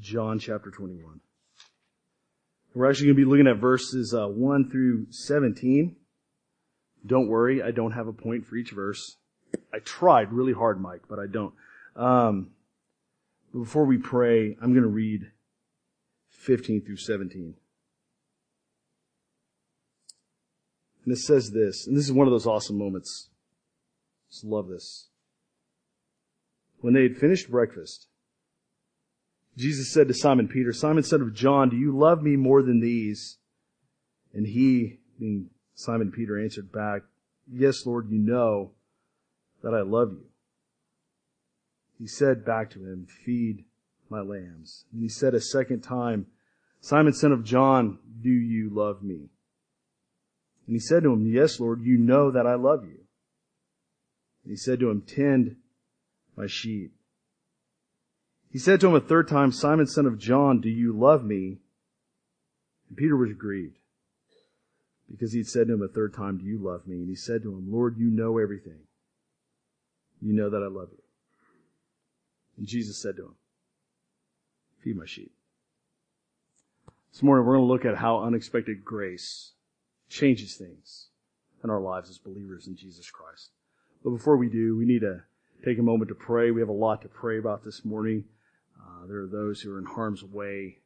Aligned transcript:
John 0.00 0.38
chapter 0.38 0.70
21. 0.70 1.20
We're 2.74 2.88
actually 2.88 3.06
going 3.06 3.16
to 3.16 3.24
be 3.24 3.30
looking 3.30 3.46
at 3.46 3.56
verses 3.56 4.14
uh, 4.14 4.26
1 4.26 4.70
through 4.70 5.06
17. 5.10 5.96
Don't 7.06 7.28
worry, 7.28 7.62
I 7.62 7.70
don't 7.70 7.92
have 7.92 8.08
a 8.08 8.12
point 8.12 8.46
for 8.46 8.56
each 8.56 8.70
verse. 8.70 9.16
I 9.72 9.78
tried 9.78 10.32
really 10.32 10.52
hard, 10.52 10.80
Mike, 10.80 11.02
but 11.08 11.18
I 11.18 11.26
don't. 11.26 11.54
Um, 11.96 12.50
before 13.52 13.84
we 13.84 13.98
pray, 13.98 14.56
I'm 14.60 14.72
going 14.72 14.82
to 14.82 14.88
read 14.88 15.22
15 16.30 16.84
through 16.84 16.96
17. 16.96 17.54
And 21.04 21.12
it 21.16 21.18
says 21.18 21.52
this, 21.52 21.86
and 21.86 21.96
this 21.96 22.04
is 22.04 22.12
one 22.12 22.26
of 22.26 22.32
those 22.32 22.46
awesome 22.46 22.76
moments. 22.76 23.30
Just 24.30 24.44
love 24.44 24.68
this. 24.68 25.08
When 26.80 26.92
they 26.92 27.02
had 27.02 27.16
finished 27.16 27.50
breakfast, 27.50 28.08
Jesus 29.58 29.92
said 29.92 30.06
to 30.06 30.14
Simon 30.14 30.46
Peter, 30.46 30.72
Simon 30.72 31.02
son 31.02 31.20
of 31.20 31.34
John, 31.34 31.68
do 31.68 31.76
you 31.76 31.90
love 31.90 32.22
me 32.22 32.36
more 32.36 32.62
than 32.62 32.78
these? 32.78 33.38
And 34.32 34.46
he, 34.46 35.00
being 35.18 35.50
Simon 35.74 36.12
Peter, 36.12 36.40
answered 36.40 36.70
back, 36.70 37.02
Yes, 37.50 37.84
Lord, 37.84 38.08
you 38.08 38.18
know 38.18 38.70
that 39.64 39.74
I 39.74 39.80
love 39.80 40.12
you. 40.12 40.26
He 41.98 42.06
said 42.06 42.44
back 42.44 42.70
to 42.70 42.78
him, 42.78 43.08
Feed 43.24 43.64
my 44.08 44.20
lambs. 44.20 44.84
And 44.92 45.02
he 45.02 45.08
said 45.08 45.34
a 45.34 45.40
second 45.40 45.80
time, 45.80 46.26
Simon 46.80 47.12
son 47.12 47.32
of 47.32 47.42
John, 47.42 47.98
do 48.22 48.30
you 48.30 48.70
love 48.70 49.02
me? 49.02 49.28
And 50.66 50.76
he 50.76 50.78
said 50.78 51.02
to 51.02 51.12
him, 51.12 51.26
Yes, 51.26 51.58
Lord, 51.58 51.82
you 51.82 51.98
know 51.98 52.30
that 52.30 52.46
I 52.46 52.54
love 52.54 52.84
you. 52.84 53.00
And 54.44 54.50
he 54.50 54.56
said 54.56 54.78
to 54.78 54.90
him, 54.90 55.02
Tend 55.02 55.56
my 56.36 56.46
sheep. 56.46 56.92
He 58.50 58.58
said 58.58 58.80
to 58.80 58.88
him 58.88 58.94
a 58.94 59.00
third 59.00 59.28
time, 59.28 59.52
Simon, 59.52 59.86
son 59.86 60.06
of 60.06 60.18
John, 60.18 60.60
do 60.60 60.70
you 60.70 60.92
love 60.92 61.24
me? 61.24 61.58
And 62.88 62.96
Peter 62.96 63.16
was 63.16 63.32
grieved 63.34 63.78
because 65.10 65.32
he 65.32 65.40
had 65.40 65.46
said 65.46 65.66
to 65.66 65.74
him 65.74 65.82
a 65.82 65.88
third 65.88 66.14
time, 66.14 66.38
do 66.38 66.44
you 66.44 66.58
love 66.58 66.86
me? 66.86 66.96
And 66.96 67.08
he 67.08 67.14
said 67.14 67.42
to 67.42 67.52
him, 67.52 67.70
Lord, 67.70 67.98
you 67.98 68.06
know 68.06 68.38
everything. 68.38 68.80
You 70.22 70.32
know 70.32 70.50
that 70.50 70.62
I 70.62 70.66
love 70.66 70.88
you. 70.90 71.02
And 72.56 72.66
Jesus 72.66 73.00
said 73.00 73.16
to 73.16 73.26
him, 73.26 73.34
feed 74.82 74.96
my 74.96 75.06
sheep. 75.06 75.32
This 77.12 77.22
morning 77.22 77.46
we're 77.46 77.56
going 77.56 77.66
to 77.66 77.72
look 77.72 77.84
at 77.84 78.00
how 78.00 78.20
unexpected 78.20 78.84
grace 78.84 79.52
changes 80.08 80.56
things 80.56 81.08
in 81.62 81.70
our 81.70 81.80
lives 81.80 82.08
as 82.08 82.18
believers 82.18 82.66
in 82.66 82.76
Jesus 82.76 83.10
Christ. 83.10 83.50
But 84.02 84.10
before 84.10 84.36
we 84.36 84.48
do, 84.48 84.76
we 84.76 84.84
need 84.84 85.00
to 85.00 85.22
take 85.64 85.78
a 85.78 85.82
moment 85.82 86.08
to 86.08 86.14
pray. 86.14 86.50
We 86.50 86.60
have 86.60 86.68
a 86.68 86.72
lot 86.72 87.02
to 87.02 87.08
pray 87.08 87.38
about 87.38 87.64
this 87.64 87.84
morning. 87.84 88.24
Uh, 88.80 89.06
there 89.06 89.20
are 89.22 89.26
those 89.26 89.60
who 89.60 89.74
are 89.74 89.78
in 89.78 89.84
harm's 89.84 90.22
way, 90.22 90.78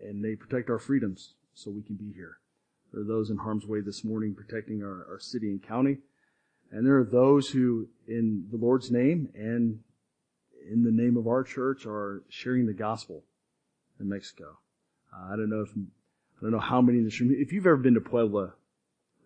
and 0.00 0.24
they 0.24 0.34
protect 0.36 0.70
our 0.70 0.78
freedoms 0.78 1.34
so 1.54 1.70
we 1.70 1.82
can 1.82 1.96
be 1.96 2.12
here. 2.12 2.38
There 2.92 3.02
are 3.02 3.04
those 3.04 3.30
in 3.30 3.38
harm's 3.38 3.66
way 3.66 3.80
this 3.80 4.04
morning 4.04 4.34
protecting 4.34 4.82
our, 4.82 5.06
our 5.10 5.18
city 5.20 5.50
and 5.50 5.62
county. 5.62 5.98
And 6.70 6.86
there 6.86 6.98
are 6.98 7.04
those 7.04 7.50
who, 7.50 7.88
in 8.06 8.46
the 8.50 8.56
Lord's 8.56 8.90
name 8.90 9.30
and 9.34 9.80
in 10.70 10.84
the 10.84 10.90
name 10.90 11.16
of 11.16 11.26
our 11.26 11.42
church, 11.42 11.86
are 11.86 12.22
sharing 12.28 12.66
the 12.66 12.74
gospel 12.74 13.24
in 13.98 14.08
Mexico. 14.08 14.58
Uh, 15.12 15.32
I 15.32 15.36
don't 15.36 15.50
know 15.50 15.62
if 15.62 15.70
I 15.70 16.42
don't 16.42 16.52
know 16.52 16.60
how 16.60 16.80
many 16.80 16.98
in 16.98 17.04
this 17.04 17.20
room. 17.20 17.34
If 17.36 17.52
you've 17.52 17.66
ever 17.66 17.76
been 17.76 17.94
to 17.94 18.00
Puebla 18.00 18.54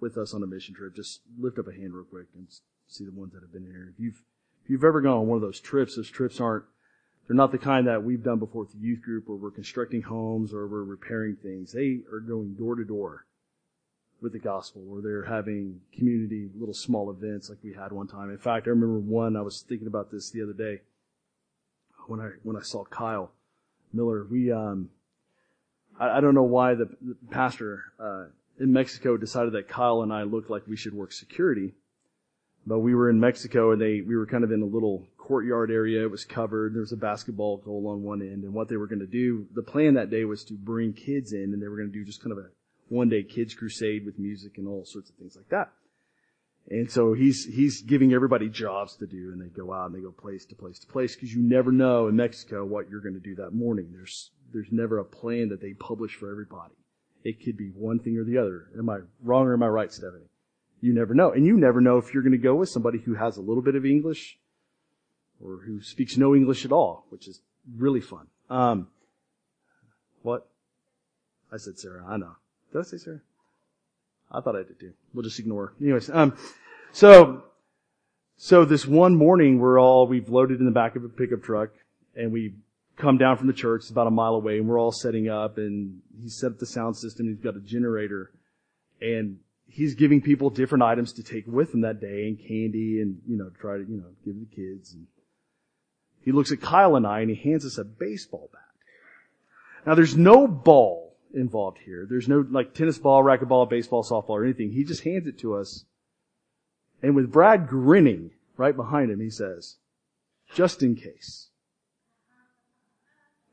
with 0.00 0.16
us 0.16 0.34
on 0.34 0.42
a 0.42 0.46
mission 0.46 0.74
trip, 0.74 0.94
just 0.94 1.20
lift 1.38 1.58
up 1.58 1.68
a 1.68 1.72
hand 1.72 1.94
real 1.94 2.04
quick 2.04 2.26
and 2.34 2.46
see 2.86 3.04
the 3.04 3.10
ones 3.10 3.32
that 3.32 3.42
have 3.42 3.52
been 3.52 3.66
here. 3.66 3.92
If 3.92 4.00
you've 4.00 4.22
if 4.64 4.70
you've 4.70 4.84
ever 4.84 5.00
gone 5.00 5.18
on 5.18 5.26
one 5.26 5.36
of 5.36 5.42
those 5.42 5.60
trips, 5.60 5.96
those 5.96 6.10
trips 6.10 6.40
aren't 6.40 6.64
they're 7.32 7.36
not 7.38 7.50
the 7.50 7.56
kind 7.56 7.86
that 7.86 8.04
we've 8.04 8.22
done 8.22 8.38
before 8.38 8.64
with 8.64 8.72
the 8.72 8.86
youth 8.86 9.00
group 9.00 9.26
where 9.26 9.38
we're 9.38 9.50
constructing 9.50 10.02
homes 10.02 10.52
or 10.52 10.66
we're 10.66 10.84
repairing 10.84 11.34
things. 11.42 11.72
They 11.72 12.00
are 12.12 12.20
going 12.20 12.52
door 12.58 12.74
to 12.74 12.84
door 12.84 13.24
with 14.20 14.34
the 14.34 14.38
gospel 14.38 14.82
or 14.90 15.00
they're 15.00 15.24
having 15.24 15.80
community 15.96 16.50
little 16.54 16.74
small 16.74 17.10
events 17.10 17.48
like 17.48 17.56
we 17.64 17.72
had 17.72 17.90
one 17.90 18.06
time. 18.06 18.28
In 18.28 18.36
fact, 18.36 18.66
I 18.66 18.70
remember 18.70 18.98
one, 18.98 19.34
I 19.34 19.40
was 19.40 19.64
thinking 19.66 19.86
about 19.86 20.10
this 20.10 20.28
the 20.28 20.42
other 20.42 20.52
day 20.52 20.82
when 22.06 22.20
I, 22.20 22.32
when 22.42 22.54
I 22.54 22.60
saw 22.60 22.84
Kyle 22.84 23.32
Miller. 23.94 24.26
We, 24.30 24.52
um, 24.52 24.90
I, 25.98 26.18
I 26.18 26.20
don't 26.20 26.34
know 26.34 26.42
why 26.42 26.74
the, 26.74 26.90
the 27.00 27.16
pastor, 27.30 27.84
uh, 27.98 28.24
in 28.60 28.74
Mexico 28.74 29.16
decided 29.16 29.54
that 29.54 29.68
Kyle 29.68 30.02
and 30.02 30.12
I 30.12 30.24
looked 30.24 30.50
like 30.50 30.64
we 30.68 30.76
should 30.76 30.92
work 30.92 31.12
security. 31.12 31.72
But 32.66 32.78
we 32.78 32.94
were 32.94 33.10
in 33.10 33.18
Mexico 33.18 33.72
and 33.72 33.80
they, 33.80 34.00
we 34.00 34.16
were 34.16 34.26
kind 34.26 34.44
of 34.44 34.52
in 34.52 34.62
a 34.62 34.66
little 34.66 35.06
courtyard 35.18 35.70
area. 35.70 36.02
It 36.02 36.10
was 36.10 36.24
covered. 36.24 36.74
There 36.74 36.80
was 36.80 36.92
a 36.92 36.96
basketball 36.96 37.58
goal 37.58 37.88
on 37.88 38.02
one 38.02 38.22
end. 38.22 38.44
And 38.44 38.54
what 38.54 38.68
they 38.68 38.76
were 38.76 38.86
going 38.86 39.00
to 39.00 39.06
do, 39.06 39.46
the 39.54 39.62
plan 39.62 39.94
that 39.94 40.10
day 40.10 40.24
was 40.24 40.44
to 40.44 40.54
bring 40.54 40.92
kids 40.92 41.32
in 41.32 41.52
and 41.52 41.62
they 41.62 41.68
were 41.68 41.76
going 41.76 41.90
to 41.90 41.98
do 41.98 42.04
just 42.04 42.22
kind 42.22 42.32
of 42.32 42.38
a 42.38 42.48
one 42.88 43.08
day 43.08 43.22
kids 43.22 43.54
crusade 43.54 44.04
with 44.04 44.18
music 44.18 44.58
and 44.58 44.68
all 44.68 44.84
sorts 44.84 45.10
of 45.10 45.16
things 45.16 45.34
like 45.36 45.48
that. 45.48 45.72
And 46.68 46.90
so 46.90 47.12
he's, 47.12 47.44
he's 47.44 47.82
giving 47.82 48.12
everybody 48.12 48.48
jobs 48.48 48.96
to 48.96 49.06
do 49.06 49.32
and 49.32 49.40
they 49.40 49.48
go 49.48 49.72
out 49.72 49.86
and 49.86 49.94
they 49.94 50.00
go 50.00 50.12
place 50.12 50.44
to 50.46 50.54
place 50.54 50.78
to 50.80 50.86
place 50.86 51.16
because 51.16 51.34
you 51.34 51.42
never 51.42 51.72
know 51.72 52.06
in 52.06 52.14
Mexico 52.14 52.64
what 52.64 52.88
you're 52.88 53.00
going 53.00 53.14
to 53.14 53.20
do 53.20 53.34
that 53.36 53.52
morning. 53.52 53.88
There's, 53.92 54.30
there's 54.52 54.70
never 54.70 54.98
a 54.98 55.04
plan 55.04 55.48
that 55.48 55.60
they 55.60 55.72
publish 55.72 56.14
for 56.14 56.30
everybody. 56.30 56.74
It 57.24 57.44
could 57.44 57.56
be 57.56 57.68
one 57.68 57.98
thing 57.98 58.16
or 58.16 58.24
the 58.24 58.38
other. 58.38 58.68
Am 58.78 58.88
I 58.88 58.98
wrong 59.22 59.46
or 59.46 59.54
am 59.54 59.62
I 59.62 59.68
right, 59.68 59.92
Stephanie? 59.92 60.26
You 60.82 60.92
never 60.92 61.14
know. 61.14 61.30
And 61.30 61.46
you 61.46 61.56
never 61.56 61.80
know 61.80 61.96
if 61.98 62.12
you're 62.12 62.24
going 62.24 62.32
to 62.32 62.38
go 62.38 62.56
with 62.56 62.68
somebody 62.68 62.98
who 62.98 63.14
has 63.14 63.36
a 63.36 63.40
little 63.40 63.62
bit 63.62 63.76
of 63.76 63.86
English 63.86 64.36
or 65.40 65.60
who 65.64 65.80
speaks 65.80 66.16
no 66.16 66.34
English 66.34 66.64
at 66.64 66.72
all, 66.72 67.06
which 67.08 67.28
is 67.28 67.40
really 67.76 68.00
fun. 68.00 68.26
Um, 68.50 68.88
what? 70.22 70.48
I 71.52 71.56
said 71.56 71.78
Sarah. 71.78 72.04
I 72.06 72.16
know. 72.16 72.32
Did 72.72 72.80
I 72.80 72.82
say 72.82 72.96
Sarah? 72.96 73.20
I 74.30 74.40
thought 74.40 74.56
I 74.56 74.64
did 74.64 74.80
too. 74.80 74.92
We'll 75.14 75.22
just 75.22 75.38
ignore. 75.38 75.72
Anyways, 75.80 76.10
um, 76.10 76.36
so, 76.90 77.44
so 78.36 78.64
this 78.64 78.84
one 78.84 79.14
morning 79.14 79.60
we're 79.60 79.80
all, 79.80 80.08
we've 80.08 80.28
loaded 80.28 80.58
in 80.58 80.66
the 80.66 80.72
back 80.72 80.96
of 80.96 81.04
a 81.04 81.08
pickup 81.08 81.44
truck 81.44 81.70
and 82.16 82.32
we 82.32 82.54
come 82.96 83.18
down 83.18 83.36
from 83.36 83.46
the 83.46 83.52
church. 83.52 83.82
It's 83.82 83.90
about 83.90 84.08
a 84.08 84.10
mile 84.10 84.34
away 84.34 84.58
and 84.58 84.68
we're 84.68 84.80
all 84.80 84.90
setting 84.90 85.28
up 85.28 85.58
and 85.58 86.00
he 86.20 86.28
set 86.28 86.52
up 86.52 86.58
the 86.58 86.66
sound 86.66 86.96
system. 86.96 87.28
He's 87.28 87.38
got 87.38 87.54
a 87.54 87.60
generator 87.60 88.32
and 89.00 89.38
he's 89.72 89.94
giving 89.94 90.20
people 90.20 90.50
different 90.50 90.84
items 90.84 91.14
to 91.14 91.22
take 91.22 91.46
with 91.46 91.72
them 91.72 91.80
that 91.80 92.00
day 92.00 92.26
and 92.28 92.38
candy 92.38 93.00
and, 93.00 93.20
you 93.26 93.38
know, 93.38 93.50
try 93.58 93.78
to, 93.78 93.84
you 93.84 93.96
know, 93.96 94.10
give 94.24 94.38
the 94.38 94.54
kids. 94.54 94.92
And 94.92 95.06
he 96.22 96.30
looks 96.30 96.52
at 96.52 96.60
Kyle 96.60 96.94
and 96.94 97.06
I 97.06 97.20
and 97.20 97.30
he 97.30 97.50
hands 97.50 97.64
us 97.64 97.78
a 97.78 97.84
baseball 97.84 98.50
bat. 98.52 98.60
Now 99.86 99.94
there's 99.94 100.16
no 100.16 100.46
ball 100.46 101.16
involved 101.34 101.78
here. 101.78 102.06
There's 102.08 102.28
no 102.28 102.44
like 102.50 102.74
tennis 102.74 102.98
ball, 102.98 103.24
racquetball, 103.24 103.68
baseball, 103.70 104.04
softball, 104.04 104.30
or 104.30 104.44
anything. 104.44 104.72
He 104.72 104.84
just 104.84 105.04
hands 105.04 105.26
it 105.26 105.38
to 105.38 105.54
us. 105.54 105.84
And 107.02 107.16
with 107.16 107.32
Brad 107.32 107.66
grinning 107.66 108.30
right 108.56 108.76
behind 108.76 109.10
him, 109.10 109.20
he 109.20 109.30
says, 109.30 109.78
just 110.54 110.82
in 110.82 110.94
case. 110.94 111.48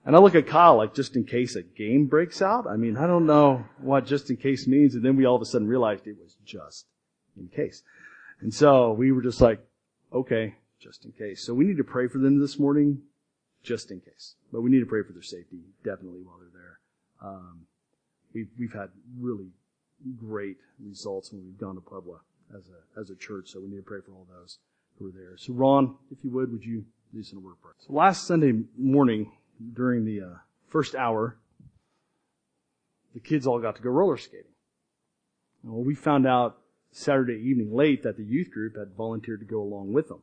And 0.09 0.16
I 0.16 0.20
look 0.22 0.34
at 0.34 0.47
Kyle 0.47 0.75
like, 0.75 0.96
just 0.96 1.16
in 1.16 1.24
case 1.24 1.56
a 1.56 1.62
game 1.62 2.08
breaks 2.08 2.42
out? 2.42 2.66
I 2.66 2.78
mean, 2.78 2.97
I 2.97 3.06
don't 3.06 3.28
know 3.28 3.64
what 3.78 4.08
just 4.08 4.31
in 4.31 4.38
case 4.38 4.66
means. 4.66 4.96
And 4.96 5.06
then 5.06 5.16
we 5.16 5.25
all 5.25 5.36
of 5.36 5.42
a 5.44 5.46
sudden 5.46 5.68
realized 5.68 6.08
it 6.08 6.18
was 6.20 6.36
just 6.44 6.88
in 7.38 7.47
case. 7.47 7.84
And 8.42 8.52
so 8.52 8.92
we 8.92 9.12
were 9.12 9.22
just 9.22 9.40
like, 9.40 9.64
okay, 10.12 10.56
just 10.80 11.06
in 11.06 11.12
case. 11.12 11.44
So 11.44 11.53
we 11.53 11.64
need 11.64 11.78
to 11.78 11.84
pray 11.84 12.08
for 12.08 12.18
them 12.18 12.40
this 12.40 12.58
morning, 12.58 13.03
just 13.62 13.92
in 13.92 14.00
case. 14.00 14.34
But 14.52 14.62
we 14.62 14.72
need 14.72 14.80
to 14.80 14.88
pray 14.88 15.03
for 15.03 15.14
their 15.14 15.22
safety, 15.22 15.59
definitely, 15.84 16.22
while 16.24 16.40
they're 16.40 16.59
there. 16.59 16.80
Um, 17.22 17.68
we've, 18.34 18.50
we've 18.58 18.74
had 18.74 18.90
really 19.19 19.50
great 20.18 20.58
results 20.84 21.31
when 21.31 21.44
we've 21.46 21.59
gone 21.59 21.75
to 21.75 21.81
Puebla 21.81 22.22
as 22.58 22.64
a, 22.69 23.00
as 23.00 23.12
a 23.12 23.16
church. 23.16 23.52
So 23.52 23.59
we 23.59 23.68
need 23.68 23.78
to 23.78 23.84
pray 23.84 24.00
for 24.03 24.14
all 24.14 24.25
those 24.28 24.58
who 24.98 25.09
are 25.09 25.12
there. 25.12 25.38
So 25.38 25.53
Ron, 25.53 25.98
if 26.12 26.18
you 26.24 26.31
would, 26.31 26.52
would 26.52 26.66
you 26.66 26.86
do 27.14 27.22
some 27.22 27.44
word 27.44 27.62
prayer? 27.62 27.75
So 27.86 27.94
last 27.94 28.25
Sunday 28.25 28.53
morning, 28.75 29.34
during 29.74 30.06
the 30.06 30.22
uh, 30.22 30.38
first 30.68 30.96
hour, 30.96 31.38
the 33.13 33.19
kids 33.19 33.48
all 33.48 33.60
got 33.60 33.75
to 33.75 33.81
go 33.81 33.89
roller 33.89 34.18
skating. 34.18 34.51
Well, 35.63 35.84
we 35.84 35.95
found 35.95 36.25
out 36.25 36.57
Saturday 36.92 37.42
evening 37.44 37.74
late 37.74 38.04
that 38.04 38.18
the 38.18 38.24
youth 38.24 38.51
group 38.51 38.78
had 38.78 38.95
volunteered 38.95 39.42
to 39.42 39.45
go 39.45 39.62
along 39.62 39.94
with 39.94 40.07
them. 40.07 40.22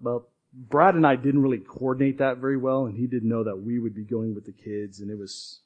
Well, 0.00 0.28
Brad 0.52 0.94
and 0.94 1.06
I 1.06 1.16
didn't 1.16 1.42
really 1.42 1.58
coordinate 1.58 2.18
that 2.18 2.38
very 2.38 2.56
well, 2.56 2.86
and 2.86 2.96
he 2.96 3.06
didn't 3.06 3.28
know 3.28 3.44
that 3.44 3.62
we 3.62 3.78
would 3.78 3.94
be 3.94 4.04
going 4.04 4.34
with 4.34 4.46
the 4.46 4.52
kids, 4.52 5.00
and 5.00 5.10
it 5.10 5.18
was 5.18 5.60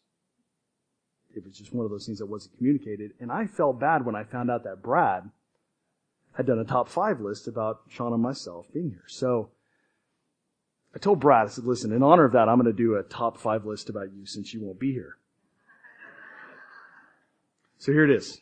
it 1.34 1.44
was 1.44 1.56
just 1.56 1.72
one 1.72 1.84
of 1.84 1.92
those 1.92 2.06
things 2.06 2.18
that 2.18 2.26
wasn't 2.26 2.56
communicated. 2.56 3.12
And 3.20 3.30
I 3.30 3.46
felt 3.46 3.78
bad 3.78 4.04
when 4.04 4.16
I 4.16 4.24
found 4.24 4.50
out 4.50 4.64
that 4.64 4.82
Brad 4.82 5.30
had 6.36 6.46
done 6.46 6.58
a 6.58 6.64
top 6.64 6.88
five 6.88 7.20
list 7.20 7.46
about 7.46 7.82
Sean 7.88 8.12
and 8.12 8.22
myself 8.22 8.66
being 8.72 8.90
here. 8.90 9.04
So 9.06 9.50
I 10.94 10.98
told 10.98 11.20
Brad, 11.20 11.46
I 11.46 11.50
said, 11.50 11.64
listen, 11.64 11.92
in 11.92 12.02
honor 12.02 12.24
of 12.24 12.32
that, 12.32 12.48
I'm 12.48 12.60
going 12.60 12.66
to 12.66 12.72
do 12.72 12.96
a 12.96 13.02
top 13.02 13.38
five 13.38 13.64
list 13.64 13.88
about 13.88 14.12
you 14.12 14.26
since 14.26 14.52
you 14.52 14.60
won't 14.60 14.80
be 14.80 14.92
here. 14.92 15.16
So 17.78 17.92
here 17.92 18.04
it 18.04 18.10
is. 18.10 18.40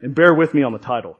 And 0.00 0.14
bear 0.14 0.32
with 0.32 0.54
me 0.54 0.62
on 0.62 0.72
the 0.72 0.78
title. 0.78 1.18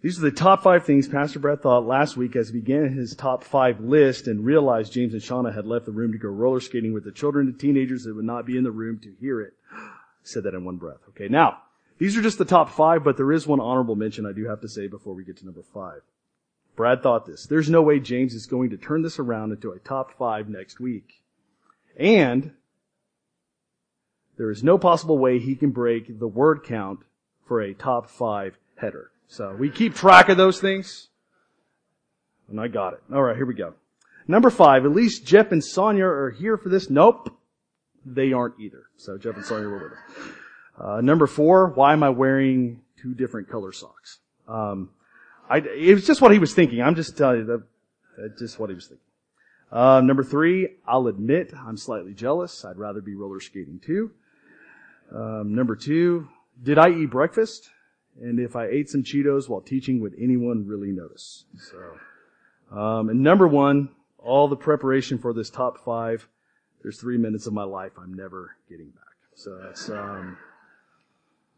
These 0.00 0.18
are 0.18 0.22
the 0.22 0.32
top 0.32 0.62
five 0.62 0.84
things 0.84 1.06
Pastor 1.06 1.38
Brett 1.38 1.62
thought 1.62 1.86
last 1.86 2.16
week 2.16 2.34
as 2.34 2.48
he 2.48 2.58
began 2.58 2.92
his 2.92 3.14
top 3.14 3.44
five 3.44 3.80
list 3.80 4.26
and 4.26 4.44
realized 4.44 4.92
James 4.92 5.12
and 5.12 5.22
Shauna 5.22 5.54
had 5.54 5.66
left 5.66 5.86
the 5.86 5.92
room 5.92 6.10
to 6.10 6.18
go 6.18 6.28
roller 6.28 6.58
skating 6.58 6.92
with 6.92 7.04
the 7.04 7.12
children 7.12 7.46
and 7.48 7.58
teenagers 7.58 8.04
that 8.04 8.16
would 8.16 8.24
not 8.24 8.44
be 8.44 8.56
in 8.56 8.64
the 8.64 8.72
room 8.72 8.98
to 9.00 9.12
hear 9.20 9.40
it. 9.40 9.54
said 10.24 10.42
that 10.44 10.54
in 10.54 10.64
one 10.64 10.76
breath. 10.76 10.98
Okay, 11.10 11.28
now, 11.28 11.58
these 11.98 12.16
are 12.16 12.22
just 12.22 12.38
the 12.38 12.44
top 12.44 12.70
five, 12.70 13.04
but 13.04 13.16
there 13.16 13.30
is 13.30 13.46
one 13.46 13.60
honorable 13.60 13.94
mention 13.94 14.26
I 14.26 14.32
do 14.32 14.48
have 14.48 14.60
to 14.62 14.68
say 14.68 14.88
before 14.88 15.14
we 15.14 15.24
get 15.24 15.36
to 15.38 15.44
number 15.44 15.62
five. 15.62 16.00
Brad 16.76 17.02
thought 17.02 17.26
this. 17.26 17.46
There's 17.46 17.68
no 17.68 17.82
way 17.82 18.00
James 18.00 18.34
is 18.34 18.46
going 18.46 18.70
to 18.70 18.76
turn 18.76 19.02
this 19.02 19.18
around 19.18 19.52
into 19.52 19.72
a 19.72 19.78
top 19.78 20.16
five 20.18 20.48
next 20.48 20.80
week. 20.80 21.22
And 21.96 22.52
there 24.38 24.50
is 24.50 24.64
no 24.64 24.78
possible 24.78 25.18
way 25.18 25.38
he 25.38 25.54
can 25.54 25.70
break 25.70 26.18
the 26.18 26.26
word 26.26 26.64
count 26.64 27.00
for 27.46 27.60
a 27.60 27.74
top 27.74 28.08
five 28.08 28.56
header. 28.76 29.10
So 29.28 29.54
we 29.58 29.70
keep 29.70 29.94
track 29.94 30.28
of 30.28 30.36
those 30.36 30.60
things. 30.60 31.08
And 32.48 32.60
I 32.60 32.68
got 32.68 32.94
it. 32.94 33.02
All 33.12 33.22
right, 33.22 33.36
here 33.36 33.46
we 33.46 33.54
go. 33.54 33.74
Number 34.26 34.50
five, 34.50 34.84
at 34.84 34.92
least 34.92 35.26
Jeff 35.26 35.52
and 35.52 35.64
Sonia 35.64 36.06
are 36.06 36.30
here 36.30 36.56
for 36.56 36.68
this. 36.68 36.88
Nope. 36.88 37.36
They 38.04 38.32
aren't 38.32 38.58
either. 38.58 38.84
So 38.96 39.18
Jeff 39.18 39.36
and 39.36 39.44
Sonia 39.44 39.68
were 39.68 39.82
with 39.82 39.92
us. 39.92 39.98
Uh, 40.78 41.00
number 41.00 41.26
four, 41.26 41.68
why 41.68 41.92
am 41.92 42.02
I 42.02 42.10
wearing 42.10 42.80
two 43.00 43.14
different 43.14 43.48
color 43.48 43.72
socks? 43.72 44.18
Um, 44.48 44.90
I, 45.52 45.58
it 45.58 45.92
was 45.92 46.06
just 46.06 46.22
what 46.22 46.32
he 46.32 46.38
was 46.38 46.54
thinking. 46.54 46.80
I'm 46.80 46.94
just 46.94 47.18
telling 47.18 47.40
you 47.40 47.44
that, 47.44 47.62
that's 48.16 48.40
just 48.40 48.58
what 48.58 48.70
he 48.70 48.74
was 48.74 48.86
thinking. 48.86 49.04
Uh, 49.70 50.00
number 50.00 50.24
three, 50.24 50.76
I'll 50.86 51.08
admit 51.08 51.52
I'm 51.54 51.76
slightly 51.76 52.14
jealous. 52.14 52.64
I'd 52.64 52.78
rather 52.78 53.02
be 53.02 53.14
roller 53.14 53.38
skating 53.38 53.78
too. 53.78 54.12
Um, 55.14 55.54
number 55.54 55.76
two, 55.76 56.28
did 56.62 56.78
I 56.78 56.88
eat 56.88 57.10
breakfast? 57.10 57.68
And 58.18 58.40
if 58.40 58.56
I 58.56 58.66
ate 58.66 58.88
some 58.88 59.02
Cheetos 59.02 59.46
while 59.46 59.60
teaching, 59.60 60.00
would 60.00 60.14
anyone 60.18 60.66
really 60.66 60.90
notice? 60.90 61.44
So, 61.58 62.78
um, 62.78 63.10
and 63.10 63.22
number 63.22 63.46
one, 63.46 63.90
all 64.18 64.48
the 64.48 64.56
preparation 64.56 65.18
for 65.18 65.34
this 65.34 65.50
top 65.50 65.84
five. 65.84 66.28
There's 66.82 66.98
three 66.98 67.18
minutes 67.18 67.46
of 67.46 67.52
my 67.52 67.64
life 67.64 67.92
I'm 67.98 68.14
never 68.14 68.56
getting 68.70 68.88
back. 68.88 69.16
So 69.34 69.58
that's 69.62 69.90
um, 69.90 70.38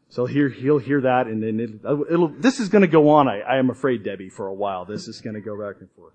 so 0.09 0.25
he'll 0.25 0.49
he'll 0.49 0.77
hear 0.77 1.01
that, 1.01 1.27
and 1.27 1.41
then 1.41 1.59
it, 1.59 1.83
will 1.83 2.29
This 2.29 2.59
is 2.59 2.69
going 2.69 2.83
to 2.83 2.87
go 2.87 3.09
on. 3.09 3.27
I, 3.27 3.41
I 3.41 3.57
am 3.57 3.69
afraid, 3.69 4.03
Debbie, 4.03 4.29
for 4.29 4.47
a 4.47 4.53
while. 4.53 4.85
This 4.85 5.07
is 5.07 5.21
going 5.21 5.33
to 5.33 5.41
go 5.41 5.59
back 5.59 5.81
and 5.81 5.89
forth. 5.91 6.13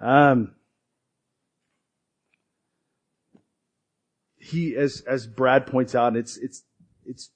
Um, 0.00 0.54
he, 4.38 4.76
as 4.76 5.02
as 5.06 5.26
Brad 5.26 5.66
points 5.66 5.94
out, 5.94 6.16
it's 6.16 6.36
it's 6.38 6.64
it's 7.04 7.30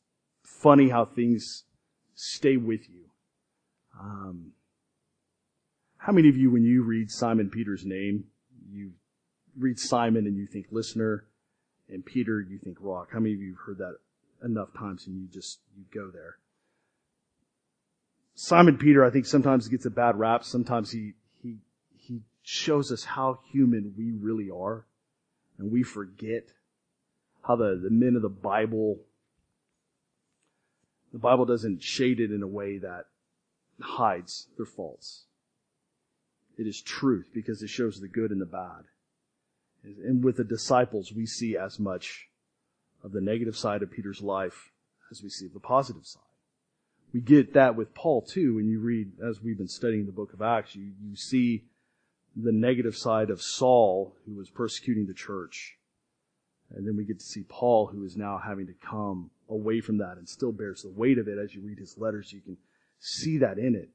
funny 0.44 0.88
how 0.88 1.04
things 1.04 1.64
stay 2.14 2.56
with 2.56 2.88
you. 2.88 3.04
Um, 4.00 4.52
how 5.98 6.12
many 6.12 6.28
of 6.28 6.36
you, 6.36 6.50
when 6.50 6.64
you 6.64 6.82
read 6.82 7.10
Simon 7.10 7.50
Peter's 7.50 7.84
name, 7.84 8.24
you 8.70 8.92
read 9.58 9.78
Simon 9.78 10.26
and 10.26 10.36
you 10.36 10.46
think 10.46 10.66
listener, 10.70 11.26
and 11.88 12.04
Peter 12.04 12.40
you 12.40 12.58
think 12.58 12.78
rock? 12.80 13.08
How 13.12 13.20
many 13.20 13.34
of 13.34 13.40
you 13.40 13.50
have 13.50 13.66
heard 13.66 13.78
that 13.78 13.96
enough 14.44 14.68
times 14.78 15.06
and 15.06 15.20
you 15.20 15.28
just 15.28 15.58
you 15.76 15.84
go 15.92 16.10
there? 16.10 16.36
Simon 18.34 18.78
Peter, 18.78 19.04
I 19.04 19.10
think 19.10 19.26
sometimes 19.26 19.68
gets 19.68 19.84
a 19.84 19.90
bad 19.90 20.18
rap. 20.18 20.44
Sometimes 20.44 20.90
he 20.90 21.12
he 21.42 21.58
he 21.96 22.22
shows 22.42 22.90
us 22.90 23.04
how 23.04 23.40
human 23.52 23.94
we 23.96 24.12
really 24.12 24.50
are, 24.50 24.86
and 25.58 25.70
we 25.70 25.82
forget 25.82 26.44
how 27.42 27.56
the, 27.56 27.78
the 27.82 27.90
men 27.90 28.16
of 28.16 28.22
the 28.22 28.28
Bible 28.28 28.98
the 31.12 31.18
Bible 31.18 31.44
doesn't 31.44 31.82
shade 31.82 32.20
it 32.20 32.30
in 32.30 32.42
a 32.42 32.46
way 32.46 32.78
that 32.78 33.06
hides 33.80 34.46
their 34.56 34.66
faults. 34.66 35.24
It 36.56 36.66
is 36.66 36.80
truth 36.80 37.30
because 37.34 37.62
it 37.62 37.68
shows 37.68 38.00
the 38.00 38.08
good 38.08 38.30
and 38.30 38.40
the 38.40 38.46
bad. 38.46 38.84
And 39.82 40.22
with 40.22 40.36
the 40.36 40.44
disciples, 40.44 41.12
we 41.12 41.26
see 41.26 41.56
as 41.56 41.78
much 41.78 42.29
of 43.02 43.12
the 43.12 43.20
negative 43.20 43.56
side 43.56 43.82
of 43.82 43.90
Peter's 43.90 44.20
life 44.20 44.70
as 45.10 45.22
we 45.22 45.28
see 45.28 45.46
the 45.46 45.60
positive 45.60 46.06
side. 46.06 46.22
We 47.12 47.20
get 47.20 47.54
that 47.54 47.74
with 47.76 47.94
Paul 47.94 48.22
too. 48.22 48.54
When 48.56 48.68
you 48.68 48.80
read, 48.80 49.12
as 49.26 49.40
we've 49.42 49.58
been 49.58 49.68
studying 49.68 50.06
the 50.06 50.12
book 50.12 50.32
of 50.32 50.42
Acts, 50.42 50.76
you, 50.76 50.92
you 51.02 51.16
see 51.16 51.64
the 52.36 52.52
negative 52.52 52.96
side 52.96 53.30
of 53.30 53.42
Saul, 53.42 54.14
who 54.24 54.34
was 54.34 54.48
persecuting 54.50 55.06
the 55.06 55.14
church. 55.14 55.76
And 56.72 56.86
then 56.86 56.96
we 56.96 57.04
get 57.04 57.18
to 57.18 57.24
see 57.24 57.42
Paul, 57.48 57.86
who 57.86 58.04
is 58.04 58.16
now 58.16 58.38
having 58.38 58.66
to 58.68 58.74
come 58.74 59.30
away 59.48 59.80
from 59.80 59.98
that 59.98 60.18
and 60.18 60.28
still 60.28 60.52
bears 60.52 60.82
the 60.82 60.90
weight 60.90 61.18
of 61.18 61.26
it 61.26 61.38
as 61.38 61.52
you 61.52 61.62
read 61.62 61.78
his 61.78 61.98
letters. 61.98 62.32
You 62.32 62.40
can 62.40 62.56
see 63.00 63.38
that 63.38 63.58
in 63.58 63.74
it. 63.74 63.88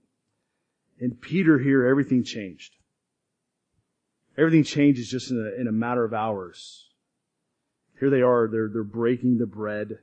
And 0.99 1.19
Peter 1.19 1.59
here, 1.59 1.85
everything 1.85 2.23
changed. 2.23 2.73
Everything 4.37 4.63
changes 4.63 5.09
just 5.09 5.31
in 5.31 5.37
a, 5.37 5.61
in 5.61 5.67
a 5.67 5.71
matter 5.71 6.03
of 6.03 6.13
hours. 6.13 6.89
Here 7.99 8.09
they 8.09 8.21
are, 8.21 8.47
they're, 8.51 8.67
they're 8.67 8.83
breaking 8.83 9.37
the 9.37 9.45
bread. 9.45 9.99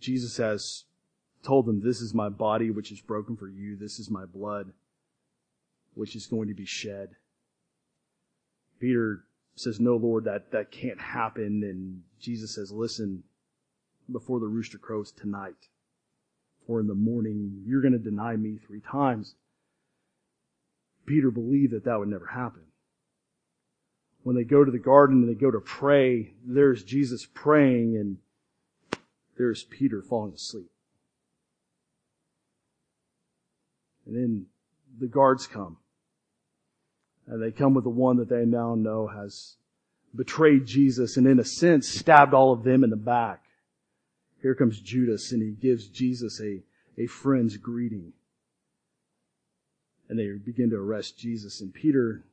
Jesus 0.00 0.36
has 0.36 0.84
told 1.42 1.66
them, 1.66 1.82
this 1.82 2.00
is 2.00 2.12
my 2.12 2.28
body 2.28 2.70
which 2.70 2.92
is 2.92 3.00
broken 3.00 3.36
for 3.36 3.48
you. 3.48 3.76
This 3.76 3.98
is 3.98 4.10
my 4.10 4.24
blood 4.24 4.72
which 5.94 6.16
is 6.16 6.26
going 6.26 6.48
to 6.48 6.54
be 6.54 6.66
shed. 6.66 7.10
Peter 8.80 9.24
says, 9.54 9.80
no, 9.80 9.96
Lord, 9.96 10.24
that, 10.24 10.50
that 10.52 10.72
can't 10.72 11.00
happen. 11.00 11.62
And 11.62 12.02
Jesus 12.20 12.54
says, 12.54 12.72
listen, 12.72 13.22
before 14.10 14.40
the 14.40 14.46
rooster 14.46 14.78
crows 14.78 15.12
tonight 15.12 15.68
or 16.66 16.80
in 16.80 16.86
the 16.86 16.94
morning, 16.94 17.62
you're 17.66 17.80
going 17.80 17.92
to 17.92 17.98
deny 17.98 18.36
me 18.36 18.58
three 18.58 18.80
times. 18.80 19.36
Peter 21.06 21.30
believed 21.30 21.72
that 21.72 21.84
that 21.84 21.98
would 21.98 22.08
never 22.08 22.26
happen. 22.26 22.62
When 24.24 24.34
they 24.34 24.44
go 24.44 24.64
to 24.64 24.70
the 24.70 24.78
garden 24.78 25.22
and 25.22 25.28
they 25.28 25.40
go 25.40 25.50
to 25.50 25.60
pray, 25.60 26.32
there's 26.44 26.82
Jesus 26.82 27.26
praying 27.32 27.96
and 27.96 28.16
there's 29.36 29.64
Peter 29.64 30.02
falling 30.02 30.32
asleep. 30.32 30.70
And 34.06 34.16
then 34.16 34.46
the 34.98 35.06
guards 35.06 35.46
come. 35.46 35.76
And 37.26 37.42
they 37.42 37.50
come 37.50 37.74
with 37.74 37.84
the 37.84 37.90
one 37.90 38.16
that 38.16 38.28
they 38.28 38.44
now 38.44 38.74
know 38.74 39.06
has 39.06 39.56
betrayed 40.14 40.66
Jesus 40.66 41.16
and 41.16 41.26
in 41.26 41.38
a 41.38 41.44
sense 41.44 41.88
stabbed 41.88 42.34
all 42.34 42.52
of 42.52 42.64
them 42.64 42.82
in 42.82 42.90
the 42.90 42.96
back. 42.96 43.42
Here 44.40 44.54
comes 44.54 44.80
Judas 44.80 45.32
and 45.32 45.42
he 45.42 45.50
gives 45.50 45.86
Jesus 45.88 46.40
a, 46.40 46.62
a 46.98 47.06
friend's 47.06 47.56
greeting. 47.56 48.12
And 50.08 50.18
they 50.18 50.28
begin 50.32 50.70
to 50.70 50.76
arrest 50.76 51.18
Jesus. 51.18 51.60
And 51.60 51.72
Peter, 51.72 52.24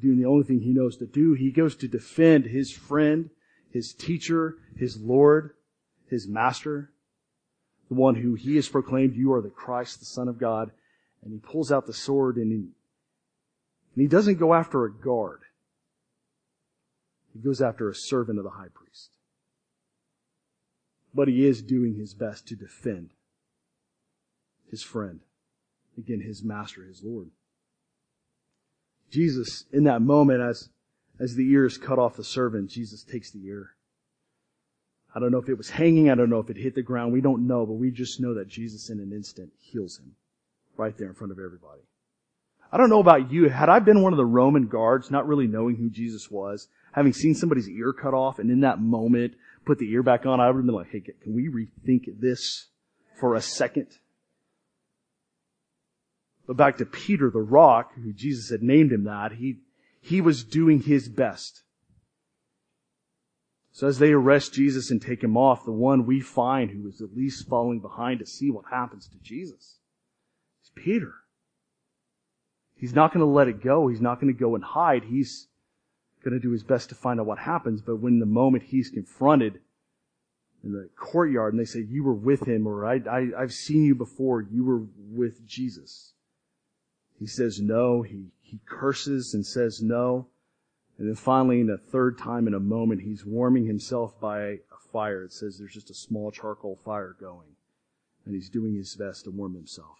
doing 0.00 0.18
the 0.18 0.26
only 0.26 0.44
thing 0.44 0.60
he 0.60 0.72
knows 0.72 0.96
to 0.98 1.06
do, 1.06 1.34
he 1.34 1.50
goes 1.50 1.76
to 1.76 1.88
defend 1.88 2.46
his 2.46 2.70
friend, 2.70 3.30
his 3.70 3.92
teacher, 3.92 4.56
his 4.76 4.96
Lord, 4.96 5.54
his 6.08 6.26
master, 6.28 6.90
the 7.88 7.94
one 7.94 8.14
who 8.14 8.34
he 8.34 8.56
has 8.56 8.68
proclaimed, 8.68 9.14
you 9.14 9.32
are 9.32 9.42
the 9.42 9.50
Christ, 9.50 9.98
the 9.98 10.06
Son 10.06 10.28
of 10.28 10.38
God. 10.38 10.70
And 11.22 11.32
he 11.32 11.38
pulls 11.38 11.72
out 11.72 11.86
the 11.86 11.94
sword 11.94 12.36
and 12.36 12.50
he, 12.50 12.58
and 12.58 12.72
he 13.96 14.06
doesn't 14.06 14.38
go 14.38 14.52
after 14.52 14.84
a 14.84 14.92
guard. 14.92 15.40
He 17.32 17.40
goes 17.40 17.60
after 17.62 17.88
a 17.88 17.94
servant 17.94 18.38
of 18.38 18.44
the 18.44 18.50
high 18.50 18.68
priest 18.74 19.10
but 21.14 21.28
he 21.28 21.46
is 21.46 21.62
doing 21.62 21.94
his 21.94 22.12
best 22.12 22.48
to 22.48 22.56
defend 22.56 23.10
his 24.70 24.82
friend. 24.82 25.20
Again, 25.96 26.20
his 26.20 26.42
master, 26.42 26.82
his 26.82 27.02
Lord. 27.04 27.28
Jesus, 29.10 29.64
in 29.72 29.84
that 29.84 30.02
moment, 30.02 30.40
as, 30.40 30.68
as 31.20 31.34
the 31.34 31.50
ear 31.50 31.66
is 31.66 31.78
cut 31.78 31.98
off 31.98 32.16
the 32.16 32.24
servant, 32.24 32.70
Jesus 32.70 33.02
takes 33.02 33.30
the 33.30 33.46
ear. 33.46 33.70
I 35.14 35.20
don't 35.20 35.30
know 35.30 35.38
if 35.38 35.48
it 35.48 35.56
was 35.56 35.70
hanging. 35.70 36.10
I 36.10 36.16
don't 36.16 36.30
know 36.30 36.40
if 36.40 36.50
it 36.50 36.56
hit 36.56 36.74
the 36.74 36.82
ground. 36.82 37.12
We 37.12 37.20
don't 37.20 37.46
know, 37.46 37.64
but 37.64 37.74
we 37.74 37.90
just 37.90 38.20
know 38.20 38.34
that 38.34 38.48
Jesus 38.48 38.90
in 38.90 38.98
an 38.98 39.12
instant 39.12 39.52
heals 39.60 39.98
him 39.98 40.16
right 40.76 40.96
there 40.98 41.08
in 41.08 41.14
front 41.14 41.32
of 41.32 41.38
everybody. 41.38 41.82
I 42.72 42.76
don't 42.76 42.90
know 42.90 42.98
about 42.98 43.30
you. 43.30 43.48
Had 43.48 43.68
I 43.68 43.78
been 43.78 44.02
one 44.02 44.12
of 44.12 44.16
the 44.16 44.26
Roman 44.26 44.66
guards, 44.66 45.10
not 45.10 45.28
really 45.28 45.46
knowing 45.46 45.76
who 45.76 45.88
Jesus 45.88 46.28
was, 46.28 46.66
having 46.92 47.12
seen 47.12 47.36
somebody's 47.36 47.68
ear 47.68 47.92
cut 47.92 48.14
off, 48.14 48.40
and 48.40 48.50
in 48.50 48.60
that 48.60 48.80
moment, 48.80 49.34
put 49.64 49.78
the 49.78 49.90
ear 49.92 50.02
back 50.02 50.26
on, 50.26 50.40
I 50.40 50.48
would 50.48 50.56
have 50.56 50.66
been 50.66 50.74
like, 50.74 50.90
hey, 50.90 51.00
can 51.00 51.34
we 51.34 51.48
rethink 51.48 52.20
this 52.20 52.66
for 53.20 53.36
a 53.36 53.40
second? 53.40 53.86
But 56.46 56.56
back 56.56 56.76
to 56.78 56.86
Peter 56.86 57.30
the 57.30 57.40
rock, 57.40 57.92
who 57.94 58.12
Jesus 58.12 58.50
had 58.50 58.62
named 58.62 58.92
him 58.92 59.04
that, 59.04 59.32
he, 59.32 59.58
he 60.00 60.20
was 60.20 60.44
doing 60.44 60.82
his 60.82 61.08
best. 61.08 61.62
So 63.72 63.88
as 63.88 63.98
they 63.98 64.12
arrest 64.12 64.54
Jesus 64.54 64.90
and 64.90 65.02
take 65.02 65.22
him 65.22 65.36
off, 65.36 65.64
the 65.64 65.72
one 65.72 66.06
we 66.06 66.20
find 66.20 66.70
who 66.70 66.86
is 66.86 67.00
at 67.00 67.16
least 67.16 67.48
following 67.48 67.80
behind 67.80 68.20
to 68.20 68.26
see 68.26 68.50
what 68.50 68.66
happens 68.70 69.08
to 69.08 69.18
Jesus 69.18 69.78
is 70.62 70.70
Peter. 70.74 71.14
He's 72.76 72.94
not 72.94 73.12
going 73.12 73.24
to 73.24 73.32
let 73.32 73.48
it 73.48 73.62
go. 73.62 73.88
He's 73.88 74.00
not 74.00 74.20
going 74.20 74.32
to 74.32 74.38
go 74.38 74.54
and 74.54 74.62
hide. 74.62 75.04
He's 75.04 75.48
going 76.22 76.34
to 76.34 76.40
do 76.40 76.52
his 76.52 76.62
best 76.62 76.90
to 76.90 76.94
find 76.94 77.18
out 77.18 77.26
what 77.26 77.38
happens, 77.38 77.80
but 77.80 77.96
when 77.96 78.18
the 78.18 78.26
moment 78.26 78.64
he's 78.64 78.90
confronted, 78.90 79.60
in 80.64 80.72
the 80.72 80.88
courtyard 80.96 81.52
and 81.52 81.60
they 81.60 81.66
say, 81.66 81.80
you 81.80 82.02
were 82.02 82.14
with 82.14 82.48
him 82.48 82.66
or 82.66 82.86
I, 82.86 83.00
I, 83.10 83.28
I've 83.38 83.52
seen 83.52 83.84
you 83.84 83.94
before. 83.94 84.40
You 84.40 84.64
were 84.64 84.82
with 85.12 85.46
Jesus. 85.46 86.13
He 87.24 87.28
says 87.28 87.58
no. 87.58 88.02
He, 88.02 88.26
he 88.42 88.60
curses 88.66 89.32
and 89.32 89.46
says 89.46 89.80
no. 89.80 90.26
And 90.98 91.08
then 91.08 91.14
finally, 91.14 91.58
in 91.62 91.70
a 91.70 91.78
third 91.78 92.18
time 92.18 92.46
in 92.46 92.52
a 92.52 92.60
moment, 92.60 93.00
he's 93.00 93.24
warming 93.24 93.64
himself 93.64 94.20
by 94.20 94.40
a 94.42 94.58
fire. 94.92 95.24
It 95.24 95.32
says 95.32 95.56
there's 95.56 95.72
just 95.72 95.88
a 95.88 95.94
small 95.94 96.30
charcoal 96.30 96.76
fire 96.84 97.16
going. 97.18 97.56
And 98.26 98.34
he's 98.34 98.50
doing 98.50 98.74
his 98.74 98.94
best 98.96 99.24
to 99.24 99.30
warm 99.30 99.54
himself. 99.54 99.96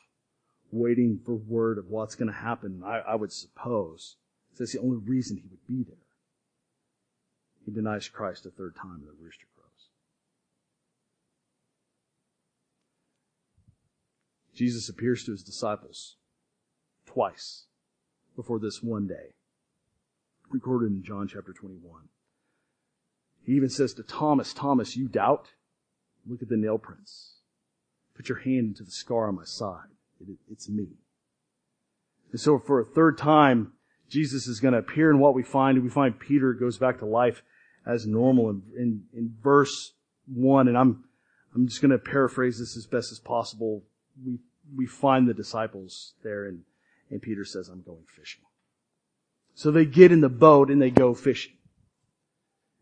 Waiting 0.71 1.19
for 1.25 1.35
word 1.35 1.79
of 1.79 1.89
what's 1.89 2.15
going 2.15 2.31
to 2.31 2.39
happen, 2.39 2.83
I, 2.85 2.99
I 2.99 3.15
would 3.15 3.33
suppose. 3.33 4.17
That's 4.59 4.75
the 4.75 4.81
only 4.81 4.99
reason 4.99 5.39
he 5.39 5.49
would 5.49 5.67
be 5.67 5.83
there. 5.83 5.97
He 7.65 7.73
denies 7.73 8.07
Christ 8.07 8.45
a 8.45 8.51
third 8.51 8.77
time 8.77 8.97
and 8.97 9.09
the 9.09 9.17
rooster 9.19 9.47
crows. 9.57 9.89
Jesus 14.55 14.91
appears 14.91 15.25
to 15.25 15.31
his 15.31 15.43
disciples 15.43 16.17
twice 17.15 17.67
before 18.37 18.59
this 18.59 18.83
one 18.83 19.07
day, 19.07 19.35
recorded 20.51 20.91
in 20.91 21.03
John 21.03 21.29
chapter 21.29 21.53
21. 21.53 22.09
He 23.47 23.53
even 23.53 23.69
says 23.69 23.95
to 23.95 24.03
Thomas, 24.03 24.53
Thomas, 24.53 24.97
you 24.97 25.07
doubt? 25.07 25.51
Look 26.27 26.43
at 26.43 26.49
the 26.49 26.57
nail 26.57 26.79
prints. 26.79 27.37
Put 28.17 28.29
your 28.29 28.39
hand 28.39 28.69
into 28.69 28.83
the 28.83 28.91
scar 28.91 29.29
on 29.29 29.37
my 29.37 29.45
side. 29.45 29.91
It, 30.21 30.37
it's 30.51 30.69
me. 30.69 30.89
And 32.33 32.41
so 32.41 32.59
for 32.59 32.81
a 32.81 32.85
third 32.85 33.17
time, 33.19 33.73
Jesus 34.09 34.47
is 34.47 34.61
going 34.61 34.73
to 34.73 34.79
appear 34.79 35.11
in 35.11 35.19
what 35.19 35.35
we 35.35 35.43
find. 35.43 35.83
We 35.83 35.91
find 35.91 36.19
Peter 36.19 36.53
goes 36.53 36.79
back 36.79 36.99
to 36.99 37.07
life 37.07 37.43
as 37.87 38.07
normal 38.07 38.51
in, 38.51 38.63
in, 38.77 39.03
in 39.13 39.35
verse 39.43 39.93
one. 40.27 40.69
And 40.69 40.77
I'm, 40.77 41.05
I'm 41.55 41.69
just 41.69 41.81
going 41.81 41.91
to 41.91 41.99
paraphrase 41.99 42.59
this 42.59 42.77
as 42.77 42.87
best 42.87 43.13
as 43.13 43.19
possible. 43.19 43.83
We, 44.25 44.39
we 44.75 44.87
find 44.87 45.29
the 45.29 45.35
disciples 45.35 46.15
there 46.23 46.47
and, 46.47 46.63
and 47.15 47.23
Peter 47.23 47.45
says, 47.45 47.69
I'm 47.69 47.81
going 47.81 48.03
fishing. 48.09 48.43
So 49.55 49.71
they 49.71 49.85
get 49.85 50.11
in 50.11 50.21
the 50.21 50.29
boat 50.29 50.69
and 50.69 50.83
they 50.83 50.91
go 50.91 51.15
fishing. 51.15 51.53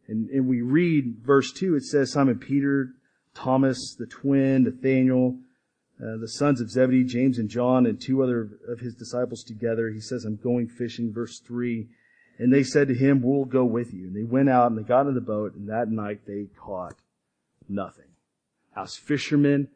And, 0.09 0.31
and 0.31 0.49
we 0.49 0.63
read 0.63 1.19
verse 1.23 1.53
2, 1.53 1.77
it 1.77 1.85
says 1.85 2.13
Simon 2.13 2.39
Peter, 2.39 2.95
Thomas, 3.35 3.95
the 3.99 4.07
twin, 4.07 4.65
Nathaniel, 4.65 5.37
uh, 6.01 6.17
the 6.19 6.29
sons 6.29 6.63
of 6.63 6.71
Zebedee, 6.71 7.05
James 7.05 7.39
and 7.39 7.51
John, 7.51 7.85
and 7.85 8.01
two 8.01 8.23
other 8.23 8.49
of 8.67 8.81
his 8.81 8.95
disciples 8.95 9.45
together. 9.45 9.91
He 9.91 10.01
says, 10.01 10.25
I'm 10.25 10.37
going 10.37 10.67
fishing. 10.67 11.13
Verse 11.13 11.39
3. 11.41 11.89
And 12.39 12.51
they 12.51 12.63
said 12.63 12.89
to 12.89 12.95
him, 12.95 13.21
We'll 13.23 13.45
go 13.45 13.67
with 13.67 13.93
you. 13.93 14.07
And 14.07 14.17
they 14.17 14.25
went 14.25 14.49
out 14.49 14.71
and 14.71 14.79
they 14.79 14.83
got 14.83 15.07
in 15.07 15.15
the 15.15 15.21
boat, 15.21 15.55
and 15.55 15.69
that 15.69 15.91
night 15.91 16.21
they 16.27 16.47
caught 16.59 16.95
nothing. 17.69 18.09
As 18.75 18.97
fishermen, 18.97 19.69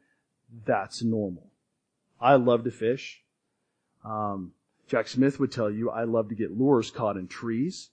that's 0.64 1.04
normal. 1.04 1.50
I 2.18 2.36
love 2.36 2.64
to 2.64 2.70
fish. 2.70 3.22
Um, 4.06 4.52
Jack 4.88 5.08
Smith 5.08 5.40
would 5.40 5.50
tell 5.50 5.70
you 5.70 5.90
I 5.90 6.04
love 6.04 6.28
to 6.28 6.34
get 6.34 6.56
lures 6.56 6.90
caught 6.90 7.16
in 7.16 7.26
trees. 7.26 7.90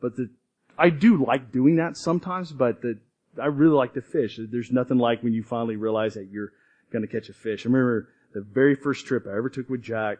But 0.00 0.16
the, 0.16 0.30
I 0.78 0.90
do 0.90 1.22
like 1.22 1.52
doing 1.52 1.76
that 1.76 1.96
sometimes, 1.96 2.52
but 2.52 2.80
the, 2.80 2.98
I 3.40 3.46
really 3.46 3.74
like 3.74 3.94
to 3.94 4.00
fish. 4.00 4.38
There's 4.40 4.70
nothing 4.70 4.98
like 4.98 5.22
when 5.22 5.32
you 5.32 5.42
finally 5.42 5.76
realize 5.76 6.14
that 6.14 6.28
you're 6.30 6.52
going 6.92 7.06
to 7.06 7.08
catch 7.08 7.28
a 7.28 7.32
fish. 7.32 7.66
I 7.66 7.68
remember 7.68 8.08
the 8.32 8.40
very 8.40 8.76
first 8.76 9.06
trip 9.06 9.26
I 9.26 9.36
ever 9.36 9.50
took 9.50 9.68
with 9.68 9.82
Jack 9.82 10.18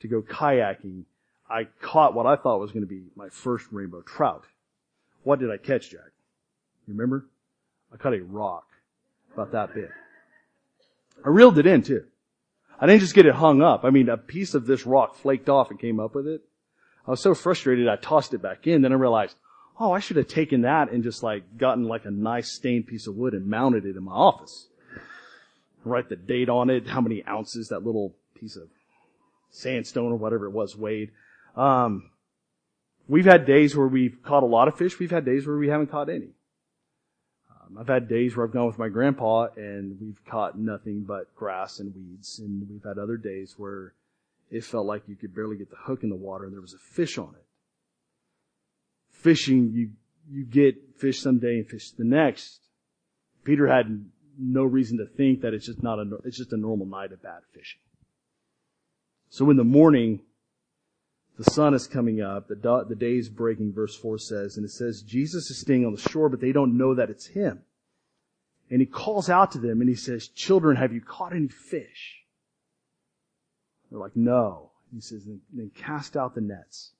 to 0.00 0.08
go 0.08 0.22
kayaking. 0.22 1.04
I 1.48 1.68
caught 1.80 2.14
what 2.14 2.26
I 2.26 2.36
thought 2.36 2.60
was 2.60 2.72
going 2.72 2.84
to 2.84 2.88
be 2.88 3.04
my 3.16 3.28
first 3.28 3.66
rainbow 3.70 4.02
trout. 4.02 4.44
What 5.22 5.38
did 5.38 5.50
I 5.50 5.56
catch, 5.56 5.90
Jack? 5.90 6.10
You 6.86 6.94
remember? 6.94 7.26
I 7.92 7.96
caught 7.96 8.14
a 8.14 8.22
rock 8.22 8.66
about 9.32 9.52
that 9.52 9.74
big. 9.74 9.90
I 11.24 11.28
reeled 11.28 11.58
it 11.58 11.66
in 11.66 11.82
too. 11.82 12.04
I 12.80 12.86
didn't 12.86 13.00
just 13.00 13.14
get 13.14 13.26
it 13.26 13.34
hung 13.34 13.62
up. 13.62 13.84
I 13.84 13.90
mean, 13.90 14.08
a 14.08 14.16
piece 14.16 14.54
of 14.54 14.66
this 14.66 14.86
rock 14.86 15.16
flaked 15.16 15.48
off 15.48 15.70
and 15.70 15.78
came 15.78 16.00
up 16.00 16.14
with 16.14 16.26
it. 16.26 16.42
I 17.06 17.10
was 17.10 17.20
so 17.20 17.34
frustrated 17.34 17.88
I 17.88 17.96
tossed 17.96 18.34
it 18.34 18.42
back 18.42 18.66
in. 18.66 18.82
Then 18.82 18.92
I 18.92 18.96
realized, 18.96 19.36
oh, 19.78 19.92
I 19.92 20.00
should 20.00 20.16
have 20.16 20.28
taken 20.28 20.62
that 20.62 20.90
and 20.90 21.02
just 21.02 21.22
like 21.22 21.56
gotten 21.56 21.84
like 21.84 22.04
a 22.04 22.10
nice 22.10 22.52
stained 22.52 22.86
piece 22.86 23.06
of 23.06 23.14
wood 23.14 23.34
and 23.34 23.46
mounted 23.46 23.84
it 23.84 23.96
in 23.96 24.04
my 24.04 24.12
office 24.12 24.68
write 25.84 26.08
the 26.08 26.16
date 26.16 26.48
on 26.48 26.70
it, 26.70 26.88
how 26.88 27.00
many 27.00 27.24
ounces 27.26 27.68
that 27.68 27.84
little 27.84 28.14
piece 28.34 28.56
of 28.56 28.68
sandstone 29.50 30.12
or 30.12 30.16
whatever 30.16 30.46
it 30.46 30.50
was 30.50 30.76
weighed. 30.76 31.10
Um, 31.56 32.10
we've 33.06 33.24
had 33.24 33.46
days 33.46 33.76
where 33.76 33.86
we've 33.86 34.22
caught 34.22 34.42
a 34.42 34.46
lot 34.46 34.68
of 34.68 34.76
fish. 34.76 34.98
We've 34.98 35.10
had 35.10 35.24
days 35.24 35.46
where 35.46 35.56
we 35.56 35.68
haven't 35.68 35.88
caught 35.88 36.08
any. 36.08 36.30
Um, 37.74 37.80
I've 37.80 37.88
had 37.88 38.08
days 38.08 38.36
where 38.36 38.46
I've 38.46 38.52
gone 38.52 38.66
with 38.66 38.78
my 38.78 38.88
grandpa 38.88 39.48
and 39.56 39.98
we've 40.00 40.24
caught 40.26 40.58
nothing 40.58 41.02
but 41.02 41.34
grass 41.34 41.80
and 41.80 41.94
weeds. 41.94 42.38
And 42.38 42.68
we've 42.68 42.84
had 42.84 42.98
other 42.98 43.16
days 43.16 43.54
where 43.58 43.92
it 44.50 44.64
felt 44.64 44.86
like 44.86 45.02
you 45.08 45.16
could 45.16 45.34
barely 45.34 45.56
get 45.56 45.70
the 45.70 45.76
hook 45.76 46.02
in 46.02 46.10
the 46.10 46.16
water 46.16 46.44
and 46.44 46.52
there 46.52 46.60
was 46.60 46.74
a 46.74 46.78
fish 46.78 47.18
on 47.18 47.34
it. 47.34 47.44
Fishing, 49.10 49.70
you, 49.72 49.90
you 50.30 50.44
get 50.44 50.76
fish 50.98 51.20
someday 51.20 51.58
and 51.58 51.68
fish 51.68 51.90
the 51.92 52.04
next. 52.04 52.60
Peter 53.44 53.66
had 53.66 54.04
no 54.38 54.64
reason 54.64 54.98
to 54.98 55.06
think 55.06 55.42
that 55.42 55.54
it's 55.54 55.66
just 55.66 55.82
not 55.82 55.98
a, 55.98 56.18
it's 56.24 56.36
just 56.36 56.52
a 56.52 56.56
normal 56.56 56.86
night 56.86 57.12
of 57.12 57.22
bad 57.22 57.40
fishing. 57.52 57.80
So 59.30 59.50
in 59.50 59.56
the 59.56 59.64
morning, 59.64 60.20
the 61.36 61.44
sun 61.44 61.74
is 61.74 61.86
coming 61.86 62.20
up, 62.20 62.48
the, 62.48 62.84
the 62.88 62.94
day 62.94 63.16
is 63.16 63.28
breaking, 63.28 63.72
verse 63.72 63.96
4 63.96 64.18
says, 64.18 64.56
and 64.56 64.64
it 64.64 64.70
says, 64.70 65.02
Jesus 65.02 65.50
is 65.50 65.60
staying 65.60 65.84
on 65.84 65.92
the 65.92 66.00
shore, 66.00 66.28
but 66.28 66.40
they 66.40 66.52
don't 66.52 66.78
know 66.78 66.94
that 66.94 67.10
it's 67.10 67.26
him. 67.26 67.62
And 68.70 68.80
he 68.80 68.86
calls 68.86 69.28
out 69.28 69.50
to 69.52 69.58
them 69.58 69.80
and 69.80 69.88
he 69.88 69.96
says, 69.96 70.28
children, 70.28 70.76
have 70.76 70.92
you 70.92 71.00
caught 71.00 71.34
any 71.34 71.48
fish? 71.48 72.22
They're 73.90 74.00
like, 74.00 74.16
no. 74.16 74.70
He 74.94 75.00
says, 75.00 75.24
then, 75.24 75.40
then 75.52 75.70
cast 75.74 76.16
out 76.16 76.34
the 76.34 76.40
nets. 76.40 76.92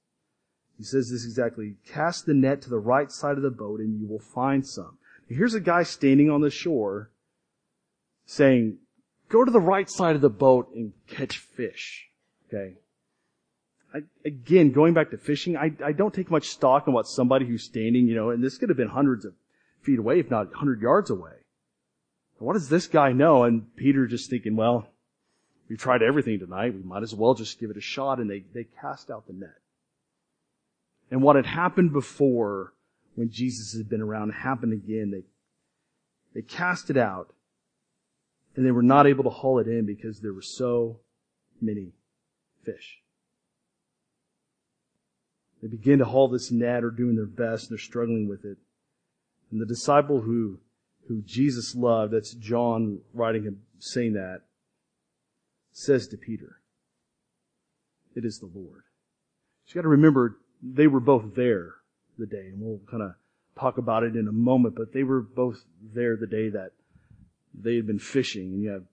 He 0.76 0.84
says 0.84 1.10
this 1.10 1.24
exactly, 1.24 1.76
cast 1.86 2.26
the 2.26 2.34
net 2.34 2.62
to 2.62 2.70
the 2.70 2.78
right 2.78 3.10
side 3.10 3.36
of 3.36 3.42
the 3.42 3.50
boat 3.50 3.78
and 3.80 4.00
you 4.00 4.08
will 4.08 4.18
find 4.18 4.66
some. 4.66 4.98
Here's 5.28 5.54
a 5.54 5.60
guy 5.60 5.84
standing 5.84 6.28
on 6.28 6.40
the 6.40 6.50
shore 6.50 7.10
saying, 8.26 8.78
go 9.28 9.44
to 9.44 9.50
the 9.50 9.60
right 9.60 9.88
side 9.88 10.16
of 10.16 10.22
the 10.22 10.28
boat 10.28 10.70
and 10.74 10.92
catch 11.06 11.38
fish. 11.38 12.08
Okay. 12.48 12.74
I, 13.94 14.00
again, 14.24 14.72
going 14.72 14.92
back 14.92 15.10
to 15.10 15.18
fishing, 15.18 15.56
I, 15.56 15.72
I 15.84 15.92
don't 15.92 16.12
take 16.12 16.30
much 16.30 16.48
stock 16.48 16.86
in 16.86 16.92
what 16.92 17.06
somebody 17.06 17.46
who's 17.46 17.62
standing, 17.62 18.08
you 18.08 18.14
know, 18.14 18.30
and 18.30 18.42
this 18.42 18.58
could 18.58 18.68
have 18.68 18.76
been 18.76 18.88
hundreds 18.88 19.24
of 19.24 19.34
feet 19.82 19.98
away, 19.98 20.18
if 20.18 20.30
not 20.30 20.48
100 20.50 20.80
yards 20.80 21.10
away. 21.10 21.32
What 22.38 22.54
does 22.54 22.68
this 22.68 22.88
guy 22.88 23.12
know? 23.12 23.44
And 23.44 23.74
Peter 23.76 24.06
just 24.06 24.28
thinking, 24.28 24.56
well, 24.56 24.88
we've 25.68 25.78
tried 25.78 26.02
everything 26.02 26.40
tonight. 26.40 26.74
We 26.74 26.82
might 26.82 27.04
as 27.04 27.14
well 27.14 27.34
just 27.34 27.60
give 27.60 27.70
it 27.70 27.76
a 27.76 27.80
shot. 27.80 28.18
And 28.18 28.28
they, 28.28 28.44
they 28.52 28.66
cast 28.80 29.10
out 29.10 29.26
the 29.26 29.32
net. 29.32 29.60
And 31.10 31.22
what 31.22 31.36
had 31.36 31.46
happened 31.46 31.92
before 31.92 32.74
when 33.14 33.30
Jesus 33.30 33.76
had 33.76 33.88
been 33.88 34.02
around 34.02 34.30
happened 34.30 34.72
again. 34.72 35.10
They, 35.10 35.22
they 36.34 36.42
cast 36.42 36.90
it 36.90 36.96
out 36.96 37.32
and 38.56 38.66
they 38.66 38.70
were 38.70 38.82
not 38.82 39.06
able 39.06 39.24
to 39.24 39.30
haul 39.30 39.58
it 39.58 39.68
in 39.68 39.86
because 39.86 40.20
there 40.20 40.32
were 40.32 40.42
so 40.42 41.00
many 41.60 41.92
fish. 42.64 43.00
They 45.64 45.70
begin 45.70 46.00
to 46.00 46.04
haul 46.04 46.28
this 46.28 46.50
net, 46.50 46.84
or 46.84 46.90
doing 46.90 47.16
their 47.16 47.24
best, 47.24 47.64
and 47.64 47.70
they're 47.70 47.82
struggling 47.82 48.28
with 48.28 48.44
it. 48.44 48.58
And 49.50 49.58
the 49.58 49.64
disciple 49.64 50.20
who, 50.20 50.58
who 51.08 51.22
Jesus 51.22 51.74
loved, 51.74 52.12
that's 52.12 52.34
John 52.34 53.00
writing 53.14 53.44
him, 53.44 53.62
saying 53.78 54.12
that, 54.12 54.42
says 55.72 56.06
to 56.08 56.18
Peter, 56.18 56.58
it 58.14 58.26
is 58.26 58.40
the 58.40 58.50
Lord. 58.54 58.82
You 59.68 59.74
gotta 59.76 59.88
remember, 59.88 60.36
they 60.62 60.86
were 60.86 61.00
both 61.00 61.34
there 61.34 61.76
the 62.18 62.26
day, 62.26 62.48
and 62.48 62.60
we'll 62.60 62.80
kind 62.90 63.02
of 63.02 63.14
talk 63.58 63.78
about 63.78 64.02
it 64.02 64.16
in 64.16 64.28
a 64.28 64.32
moment, 64.32 64.74
but 64.74 64.92
they 64.92 65.02
were 65.02 65.22
both 65.22 65.64
there 65.94 66.14
the 66.14 66.26
day 66.26 66.50
that 66.50 66.72
they 67.54 67.76
had 67.76 67.86
been 67.86 67.98
fishing, 67.98 68.52
and 68.52 68.62
you 68.62 68.68
have 68.68 68.84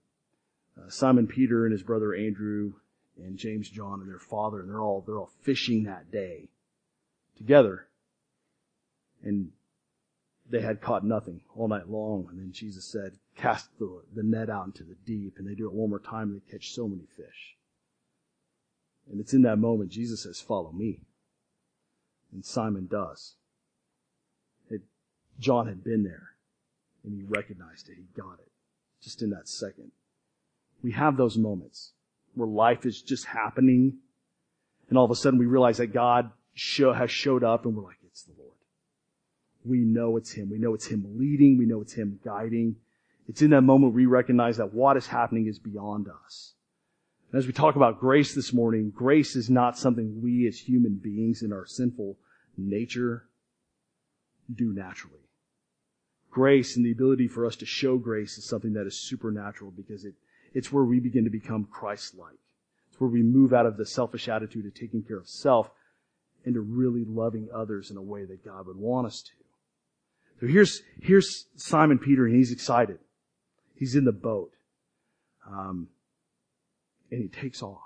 uh, 0.78 0.88
Simon 0.88 1.26
Peter 1.26 1.66
and 1.66 1.72
his 1.72 1.82
brother 1.82 2.14
Andrew 2.14 2.72
and 3.18 3.36
James 3.36 3.68
John 3.68 4.00
and 4.00 4.08
their 4.08 4.18
father, 4.18 4.60
and 4.60 4.70
they're 4.70 4.80
all 4.80 5.04
they're 5.06 5.18
all 5.18 5.32
fishing 5.42 5.82
that 5.82 6.10
day 6.10 6.48
together, 7.36 7.86
and 9.22 9.50
they 10.48 10.60
had 10.60 10.80
caught 10.80 11.04
nothing 11.04 11.40
all 11.56 11.68
night 11.68 11.88
long. 11.88 12.26
And 12.30 12.38
then 12.38 12.52
Jesus 12.52 12.84
said, 12.84 13.18
"Cast 13.36 13.68
the, 13.78 14.02
the 14.14 14.22
net 14.22 14.50
out 14.50 14.66
into 14.66 14.84
the 14.84 14.96
deep," 15.06 15.34
and 15.38 15.48
they 15.48 15.54
do 15.54 15.66
it 15.66 15.72
one 15.72 15.90
more 15.90 15.98
time, 15.98 16.30
and 16.30 16.40
they 16.40 16.50
catch 16.50 16.72
so 16.72 16.88
many 16.88 17.06
fish. 17.16 17.56
And 19.10 19.20
it's 19.20 19.34
in 19.34 19.42
that 19.42 19.58
moment 19.58 19.90
Jesus 19.90 20.22
says, 20.22 20.40
"Follow 20.40 20.72
me," 20.72 21.00
and 22.32 22.44
Simon 22.44 22.86
does. 22.86 23.34
It, 24.70 24.82
John 25.38 25.66
had 25.66 25.84
been 25.84 26.04
there, 26.04 26.30
and 27.04 27.14
he 27.14 27.22
recognized 27.22 27.88
it. 27.88 27.96
He 27.96 28.06
got 28.20 28.38
it 28.38 28.52
just 29.02 29.22
in 29.22 29.30
that 29.30 29.48
second. 29.48 29.92
We 30.82 30.92
have 30.92 31.16
those 31.16 31.36
moments 31.36 31.92
where 32.34 32.48
life 32.48 32.86
is 32.86 33.02
just 33.02 33.26
happening 33.26 33.98
and 34.92 34.98
all 34.98 35.06
of 35.06 35.10
a 35.10 35.16
sudden 35.16 35.38
we 35.38 35.46
realize 35.46 35.78
that 35.78 35.86
God 35.86 36.30
show, 36.54 36.92
has 36.92 37.10
showed 37.10 37.44
up 37.44 37.64
and 37.64 37.74
we're 37.74 37.84
like, 37.84 37.96
it's 38.04 38.22
the 38.24 38.32
Lord. 38.38 38.56
we 39.64 39.78
know 39.78 40.16
it's 40.16 40.32
Him. 40.32 40.50
We 40.50 40.58
know 40.58 40.74
it's 40.74 40.86
Him 40.86 41.04
leading. 41.16 41.58
We 41.58 41.66
know 41.66 41.80
it's 41.80 41.94
Him 41.94 42.20
guiding. 42.24 42.76
It's 43.28 43.42
in 43.42 43.50
that 43.50 43.62
moment 43.62 43.94
we 43.94 44.06
recognize 44.06 44.56
that 44.56 44.74
what 44.74 44.96
is 44.96 45.06
happening 45.06 45.46
is 45.46 45.58
beyond 45.58 46.08
us. 46.26 46.54
And 47.30 47.38
as 47.38 47.46
we 47.46 47.52
talk 47.52 47.76
about 47.76 48.00
grace 48.00 48.34
this 48.34 48.52
morning, 48.52 48.92
grace 48.94 49.36
is 49.36 49.48
not 49.48 49.78
something 49.78 50.20
we 50.22 50.46
as 50.46 50.58
human 50.58 50.96
beings 51.02 51.42
in 51.42 51.52
our 51.52 51.64
sinful 51.64 52.18
nature 52.58 53.28
do 54.54 54.72
naturally. 54.72 55.16
Grace 56.30 56.76
and 56.76 56.84
the 56.84 56.92
ability 56.92 57.28
for 57.28 57.46
us 57.46 57.56
to 57.56 57.66
show 57.66 57.96
grace 57.96 58.36
is 58.36 58.44
something 58.44 58.72
that 58.72 58.86
is 58.86 58.98
supernatural 58.98 59.70
because 59.70 60.04
it, 60.04 60.14
it's 60.52 60.72
where 60.72 60.84
we 60.84 60.98
begin 60.98 61.24
to 61.24 61.30
become 61.30 61.64
Christ-like. 61.70 62.38
It's 62.90 63.00
where 63.00 63.10
we 63.10 63.22
move 63.22 63.52
out 63.52 63.66
of 63.66 63.76
the 63.76 63.86
selfish 63.86 64.28
attitude 64.28 64.66
of 64.66 64.74
taking 64.74 65.02
care 65.02 65.18
of 65.18 65.28
self 65.28 65.70
into 66.44 66.60
really 66.60 67.04
loving 67.04 67.48
others 67.54 67.90
in 67.90 67.96
a 67.96 68.02
way 68.02 68.24
that 68.24 68.44
God 68.44 68.66
would 68.66 68.76
want 68.76 69.06
us 69.06 69.22
to. 69.22 69.32
So 70.40 70.46
here's, 70.46 70.82
here's 71.00 71.46
Simon 71.56 71.98
Peter 71.98 72.26
and 72.26 72.34
he's 72.34 72.50
excited. 72.50 72.98
He's 73.74 73.94
in 73.94 74.04
the 74.04 74.12
boat. 74.12 74.52
Um, 75.46 75.88
and 77.10 77.22
he 77.22 77.28
takes 77.28 77.62
off. 77.62 77.80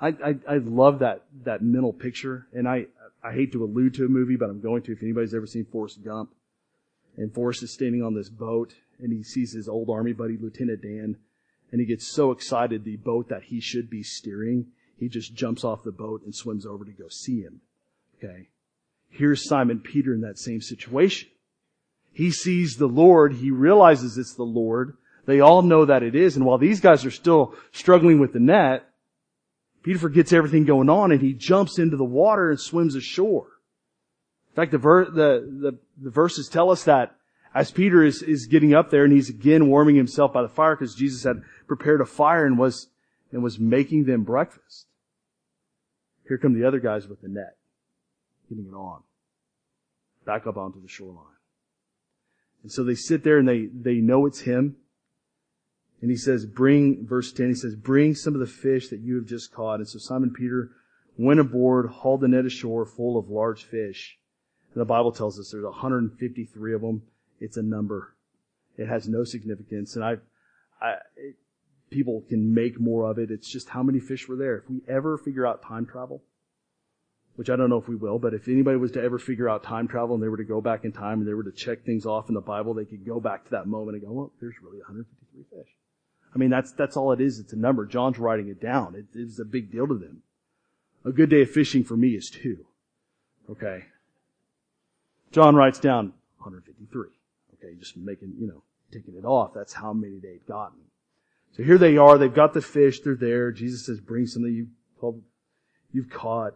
I, 0.00 0.08
I, 0.08 0.34
I 0.48 0.56
love 0.56 1.00
that, 1.00 1.24
that 1.44 1.62
mental 1.62 1.92
picture 1.92 2.46
and 2.52 2.68
I, 2.68 2.86
I 3.22 3.32
hate 3.32 3.52
to 3.52 3.64
allude 3.64 3.94
to 3.94 4.06
a 4.06 4.08
movie, 4.08 4.36
but 4.36 4.48
I'm 4.48 4.60
going 4.60 4.82
to. 4.82 4.92
If 4.92 5.02
anybody's 5.02 5.34
ever 5.34 5.46
seen 5.46 5.66
Forrest 5.66 6.02
Gump, 6.04 6.30
and 7.16 7.32
Forrest 7.34 7.62
is 7.62 7.72
standing 7.72 8.02
on 8.02 8.14
this 8.14 8.28
boat, 8.28 8.74
and 8.98 9.12
he 9.12 9.22
sees 9.22 9.52
his 9.52 9.68
old 9.68 9.90
army 9.90 10.12
buddy, 10.12 10.36
Lieutenant 10.40 10.82
Dan, 10.82 11.16
and 11.70 11.80
he 11.80 11.86
gets 11.86 12.10
so 12.10 12.30
excited 12.30 12.84
the 12.84 12.96
boat 12.96 13.28
that 13.28 13.44
he 13.44 13.60
should 13.60 13.90
be 13.90 14.02
steering, 14.02 14.68
he 15.00 15.08
just 15.08 15.34
jumps 15.34 15.64
off 15.64 15.82
the 15.82 15.90
boat 15.90 16.22
and 16.24 16.34
swims 16.34 16.66
over 16.66 16.84
to 16.84 16.92
go 16.92 17.08
see 17.08 17.40
him. 17.40 17.62
Okay. 18.18 18.48
Here's 19.08 19.48
Simon 19.48 19.80
Peter 19.80 20.14
in 20.14 20.20
that 20.20 20.38
same 20.38 20.60
situation. 20.60 21.28
He 22.12 22.30
sees 22.30 22.76
the 22.76 22.86
Lord, 22.86 23.34
he 23.34 23.50
realizes 23.50 24.18
it's 24.18 24.34
the 24.34 24.42
Lord, 24.42 24.96
they 25.26 25.40
all 25.40 25.62
know 25.62 25.84
that 25.86 26.02
it 26.02 26.14
is, 26.14 26.36
and 26.36 26.44
while 26.44 26.58
these 26.58 26.80
guys 26.80 27.04
are 27.04 27.10
still 27.10 27.54
struggling 27.72 28.20
with 28.20 28.32
the 28.32 28.40
net, 28.40 28.84
Peter 29.82 29.98
forgets 29.98 30.32
everything 30.32 30.64
going 30.64 30.90
on 30.90 31.12
and 31.12 31.22
he 31.22 31.32
jumps 31.32 31.78
into 31.78 31.96
the 31.96 32.04
water 32.04 32.50
and 32.50 32.60
swims 32.60 32.94
ashore. 32.94 33.46
In 34.50 34.56
fact, 34.56 34.72
the, 34.72 34.78
ver- 34.78 35.06
the, 35.06 35.48
the, 35.60 35.78
the, 36.02 36.10
verses 36.10 36.48
tell 36.48 36.70
us 36.70 36.84
that 36.84 37.16
as 37.54 37.70
Peter 37.70 38.04
is, 38.04 38.22
is 38.22 38.46
getting 38.46 38.74
up 38.74 38.90
there 38.90 39.04
and 39.04 39.12
he's 39.12 39.30
again 39.30 39.68
warming 39.68 39.96
himself 39.96 40.32
by 40.32 40.42
the 40.42 40.48
fire 40.48 40.76
because 40.76 40.94
Jesus 40.94 41.24
had 41.24 41.42
prepared 41.66 42.00
a 42.00 42.06
fire 42.06 42.44
and 42.44 42.58
was, 42.58 42.88
and 43.32 43.42
was 43.42 43.58
making 43.58 44.04
them 44.04 44.24
breakfast. 44.24 44.86
Here 46.30 46.38
come 46.38 46.54
the 46.54 46.64
other 46.64 46.78
guys 46.78 47.08
with 47.08 47.22
the 47.22 47.28
net, 47.28 47.56
getting 48.48 48.66
it 48.66 48.72
on. 48.72 49.02
Back 50.24 50.46
up 50.46 50.56
onto 50.56 50.80
the 50.80 50.86
shoreline. 50.86 51.24
And 52.62 52.70
so 52.70 52.84
they 52.84 52.94
sit 52.94 53.24
there 53.24 53.38
and 53.38 53.48
they, 53.48 53.66
they 53.66 53.96
know 53.96 54.26
it's 54.26 54.42
him. 54.42 54.76
And 56.00 56.08
he 56.08 56.16
says, 56.16 56.46
bring, 56.46 57.04
verse 57.04 57.32
10, 57.32 57.48
he 57.48 57.54
says, 57.54 57.74
bring 57.74 58.14
some 58.14 58.34
of 58.34 58.40
the 58.40 58.46
fish 58.46 58.90
that 58.90 59.00
you 59.00 59.16
have 59.16 59.26
just 59.26 59.52
caught. 59.52 59.80
And 59.80 59.88
so 59.88 59.98
Simon 59.98 60.32
Peter 60.32 60.70
went 61.18 61.40
aboard, 61.40 61.90
hauled 61.90 62.20
the 62.20 62.28
net 62.28 62.44
ashore 62.44 62.86
full 62.86 63.18
of 63.18 63.28
large 63.28 63.64
fish. 63.64 64.16
And 64.72 64.80
the 64.80 64.86
Bible 64.86 65.10
tells 65.10 65.36
us 65.36 65.50
there's 65.50 65.64
153 65.64 66.74
of 66.74 66.80
them. 66.80 67.02
It's 67.40 67.56
a 67.56 67.62
number. 67.62 68.14
It 68.78 68.86
has 68.86 69.08
no 69.08 69.24
significance. 69.24 69.96
And 69.96 70.04
I, 70.04 70.18
I, 70.80 70.94
people 71.90 72.24
can 72.28 72.54
make 72.54 72.80
more 72.80 73.10
of 73.10 73.18
it. 73.18 73.30
It's 73.30 73.48
just 73.48 73.68
how 73.68 73.82
many 73.82 74.00
fish 74.00 74.28
were 74.28 74.36
there. 74.36 74.58
If 74.58 74.70
we 74.70 74.80
ever 74.88 75.18
figure 75.18 75.46
out 75.46 75.62
time 75.62 75.86
travel, 75.86 76.22
which 77.34 77.50
I 77.50 77.56
don't 77.56 77.70
know 77.70 77.78
if 77.78 77.88
we 77.88 77.96
will, 77.96 78.18
but 78.18 78.34
if 78.34 78.48
anybody 78.48 78.76
was 78.76 78.92
to 78.92 79.02
ever 79.02 79.18
figure 79.18 79.48
out 79.48 79.62
time 79.62 79.88
travel 79.88 80.14
and 80.14 80.22
they 80.22 80.28
were 80.28 80.36
to 80.36 80.44
go 80.44 80.60
back 80.60 80.84
in 80.84 80.92
time 80.92 81.20
and 81.20 81.28
they 81.28 81.34
were 81.34 81.44
to 81.44 81.52
check 81.52 81.84
things 81.84 82.06
off 82.06 82.28
in 82.28 82.34
the 82.34 82.40
Bible, 82.40 82.74
they 82.74 82.84
could 82.84 83.04
go 83.04 83.20
back 83.20 83.44
to 83.44 83.50
that 83.50 83.66
moment 83.66 83.96
and 83.96 84.06
go, 84.06 84.12
well, 84.12 84.32
there's 84.40 84.54
really 84.62 84.78
153 84.78 85.58
fish. 85.58 85.68
I 86.34 86.38
mean, 86.38 86.50
that's, 86.50 86.72
that's 86.72 86.96
all 86.96 87.12
it 87.12 87.20
is. 87.20 87.38
It's 87.38 87.52
a 87.52 87.56
number. 87.56 87.86
John's 87.86 88.18
writing 88.18 88.48
it 88.48 88.60
down. 88.60 89.06
It's 89.14 89.40
a 89.40 89.44
big 89.44 89.72
deal 89.72 89.86
to 89.88 89.94
them. 89.94 90.22
A 91.04 91.12
good 91.12 91.30
day 91.30 91.42
of 91.42 91.50
fishing 91.50 91.82
for 91.82 91.96
me 91.96 92.10
is 92.10 92.30
two. 92.30 92.66
Okay. 93.48 93.84
John 95.32 95.56
writes 95.56 95.80
down 95.80 96.12
153. 96.38 97.08
Okay. 97.54 97.74
Just 97.78 97.96
making, 97.96 98.34
you 98.38 98.46
know, 98.46 98.62
taking 98.92 99.14
it 99.16 99.24
off. 99.24 99.52
That's 99.54 99.72
how 99.72 99.92
many 99.92 100.18
they'd 100.18 100.46
gotten. 100.46 100.78
So 101.56 101.62
here 101.62 101.78
they 101.78 101.96
are. 101.96 102.16
They've 102.16 102.32
got 102.32 102.54
the 102.54 102.62
fish. 102.62 103.00
They're 103.00 103.14
there. 103.14 103.50
Jesus 103.52 103.86
says, 103.86 104.00
bring 104.00 104.26
some 104.26 104.42
that 104.42 104.50
you, 104.50 104.68
you've 105.92 106.10
caught. 106.10 106.54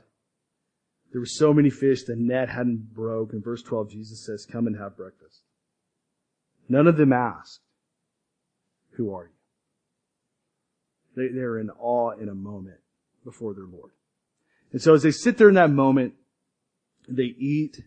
There 1.13 1.21
were 1.21 1.27
so 1.27 1.55
many 1.55 1.71
fish, 1.71 2.03
the 2.03 2.17
net 2.17 2.49
hadn't 2.49 2.93
broke. 2.93 3.33
In 3.33 3.41
verse 3.41 3.63
12, 3.63 3.91
Jesus 3.91 4.27
says, 4.27 4.47
come 4.51 4.67
and 4.67 4.77
have 4.77 4.97
breakfast. 4.97 5.43
None 6.69 6.89
of 6.89 6.97
them 6.97 7.13
asked, 7.13 7.61
who 8.97 9.15
are 9.15 9.25
you? 9.25 9.31
They, 11.17 11.29
they're 11.33 11.59
in 11.59 11.71
awe 11.71 12.11
in 12.21 12.29
a 12.29 12.35
moment 12.35 12.79
before 13.25 13.55
their 13.55 13.67
Lord. 13.67 13.93
And 14.73 14.83
so 14.83 14.95
as 14.95 15.05
they 15.05 15.13
sit 15.13 15.39
there 15.39 15.49
in 15.49 15.55
that 15.55 15.71
moment, 15.71 16.15
they 17.09 17.33
eat. 17.39 17.81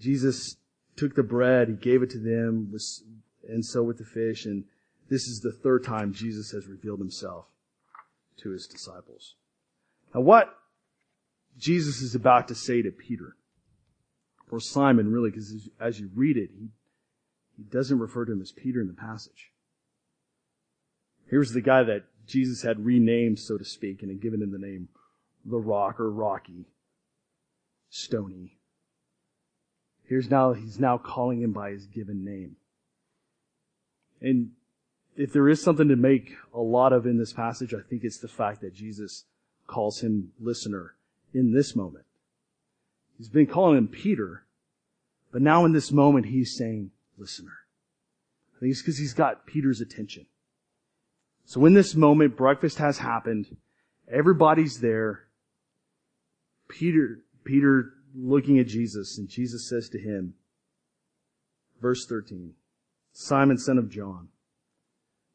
Jesus 0.00 0.56
took 0.96 1.14
the 1.14 1.22
bread, 1.22 1.68
he 1.68 1.74
gave 1.74 2.02
it 2.02 2.10
to 2.10 2.18
them, 2.18 2.70
was, 2.72 3.04
and 3.48 3.64
so 3.64 3.84
with 3.84 3.98
the 3.98 4.04
fish, 4.04 4.44
and 4.44 4.64
this 5.12 5.28
is 5.28 5.40
the 5.40 5.52
third 5.52 5.84
time 5.84 6.14
Jesus 6.14 6.52
has 6.52 6.66
revealed 6.66 6.98
himself 6.98 7.44
to 8.38 8.50
his 8.50 8.66
disciples. 8.66 9.34
Now 10.14 10.22
what 10.22 10.56
Jesus 11.58 12.00
is 12.00 12.14
about 12.14 12.48
to 12.48 12.54
say 12.54 12.80
to 12.80 12.90
Peter, 12.90 13.36
or 14.50 14.58
Simon 14.58 15.12
really, 15.12 15.28
because 15.28 15.68
as 15.78 16.00
you 16.00 16.08
read 16.14 16.38
it, 16.38 16.48
he, 16.58 16.70
he 17.58 17.62
doesn't 17.62 17.98
refer 17.98 18.24
to 18.24 18.32
him 18.32 18.40
as 18.40 18.52
Peter 18.52 18.80
in 18.80 18.86
the 18.86 18.94
passage. 18.94 19.52
Here's 21.28 21.52
the 21.52 21.60
guy 21.60 21.82
that 21.82 22.04
Jesus 22.26 22.62
had 22.62 22.84
renamed, 22.84 23.38
so 23.38 23.58
to 23.58 23.64
speak, 23.66 24.00
and 24.00 24.10
had 24.10 24.22
given 24.22 24.40
him 24.40 24.50
the 24.50 24.58
name 24.58 24.88
the 25.44 25.58
rock 25.58 26.00
or 26.00 26.10
rocky, 26.10 26.64
stony. 27.90 28.56
Here's 30.04 30.30
now, 30.30 30.52
he's 30.52 30.78
now 30.78 30.96
calling 30.96 31.42
him 31.42 31.52
by 31.52 31.70
his 31.72 31.86
given 31.86 32.24
name. 32.24 32.56
And 34.20 34.52
if 35.16 35.32
there 35.32 35.48
is 35.48 35.62
something 35.62 35.88
to 35.88 35.96
make 35.96 36.36
a 36.54 36.60
lot 36.60 36.92
of 36.92 37.06
in 37.06 37.18
this 37.18 37.32
passage, 37.32 37.74
I 37.74 37.80
think 37.80 38.04
it's 38.04 38.18
the 38.18 38.28
fact 38.28 38.60
that 38.62 38.74
Jesus 38.74 39.24
calls 39.66 40.00
him 40.00 40.32
listener 40.40 40.94
in 41.34 41.52
this 41.52 41.76
moment. 41.76 42.04
He's 43.18 43.28
been 43.28 43.46
calling 43.46 43.78
him 43.78 43.88
Peter, 43.88 44.44
but 45.30 45.42
now 45.42 45.64
in 45.64 45.72
this 45.72 45.92
moment 45.92 46.26
he's 46.26 46.56
saying 46.56 46.90
listener. 47.18 47.58
I 48.56 48.60
think 48.60 48.72
it's 48.72 48.82
because 48.82 48.98
he's 48.98 49.14
got 49.14 49.46
Peter's 49.46 49.80
attention. 49.80 50.26
So 51.44 51.64
in 51.66 51.74
this 51.74 51.94
moment, 51.94 52.36
breakfast 52.36 52.78
has 52.78 52.98
happened. 52.98 53.56
Everybody's 54.10 54.80
there. 54.80 55.24
Peter, 56.68 57.18
Peter 57.44 57.92
looking 58.14 58.58
at 58.58 58.66
Jesus, 58.66 59.18
and 59.18 59.28
Jesus 59.28 59.68
says 59.68 59.88
to 59.90 59.98
him, 59.98 60.34
verse 61.80 62.06
13, 62.06 62.54
Simon, 63.12 63.58
son 63.58 63.78
of 63.78 63.90
John, 63.90 64.28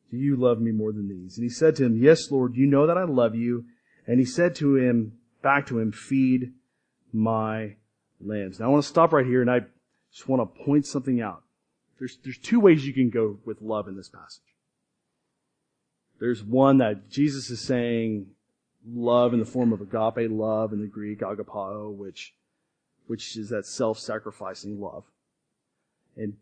do 0.09 0.17
you 0.17 0.35
love 0.35 0.59
me 0.59 0.71
more 0.71 0.91
than 0.91 1.09
these? 1.09 1.37
And 1.37 1.43
he 1.43 1.49
said 1.49 1.75
to 1.77 1.85
him, 1.85 2.01
Yes, 2.01 2.31
Lord, 2.31 2.55
you 2.55 2.65
know 2.65 2.87
that 2.87 2.97
I 2.97 3.03
love 3.03 3.35
you. 3.35 3.65
And 4.05 4.19
he 4.19 4.25
said 4.25 4.55
to 4.55 4.75
him, 4.75 5.13
back 5.41 5.67
to 5.67 5.79
him, 5.79 5.91
Feed 5.91 6.53
my 7.11 7.75
lambs. 8.21 8.59
Now 8.59 8.67
I 8.67 8.69
want 8.69 8.83
to 8.83 8.89
stop 8.89 9.11
right 9.11 9.25
here 9.25 9.41
and 9.41 9.51
I 9.51 9.61
just 10.11 10.27
want 10.27 10.41
to 10.41 10.63
point 10.63 10.85
something 10.85 11.21
out. 11.21 11.43
There's, 11.99 12.17
there's 12.23 12.37
two 12.37 12.59
ways 12.59 12.85
you 12.85 12.93
can 12.93 13.09
go 13.09 13.39
with 13.45 13.61
love 13.61 13.87
in 13.87 13.97
this 13.97 14.09
passage. 14.09 14.41
There's 16.19 16.43
one 16.43 16.77
that 16.77 17.09
Jesus 17.09 17.49
is 17.49 17.59
saying 17.59 18.27
love 18.89 19.33
in 19.33 19.39
the 19.39 19.45
form 19.45 19.73
of 19.73 19.81
agape 19.81 20.31
love 20.31 20.73
in 20.73 20.79
the 20.79 20.87
Greek, 20.87 21.19
agapao, 21.19 21.93
which, 21.93 22.33
which 23.07 23.35
is 23.35 23.49
that 23.49 23.65
self-sacrificing 23.65 24.79
love. 24.79 25.03
And 26.15 26.37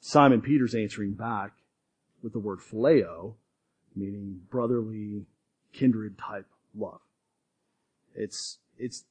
Simon 0.00 0.40
Peter's 0.40 0.74
answering 0.74 1.14
back 1.14 1.52
with 2.22 2.32
the 2.32 2.38
word 2.38 2.60
phileo, 2.60 3.34
meaning 3.94 4.40
brotherly, 4.50 5.26
kindred 5.72 6.18
type 6.18 6.46
love. 6.74 7.00
It's, 8.14 8.58
it's, 8.78 9.04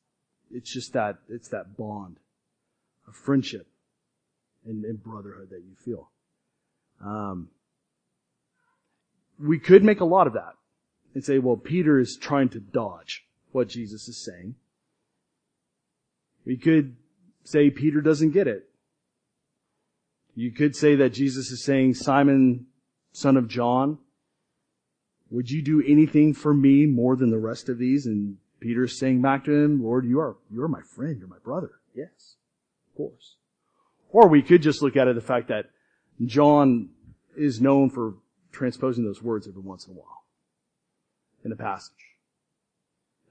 it's 0.52 0.72
just 0.72 0.94
that, 0.94 1.18
it's 1.30 1.50
that 1.50 1.78
bond 1.78 2.18
of 3.08 3.16
friendship 3.16 3.68
and, 4.66 4.86
and 4.86 5.02
brotherhood 5.02 5.50
that 5.52 5.64
you 5.68 5.76
feel. 5.76 6.10
Um, 7.04 7.50
we 9.40 9.58
could 9.58 9.84
make 9.84 10.02
a 10.02 10.06
lot 10.06 10.28
of 10.28 10.34
that 10.34 10.54
and 11.14 11.24
say, 11.24 11.40
well, 11.40 11.56
Peter 11.56 12.00
is 12.00 12.18
trying 12.18 12.50
to 12.50 12.60
dodge 12.60 13.26
what 13.52 13.70
Jesus 13.70 14.08
is 14.08 14.24
saying. 14.24 14.56
We 16.46 16.58
could 16.58 16.96
say 17.44 17.70
Peter 17.70 18.02
doesn't 18.02 18.32
get 18.32 18.48
it. 18.48 18.70
You 20.36 20.52
could 20.52 20.76
say 20.76 20.96
that 20.96 21.14
Jesus 21.14 21.52
is 21.52 21.64
saying, 21.64 21.96
Simon, 21.96 22.68
son 23.12 23.38
of 23.38 23.48
John, 23.48 23.98
would 25.30 25.50
you 25.50 25.62
do 25.62 25.84
anything 25.86 26.34
for 26.34 26.54
me 26.54 26.86
more 26.86 27.16
than 27.16 27.30
the 27.30 27.38
rest 27.38 27.70
of 27.70 27.78
these? 27.78 28.06
And 28.06 28.38
Peter 28.60 28.88
saying 28.88 29.22
back 29.22 29.46
to 29.46 29.54
him, 29.54 29.84
Lord, 29.84 30.06
you 30.06 30.20
are, 30.20 30.38
you 30.52 30.64
are 30.64 30.68
my 30.68 30.82
friend. 30.82 31.18
You're 31.20 31.28
my 31.28 31.38
brother. 31.44 31.72
Yes, 31.94 32.36
of 32.90 32.98
course. 32.98 33.36
Or 34.12 34.28
we 34.28 34.42
could 34.42 34.62
just 34.62 34.82
look 34.82 34.98
at 34.98 35.08
it 35.08 35.16
the 35.16 35.22
fact 35.22 35.50
that 35.50 35.66
John 36.26 36.90
is 37.38 37.62
known 37.62 37.90
for 37.90 38.16
transposing 38.52 39.06
those 39.06 39.22
words 39.22 39.48
every 39.48 39.62
once 39.62 39.86
in 39.86 39.94
a 39.94 39.96
while 39.96 40.24
in 41.46 41.52
a 41.52 41.56
passage. 41.56 41.94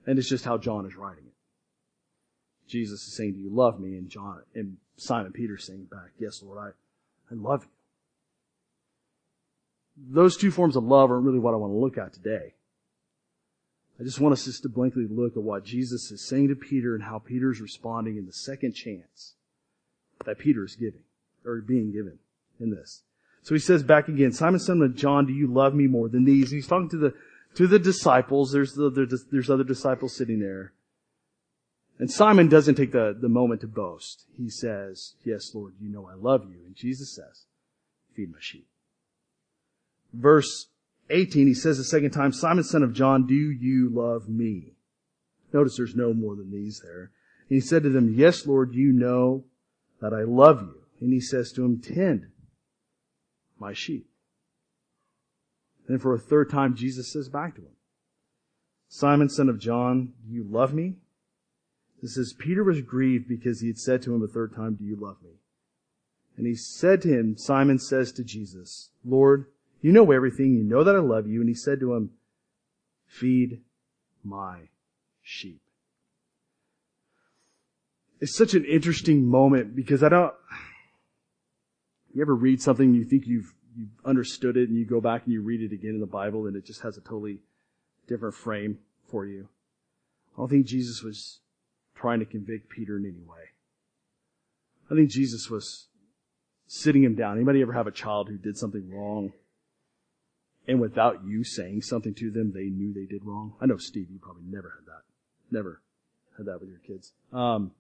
And 0.07 0.19
it's 0.19 0.29
just 0.29 0.45
how 0.45 0.57
John 0.57 0.87
is 0.87 0.97
writing 0.97 1.25
it. 1.27 2.69
Jesus 2.69 3.07
is 3.07 3.17
saying, 3.17 3.33
do 3.33 3.41
you 3.41 3.51
love 3.51 3.81
me? 3.81 3.97
And 3.97 4.09
John, 4.09 4.43
and 4.55 4.77
Simon 4.97 5.33
Peter 5.33 5.59
saying 5.59 5.89
back, 5.91 6.11
yes, 6.19 6.43
Lord, 6.43 6.59
I, 6.59 6.69
I 7.33 7.37
love 7.37 7.65
you. 7.65 7.71
Those 10.11 10.37
two 10.37 10.51
forms 10.51 10.77
of 10.77 10.85
love 10.85 11.11
aren't 11.11 11.25
really 11.25 11.39
what 11.39 11.55
I 11.55 11.57
want 11.57 11.73
to 11.73 11.79
look 11.79 11.99
at 11.99 12.13
today. 12.13 12.55
I 14.01 14.05
just 14.05 14.21
want 14.21 14.33
us 14.33 14.45
just 14.45 14.63
to 14.63 14.69
blankly 14.69 15.07
look 15.11 15.37
at 15.37 15.43
what 15.43 15.65
Jesus 15.65 16.11
is 16.13 16.27
saying 16.27 16.49
to 16.49 16.55
Peter 16.55 16.95
and 16.95 17.03
how 17.03 17.19
Peter 17.19 17.51
is 17.51 17.61
responding 17.61 18.17
in 18.17 18.27
the 18.27 18.33
second 18.33 18.75
chance 18.75 19.35
that 20.25 20.39
Peter 20.39 20.65
is 20.65 20.77
giving, 20.77 21.03
or 21.45 21.61
being 21.61 21.91
given 21.93 22.19
in 22.61 22.71
this. 22.71 23.03
So 23.43 23.55
he 23.55 23.61
says 23.61 23.83
back 23.83 24.09
again, 24.09 24.33
Simon, 24.33 24.61
son 24.61 24.83
of 24.83 24.95
John, 24.95 25.27
do 25.27 25.33
you 25.33 25.47
love 25.47 25.75
me 25.75 25.87
more 25.87 26.09
than 26.09 26.25
these? 26.25 26.51
he's 26.51 26.67
talking 26.67 26.91
to 26.91 26.97
the, 26.97 27.15
to 27.55 27.67
the 27.67 27.79
disciples. 27.79 28.53
There's 28.53 28.75
the, 28.75 28.91
there's 29.33 29.51
other 29.51 29.65
disciples 29.65 30.17
sitting 30.17 30.39
there. 30.39 30.73
And 31.99 32.11
Simon 32.11 32.49
doesn't 32.49 32.77
take 32.77 32.93
the, 32.93 33.17
the 33.19 33.29
moment 33.29 33.63
to 33.63 33.67
boast. 33.67 34.27
He 34.37 34.49
says, 34.49 35.15
yes, 35.25 35.53
Lord, 35.55 35.75
you 35.81 35.89
know 35.89 36.09
I 36.09 36.15
love 36.15 36.45
you. 36.45 36.59
And 36.65 36.77
Jesus 36.77 37.15
says, 37.17 37.47
feed 38.15 38.31
my 38.31 38.39
sheep. 38.41 38.69
Verse 40.13 40.69
18, 41.11 41.47
he 41.47 41.55
says 41.55 41.79
the 41.79 41.85
second 41.85 42.11
time, 42.11 42.33
Simon, 42.33 42.65
son 42.65 42.83
of 42.83 42.93
John, 42.93 43.27
do 43.27 43.35
you 43.35 43.89
love 43.89 44.29
me? 44.29 44.75
Notice 45.53 45.77
there's 45.77 45.95
no 45.95 46.13
more 46.13 46.37
than 46.37 46.51
these 46.51 46.81
there. 46.85 47.11
And 47.49 47.57
he 47.57 47.61
said 47.61 47.83
to 47.83 47.89
them, 47.89 48.15
yes, 48.15 48.47
Lord, 48.47 48.75
you 48.75 48.93
know 48.93 49.45
that 50.01 50.13
I 50.13 50.23
love 50.23 50.63
you. 50.63 50.75
And 51.01 51.13
he 51.13 51.21
says 51.21 51.53
to 51.53 51.65
him, 51.65 51.81
tend 51.81 52.27
my 53.59 53.73
sheep. 53.73 54.09
Then 55.89 55.99
for 55.99 56.15
a 56.15 56.19
third 56.19 56.51
time, 56.51 56.77
Jesus 56.77 57.13
says 57.13 57.29
back 57.29 57.55
to 57.55 57.63
him, 57.63 57.77
Simon, 58.89 59.29
son 59.29 59.49
of 59.49 59.59
John, 59.59 60.13
do 60.27 60.35
you 60.35 60.45
love 60.45 60.75
me? 60.75 60.97
It 62.03 62.09
says, 62.09 62.35
Peter 62.39 62.63
was 62.63 62.81
grieved 62.83 63.29
because 63.29 63.61
he 63.61 63.69
had 63.69 63.79
said 63.79 64.03
to 64.03 64.15
him 64.15 64.23
a 64.23 64.29
third 64.29 64.55
time, 64.55 64.75
do 64.75 64.85
you 64.85 64.97
love 64.97 65.17
me? 65.23 65.33
And 66.37 66.47
he 66.47 66.55
said 66.55 67.03
to 67.03 67.09
him, 67.09 67.37
Simon 67.37 67.79
says 67.79 68.13
to 68.13 68.25
Jesus, 68.25 68.91
Lord, 69.05 69.47
you 69.81 69.93
know 69.93 70.11
everything. 70.11 70.55
You 70.55 70.65
know 70.65 70.85
that 70.85 70.97
I 70.97 71.01
love 71.01 71.27
you. 71.27 71.41
And 71.41 71.49
he 71.49 71.55
said 71.55 71.81
to 71.81 71.95
him, 71.95 72.11
feed 73.07 73.61
my 74.25 74.69
sheep. 75.23 75.61
It's 78.21 78.37
such 78.37 78.55
an 78.55 78.65
interesting 78.65 79.27
moment 79.27 79.77
because 79.77 80.03
I 80.03 80.09
don't, 80.09 80.35
you 82.13 82.23
ever 82.23 82.35
read 82.35 82.61
something 82.61 82.87
and 82.87 82.97
you 82.97 83.05
think 83.05 83.27
you've, 83.27 83.55
you've 83.77 83.91
understood 84.05 84.57
it 84.57 84.69
and 84.69 84.77
you 84.77 84.85
go 84.85 85.01
back 85.01 85.25
and 85.25 85.33
you 85.33 85.41
read 85.41 85.63
it 85.63 85.73
again 85.73 85.93
in 85.93 86.01
the 86.01 86.07
Bible 86.07 86.47
and 86.47 86.57
it 86.57 86.67
just 86.67 86.83
has 86.83 86.97
a 86.97 87.01
totally 87.01 87.39
different 88.09 88.35
frame 88.35 88.79
for 89.09 89.25
you. 89.25 89.49
I 90.35 90.41
don't 90.41 90.49
think 90.49 90.67
Jesus 90.67 91.03
was 91.03 91.39
trying 91.95 92.19
to 92.19 92.25
convict 92.25 92.71
Peter 92.71 92.97
in 92.97 93.05
any 93.05 93.23
way. 93.23 93.51
I 94.91 94.95
think 94.95 95.11
Jesus 95.11 95.49
was 95.49 95.87
sitting 96.67 97.05
him 97.05 97.15
down. 97.15 97.37
Anybody 97.37 97.63
ever 97.63 97.73
have 97.73 97.87
a 97.87 97.93
child 97.93 98.29
who 98.29 98.37
did 98.37 98.57
something 98.57 98.91
wrong? 98.91 99.33
And 100.69 100.81
without 100.81 101.25
you 101.25 101.45
saying 101.45 101.81
something 101.81 102.15
to 102.17 102.31
them, 102.31 102.53
they 102.53 102.67
knew 102.67 102.93
they 102.93 103.07
did 103.07 103.25
wrong. 103.25 103.55
I 103.59 103.65
know 103.65 103.79
Steve, 103.79 104.09
you 104.11 104.19
probably 104.19 104.45
never 104.47 104.75
had 104.79 104.87
that. 104.87 105.03
Never 105.51 105.81
had 106.37 106.45
that 106.45 106.61
with 106.61 106.69
your 106.69 106.81
kids. 106.81 107.15
Um, 107.33 107.73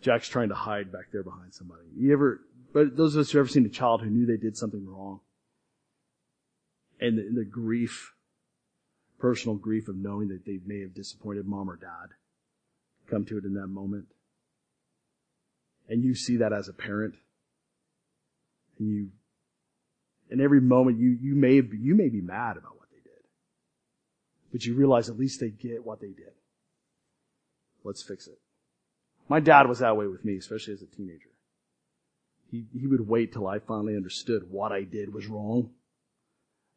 Jack's 0.00 0.28
trying 0.28 0.50
to 0.50 0.54
hide 0.54 0.92
back 0.92 1.06
there 1.12 1.24
behind 1.24 1.52
somebody. 1.52 1.82
You 1.96 2.12
ever, 2.12 2.40
but 2.72 2.96
those 2.96 3.16
of 3.16 3.22
us 3.22 3.32
who 3.32 3.40
ever 3.40 3.48
seen 3.48 3.66
a 3.66 3.68
child 3.68 4.00
who 4.00 4.10
knew 4.10 4.26
they 4.26 4.36
did 4.36 4.56
something 4.56 4.86
wrong, 4.86 5.20
and 7.00 7.18
the, 7.18 7.40
the 7.40 7.44
grief, 7.44 8.12
personal 9.18 9.56
grief 9.56 9.88
of 9.88 9.96
knowing 9.96 10.28
that 10.28 10.46
they 10.46 10.60
may 10.64 10.82
have 10.82 10.94
disappointed 10.94 11.46
mom 11.46 11.68
or 11.68 11.76
dad, 11.76 12.10
come 13.10 13.24
to 13.24 13.38
it 13.38 13.44
in 13.44 13.54
that 13.54 13.66
moment. 13.66 14.06
And 15.88 16.04
you 16.04 16.14
see 16.14 16.36
that 16.36 16.52
as 16.52 16.68
a 16.68 16.72
parent, 16.72 17.16
and 18.78 18.88
you 18.88 19.08
in 20.30 20.40
every 20.40 20.60
moment 20.60 20.98
you, 20.98 21.16
you 21.20 21.34
may, 21.34 21.54
you 21.54 21.94
may 21.94 22.08
be 22.08 22.20
mad 22.20 22.56
about 22.56 22.76
what 22.76 22.88
they 22.90 23.02
did. 23.02 23.22
But 24.52 24.64
you 24.64 24.74
realize 24.74 25.08
at 25.08 25.18
least 25.18 25.40
they 25.40 25.50
get 25.50 25.84
what 25.84 26.00
they 26.00 26.08
did. 26.08 26.32
Let's 27.84 28.02
fix 28.02 28.26
it. 28.26 28.38
My 29.28 29.40
dad 29.40 29.68
was 29.68 29.78
that 29.78 29.96
way 29.96 30.06
with 30.06 30.24
me, 30.24 30.36
especially 30.36 30.74
as 30.74 30.82
a 30.82 30.86
teenager. 30.86 31.30
He, 32.50 32.66
he 32.78 32.86
would 32.86 33.08
wait 33.08 33.32
till 33.32 33.46
I 33.46 33.58
finally 33.58 33.96
understood 33.96 34.50
what 34.50 34.72
I 34.72 34.82
did 34.82 35.12
was 35.12 35.26
wrong. 35.26 35.70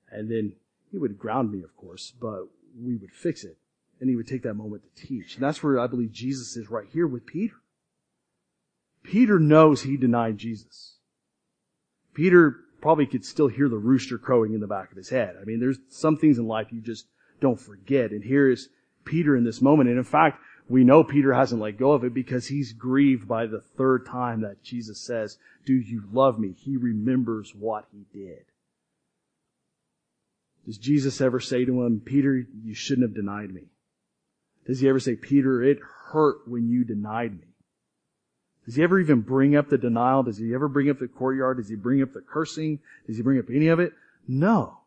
And 0.10 0.32
then 0.32 0.54
he 0.92 0.98
would 0.98 1.18
ground 1.18 1.52
me, 1.52 1.64
of 1.64 1.76
course, 1.76 2.14
but 2.20 2.48
we 2.80 2.96
would 2.96 3.12
fix 3.12 3.44
it. 3.44 3.58
And 4.00 4.10
he 4.10 4.16
would 4.16 4.28
take 4.28 4.44
that 4.44 4.54
moment 4.54 4.84
to 4.84 5.08
teach. 5.08 5.36
And 5.36 5.44
that's 5.44 5.62
where 5.64 5.80
I 5.80 5.88
believe 5.88 6.12
Jesus 6.12 6.56
is 6.56 6.70
right 6.70 6.88
here 6.92 7.08
with 7.08 7.26
Peter. 7.26 7.56
Peter 9.04 9.40
knows 9.40 9.82
he 9.82 9.98
denied 9.98 10.38
Jesus. 10.38 10.98
Peter 12.14 12.58
probably 12.82 13.06
could 13.06 13.26
still 13.26 13.48
hear 13.48 13.70
the 13.70 13.78
rooster 13.78 14.18
crowing 14.18 14.54
in 14.54 14.60
the 14.60 14.68
back 14.68 14.92
of 14.92 14.98
his 14.98 15.10
head. 15.10 15.36
I 15.42 15.46
mean, 15.46 15.60
there's 15.60 15.80
some 15.90 16.18
things 16.18 16.38
in 16.38 16.48
life 16.48 16.68
you 16.72 16.82
just 16.82 17.08
don't 17.40 17.60
forget. 17.60 18.12
And 18.12 18.24
here 18.24 18.50
is 18.50 18.70
Peter 19.06 19.36
in 19.36 19.44
this 19.44 19.62
moment. 19.62 19.90
And 19.90 19.98
in 19.98 20.04
fact, 20.04 20.40
we 20.70 20.84
know 20.84 21.04
Peter 21.04 21.34
hasn't 21.34 21.62
let 21.62 21.78
go 21.78 21.94
of 21.94 22.04
it 22.04 22.14
because 22.14 22.48
he's 22.48 22.74
grieved 22.74 23.28
by 23.28 23.46
the 23.46 23.62
third 23.62 24.06
time 24.06 24.42
that 24.42 24.64
Jesus 24.64 25.00
says, 25.00 25.38
do 25.66 25.74
you 25.74 26.04
love 26.12 26.40
me? 26.40 26.54
He 26.58 26.78
remembers 26.78 27.54
what 27.56 27.86
he 27.92 28.06
did. 28.18 28.46
Does 30.66 30.78
Jesus 30.78 31.22
ever 31.22 31.40
say 31.40 31.64
to 31.64 31.84
him, 31.84 32.02
Peter, 32.04 32.46
you 32.64 32.74
shouldn't 32.74 33.08
have 33.08 33.16
denied 33.16 33.54
me? 33.54 33.70
Does 34.66 34.82
he 34.82 34.90
ever 34.90 35.00
say, 35.00 35.16
Peter, 35.16 35.64
it 35.64 35.80
hurt 36.12 36.46
when 36.46 36.68
you 36.68 36.84
denied 36.84 37.40
me? 37.40 37.47
Does 38.68 38.76
he 38.76 38.84
ever 38.84 39.00
even 39.00 39.22
bring 39.22 39.56
up 39.56 39.70
the 39.70 39.78
denial? 39.78 40.24
Does 40.24 40.38
he 40.38 40.54
ever 40.54 40.68
bring 40.68 40.90
up 40.90 41.00
the 41.00 41.08
courtyard? 41.08 41.56
Does 41.56 41.70
he 41.70 41.76
bring 41.76 42.02
up 42.02 42.12
the 42.12 42.20
cursing? 42.20 42.80
Does 43.08 43.16
he 43.16 43.24
bring 43.24 43.40
up 43.40 43.50
any 43.50 43.70
of 43.70 43.80
it? 43.80 43.94
No. 44.28 44.82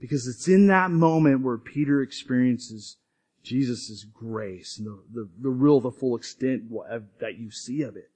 Because 0.00 0.26
it's 0.26 0.48
in 0.48 0.68
that 0.68 0.90
moment 0.90 1.42
where 1.42 1.58
Peter 1.58 2.00
experiences 2.00 2.96
Jesus' 3.42 4.04
grace 4.04 4.78
and 4.78 4.86
the, 4.86 5.02
the, 5.12 5.28
the 5.38 5.50
real, 5.50 5.80
the 5.80 5.90
full 5.90 6.16
extent 6.16 6.72
that 7.20 7.38
you 7.38 7.50
see 7.50 7.82
of 7.82 7.94
it. 7.94 8.10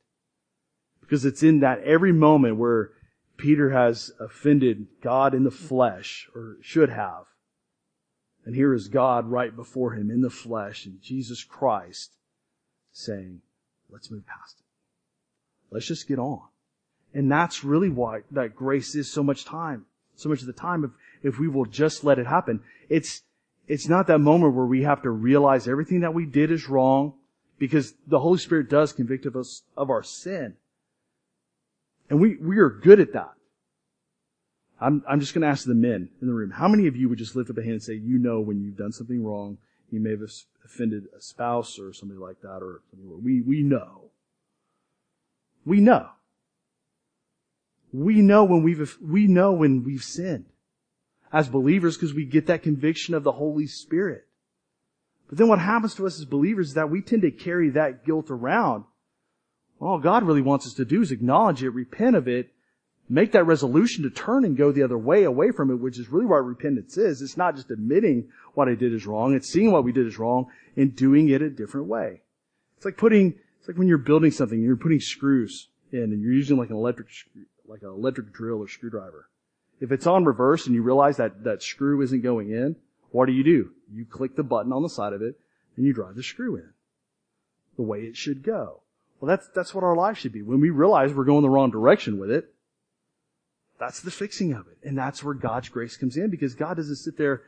Because 1.02 1.26
it's 1.26 1.42
in 1.42 1.60
that 1.60 1.82
every 1.82 2.12
moment 2.12 2.56
where 2.56 2.92
Peter 3.36 3.70
has 3.70 4.10
offended 4.18 4.86
God 5.02 5.34
in 5.34 5.44
the 5.44 5.50
flesh, 5.50 6.28
or 6.34 6.56
should 6.62 6.88
have. 6.88 7.26
And 8.46 8.54
here 8.54 8.72
is 8.72 8.88
God 8.88 9.26
right 9.26 9.54
before 9.54 9.92
him 9.92 10.10
in 10.10 10.22
the 10.22 10.30
flesh, 10.30 10.86
and 10.86 11.00
Jesus 11.02 11.44
Christ 11.44 12.16
saying, 12.90 13.42
Let's 13.90 14.10
move 14.10 14.26
past 14.26 14.56
it. 14.58 14.64
Let's 15.70 15.86
just 15.86 16.08
get 16.08 16.18
on. 16.18 16.42
And 17.14 17.30
that's 17.30 17.64
really 17.64 17.88
why 17.88 18.20
that 18.30 18.54
grace 18.54 18.94
is 18.94 19.10
so 19.10 19.22
much 19.22 19.44
time, 19.44 19.86
so 20.14 20.28
much 20.28 20.40
of 20.40 20.46
the 20.46 20.52
time 20.52 20.84
if, 20.84 20.90
if 21.34 21.38
we 21.38 21.48
will 21.48 21.64
just 21.64 22.04
let 22.04 22.18
it 22.18 22.26
happen. 22.26 22.60
It's, 22.88 23.22
it's 23.66 23.88
not 23.88 24.06
that 24.08 24.18
moment 24.18 24.54
where 24.54 24.66
we 24.66 24.82
have 24.82 25.02
to 25.02 25.10
realize 25.10 25.68
everything 25.68 26.00
that 26.00 26.14
we 26.14 26.26
did 26.26 26.50
is 26.50 26.68
wrong 26.68 27.14
because 27.58 27.94
the 28.06 28.20
Holy 28.20 28.38
Spirit 28.38 28.68
does 28.68 28.92
convict 28.92 29.26
of 29.26 29.36
us 29.36 29.62
of 29.76 29.90
our 29.90 30.02
sin. 30.02 30.54
And 32.10 32.20
we, 32.20 32.36
we 32.36 32.58
are 32.58 32.70
good 32.70 33.00
at 33.00 33.12
that. 33.14 33.32
I'm, 34.80 35.02
I'm 35.08 35.20
just 35.20 35.34
going 35.34 35.42
to 35.42 35.48
ask 35.48 35.64
the 35.64 35.74
men 35.74 36.08
in 36.20 36.28
the 36.28 36.34
room. 36.34 36.50
How 36.50 36.68
many 36.68 36.86
of 36.86 36.96
you 36.96 37.08
would 37.08 37.18
just 37.18 37.34
lift 37.34 37.50
up 37.50 37.58
a 37.58 37.62
hand 37.62 37.72
and 37.72 37.82
say, 37.82 37.94
you 37.94 38.18
know 38.18 38.40
when 38.40 38.60
you've 38.60 38.76
done 38.76 38.92
something 38.92 39.24
wrong 39.24 39.58
you 39.90 40.00
may 40.00 40.10
have 40.10 40.22
offended 40.64 41.04
a 41.16 41.20
spouse 41.20 41.78
or 41.78 41.92
somebody 41.92 42.20
like 42.20 42.40
that, 42.42 42.60
or 42.62 42.82
we, 42.92 43.40
we 43.40 43.62
know. 43.62 44.10
We 45.64 45.80
know. 45.80 46.08
We 47.92 48.20
know 48.20 48.44
when 48.44 48.62
we've, 48.62 48.96
we 49.00 49.26
know 49.26 49.52
when 49.52 49.82
we've 49.82 50.02
sinned 50.02 50.46
as 51.32 51.48
believers 51.48 51.96
because 51.96 52.14
we 52.14 52.24
get 52.24 52.46
that 52.46 52.62
conviction 52.62 53.14
of 53.14 53.22
the 53.22 53.32
Holy 53.32 53.66
Spirit. 53.66 54.26
But 55.28 55.38
then 55.38 55.48
what 55.48 55.58
happens 55.58 55.94
to 55.94 56.06
us 56.06 56.18
as 56.18 56.24
believers 56.24 56.68
is 56.68 56.74
that 56.74 56.90
we 56.90 57.02
tend 57.02 57.22
to 57.22 57.30
carry 57.30 57.70
that 57.70 58.04
guilt 58.04 58.30
around. 58.30 58.84
All 59.80 59.98
God 59.98 60.24
really 60.24 60.42
wants 60.42 60.66
us 60.66 60.74
to 60.74 60.84
do 60.84 61.02
is 61.02 61.12
acknowledge 61.12 61.62
it, 61.62 61.70
repent 61.70 62.16
of 62.16 62.26
it, 62.26 62.50
make 63.08 63.32
that 63.32 63.44
resolution 63.44 64.04
to 64.04 64.10
turn 64.10 64.44
and 64.44 64.56
go 64.56 64.70
the 64.70 64.82
other 64.82 64.98
way 64.98 65.24
away 65.24 65.50
from 65.50 65.70
it, 65.70 65.76
which 65.76 65.98
is 65.98 66.08
really 66.08 66.26
what 66.26 66.44
repentance 66.44 66.96
is. 66.96 67.22
It's 67.22 67.36
not 67.36 67.56
just 67.56 67.70
admitting 67.70 68.28
what 68.54 68.68
I 68.68 68.74
did 68.74 68.92
is 68.92 69.06
wrong. 69.06 69.34
It's 69.34 69.50
seeing 69.50 69.72
what 69.72 69.84
we 69.84 69.92
did 69.92 70.06
is 70.06 70.18
wrong 70.18 70.46
and 70.76 70.94
doing 70.94 71.28
it 71.28 71.42
a 71.42 71.50
different 71.50 71.86
way. 71.86 72.22
It's 72.76 72.84
like 72.84 72.96
putting, 72.96 73.34
it's 73.58 73.68
like 73.68 73.78
when 73.78 73.88
you're 73.88 73.98
building 73.98 74.30
something, 74.30 74.60
you're 74.60 74.76
putting 74.76 75.00
screws 75.00 75.68
in 75.90 76.04
and 76.04 76.22
you're 76.22 76.32
using 76.32 76.58
like 76.58 76.70
an 76.70 76.76
electric, 76.76 77.08
like 77.66 77.82
an 77.82 77.88
electric 77.88 78.32
drill 78.32 78.58
or 78.58 78.68
screwdriver. 78.68 79.28
If 79.80 79.92
it's 79.92 80.06
on 80.06 80.24
reverse 80.24 80.66
and 80.66 80.74
you 80.74 80.82
realize 80.82 81.16
that 81.16 81.44
that 81.44 81.62
screw 81.62 82.02
isn't 82.02 82.22
going 82.22 82.50
in, 82.50 82.76
What 83.10 83.26
do 83.26 83.32
you 83.32 83.44
do? 83.44 83.70
You 83.92 84.04
click 84.04 84.36
the 84.36 84.42
button 84.42 84.72
on 84.72 84.82
the 84.82 84.88
side 84.88 85.12
of 85.12 85.22
it 85.22 85.38
and 85.76 85.86
you 85.86 85.92
drive 85.92 86.14
the 86.14 86.22
screw 86.22 86.56
in. 86.56 86.70
The 87.76 87.82
way 87.82 88.00
it 88.00 88.16
should 88.16 88.42
go. 88.42 88.82
Well, 89.20 89.28
that's, 89.28 89.48
that's 89.54 89.74
what 89.74 89.84
our 89.84 89.96
life 89.96 90.18
should 90.18 90.32
be. 90.32 90.42
When 90.42 90.60
we 90.60 90.70
realize 90.70 91.12
we're 91.12 91.24
going 91.24 91.42
the 91.42 91.50
wrong 91.50 91.70
direction 91.70 92.18
with 92.18 92.30
it, 92.30 92.52
that's 93.78 94.00
the 94.00 94.10
fixing 94.10 94.52
of 94.52 94.66
it. 94.68 94.78
And 94.82 94.96
that's 94.96 95.22
where 95.22 95.34
God's 95.34 95.68
grace 95.68 95.96
comes 95.96 96.16
in 96.16 96.30
because 96.30 96.54
God 96.54 96.76
doesn't 96.76 96.96
sit 96.96 97.16
there 97.16 97.42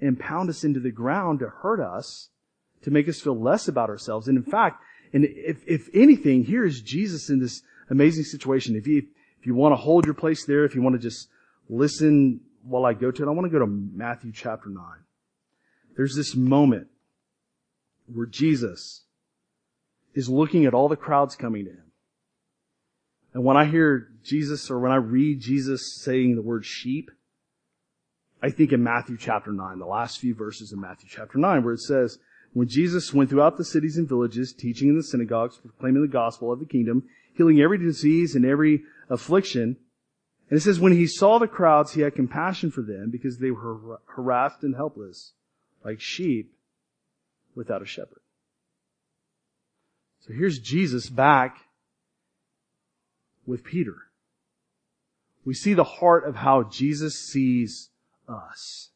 and 0.00 0.18
pound 0.18 0.48
us 0.48 0.64
into 0.64 0.80
the 0.80 0.90
ground 0.90 1.40
to 1.40 1.48
hurt 1.48 1.80
us, 1.80 2.28
to 2.82 2.90
make 2.90 3.08
us 3.08 3.20
feel 3.20 3.38
less 3.38 3.68
about 3.68 3.88
ourselves. 3.88 4.28
And 4.28 4.36
in 4.36 4.44
fact, 4.44 4.82
and 5.12 5.24
if, 5.24 5.62
if 5.66 5.88
anything, 5.94 6.44
here 6.44 6.64
is 6.64 6.80
Jesus 6.80 7.28
in 7.28 7.40
this 7.40 7.62
amazing 7.90 8.24
situation. 8.24 8.76
If 8.76 8.86
you, 8.86 9.06
if 9.38 9.46
you 9.46 9.54
want 9.54 9.72
to 9.72 9.76
hold 9.76 10.04
your 10.04 10.14
place 10.14 10.44
there, 10.46 10.64
if 10.64 10.74
you 10.74 10.82
want 10.82 10.94
to 10.94 11.02
just 11.02 11.28
listen 11.68 12.40
while 12.64 12.86
I 12.86 12.94
go 12.94 13.10
to 13.10 13.22
it, 13.22 13.26
I 13.26 13.30
want 13.30 13.46
to 13.46 13.50
go 13.50 13.64
to 13.64 13.66
Matthew 13.66 14.32
chapter 14.32 14.68
9. 14.68 14.84
There's 15.96 16.14
this 16.14 16.34
moment 16.34 16.86
where 18.06 18.26
Jesus 18.26 19.02
is 20.14 20.28
looking 20.28 20.64
at 20.64 20.74
all 20.74 20.88
the 20.88 20.96
crowds 20.96 21.36
coming 21.36 21.64
to 21.64 21.70
him. 21.70 21.91
And 23.34 23.44
when 23.44 23.56
I 23.56 23.64
hear 23.64 24.08
Jesus 24.22 24.70
or 24.70 24.78
when 24.78 24.92
I 24.92 24.96
read 24.96 25.40
Jesus 25.40 26.00
saying 26.02 26.34
the 26.34 26.42
word 26.42 26.64
sheep, 26.64 27.10
I 28.42 28.50
think 28.50 28.72
in 28.72 28.82
Matthew 28.82 29.16
chapter 29.16 29.52
9, 29.52 29.78
the 29.78 29.86
last 29.86 30.18
few 30.18 30.34
verses 30.34 30.72
in 30.72 30.80
Matthew 30.80 31.08
chapter 31.10 31.38
9, 31.38 31.64
where 31.64 31.74
it 31.74 31.80
says, 31.80 32.18
when 32.52 32.68
Jesus 32.68 33.14
went 33.14 33.30
throughout 33.30 33.56
the 33.56 33.64
cities 33.64 33.96
and 33.96 34.08
villages, 34.08 34.52
teaching 34.52 34.88
in 34.88 34.96
the 34.96 35.02
synagogues, 35.02 35.56
proclaiming 35.56 36.02
the 36.02 36.08
gospel 36.08 36.52
of 36.52 36.58
the 36.58 36.66
kingdom, 36.66 37.04
healing 37.34 37.60
every 37.60 37.78
disease 37.78 38.34
and 38.34 38.44
every 38.44 38.82
affliction. 39.08 39.76
And 40.50 40.58
it 40.58 40.60
says, 40.60 40.78
when 40.78 40.92
he 40.92 41.06
saw 41.06 41.38
the 41.38 41.46
crowds, 41.46 41.92
he 41.92 42.02
had 42.02 42.14
compassion 42.14 42.70
for 42.70 42.82
them 42.82 43.10
because 43.10 43.38
they 43.38 43.50
were 43.50 44.00
harassed 44.06 44.62
and 44.64 44.74
helpless, 44.74 45.32
like 45.82 46.00
sheep 46.00 46.52
without 47.54 47.80
a 47.80 47.86
shepherd. 47.86 48.20
So 50.20 50.34
here's 50.34 50.58
Jesus 50.58 51.08
back 51.08 51.56
with 53.46 53.64
Peter. 53.64 53.96
We 55.44 55.54
see 55.54 55.74
the 55.74 55.84
heart 55.84 56.26
of 56.26 56.36
how 56.36 56.62
Jesus 56.62 57.18
sees 57.18 57.90
us. 58.28 58.90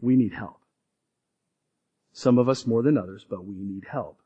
We 0.00 0.16
need 0.16 0.32
help. 0.32 0.60
Some 2.12 2.38
of 2.38 2.48
us 2.48 2.66
more 2.66 2.82
than 2.82 2.96
others, 2.96 3.24
but 3.28 3.44
we 3.44 3.54
need 3.54 3.84
help. 3.90 4.20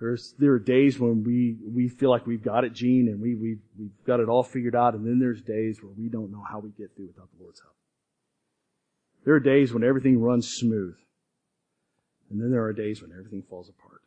There's, 0.00 0.34
there 0.38 0.52
are 0.52 0.58
days 0.58 0.98
when 0.98 1.22
we, 1.22 1.56
we 1.72 1.88
feel 1.88 2.10
like 2.10 2.26
we've 2.26 2.42
got 2.42 2.64
it, 2.64 2.72
Gene, 2.72 3.08
and 3.08 3.20
we, 3.20 3.34
we've, 3.34 3.60
we've 3.78 4.04
got 4.06 4.20
it 4.20 4.28
all 4.28 4.42
figured 4.42 4.74
out, 4.74 4.94
and 4.94 5.06
then 5.06 5.20
there's 5.20 5.40
days 5.40 5.82
where 5.82 5.92
we 5.96 6.08
don't 6.08 6.32
know 6.32 6.42
how 6.50 6.58
we 6.58 6.70
get 6.70 6.94
through 6.96 7.06
without 7.06 7.28
the 7.36 7.42
Lord's 7.42 7.60
help. 7.60 7.76
There 9.24 9.34
are 9.34 9.40
days 9.40 9.72
when 9.72 9.84
everything 9.84 10.20
runs 10.20 10.48
smooth, 10.48 10.96
and 12.30 12.40
then 12.40 12.50
there 12.50 12.64
are 12.64 12.72
days 12.72 13.02
when 13.02 13.12
everything 13.12 13.44
falls 13.48 13.68
apart. 13.68 14.02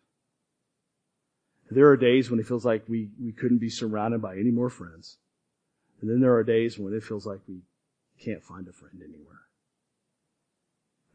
There 1.69 1.89
are 1.89 1.97
days 1.97 2.31
when 2.31 2.39
it 2.39 2.47
feels 2.47 2.65
like 2.65 2.87
we, 2.87 3.09
we 3.21 3.33
couldn't 3.33 3.57
be 3.57 3.69
surrounded 3.69 4.21
by 4.21 4.37
any 4.37 4.51
more 4.51 4.69
friends. 4.69 5.17
And 6.01 6.09
then 6.09 6.21
there 6.21 6.35
are 6.35 6.43
days 6.43 6.77
when 6.77 6.93
it 6.93 7.03
feels 7.03 7.25
like 7.25 7.39
we 7.47 7.61
can't 8.23 8.43
find 8.43 8.67
a 8.67 8.71
friend 8.71 9.01
anywhere. 9.03 9.41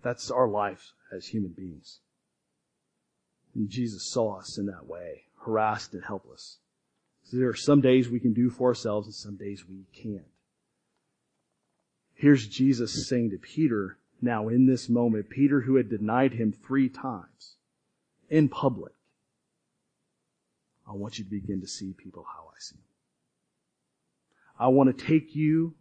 That's 0.03 0.31
our 0.31 0.49
life 0.49 0.93
as 1.15 1.27
human 1.27 1.53
beings. 1.53 2.01
And 3.55 3.69
Jesus 3.69 4.11
saw 4.11 4.39
us 4.39 4.59
in 4.59 4.67
that 4.67 4.87
way, 4.87 5.25
harassed 5.45 5.95
and 5.95 6.05
helpless. 6.05 6.59
So 7.25 7.37
there 7.37 7.49
are 7.49 7.55
some 7.55 7.81
days 7.81 8.09
we 8.09 8.21
can 8.21 8.33
do 8.33 8.51
for 8.51 8.69
ourselves 8.69 9.07
and 9.07 9.15
some 9.15 9.37
days 9.37 9.65
we 9.69 9.85
can't. 9.93 10.27
Here's 12.15 12.47
Jesus 12.47 13.09
saying 13.09 13.31
to 13.31 13.39
Peter, 13.39 13.99
now 14.21 14.49
in 14.49 14.67
this 14.67 14.89
moment, 14.89 15.31
Peter 15.31 15.61
who 15.63 15.77
had 15.77 15.89
denied 15.89 16.35
him 16.35 16.53
three 16.53 16.89
times 16.89 17.57
in 18.29 18.49
public, 18.49 18.93
I 20.93 20.97
want 20.97 21.19
you 21.19 21.25
to 21.25 21.31
begin 21.31 21.63
to 21.63 21.67
see 21.67 21.95
people 21.95 22.27
how 22.37 22.49
I 22.49 22.59
see 22.59 22.77
them. 22.77 22.85
I 24.59 24.69
want 24.69 24.97
to 24.97 25.07
take 25.07 25.35
you 25.35 25.75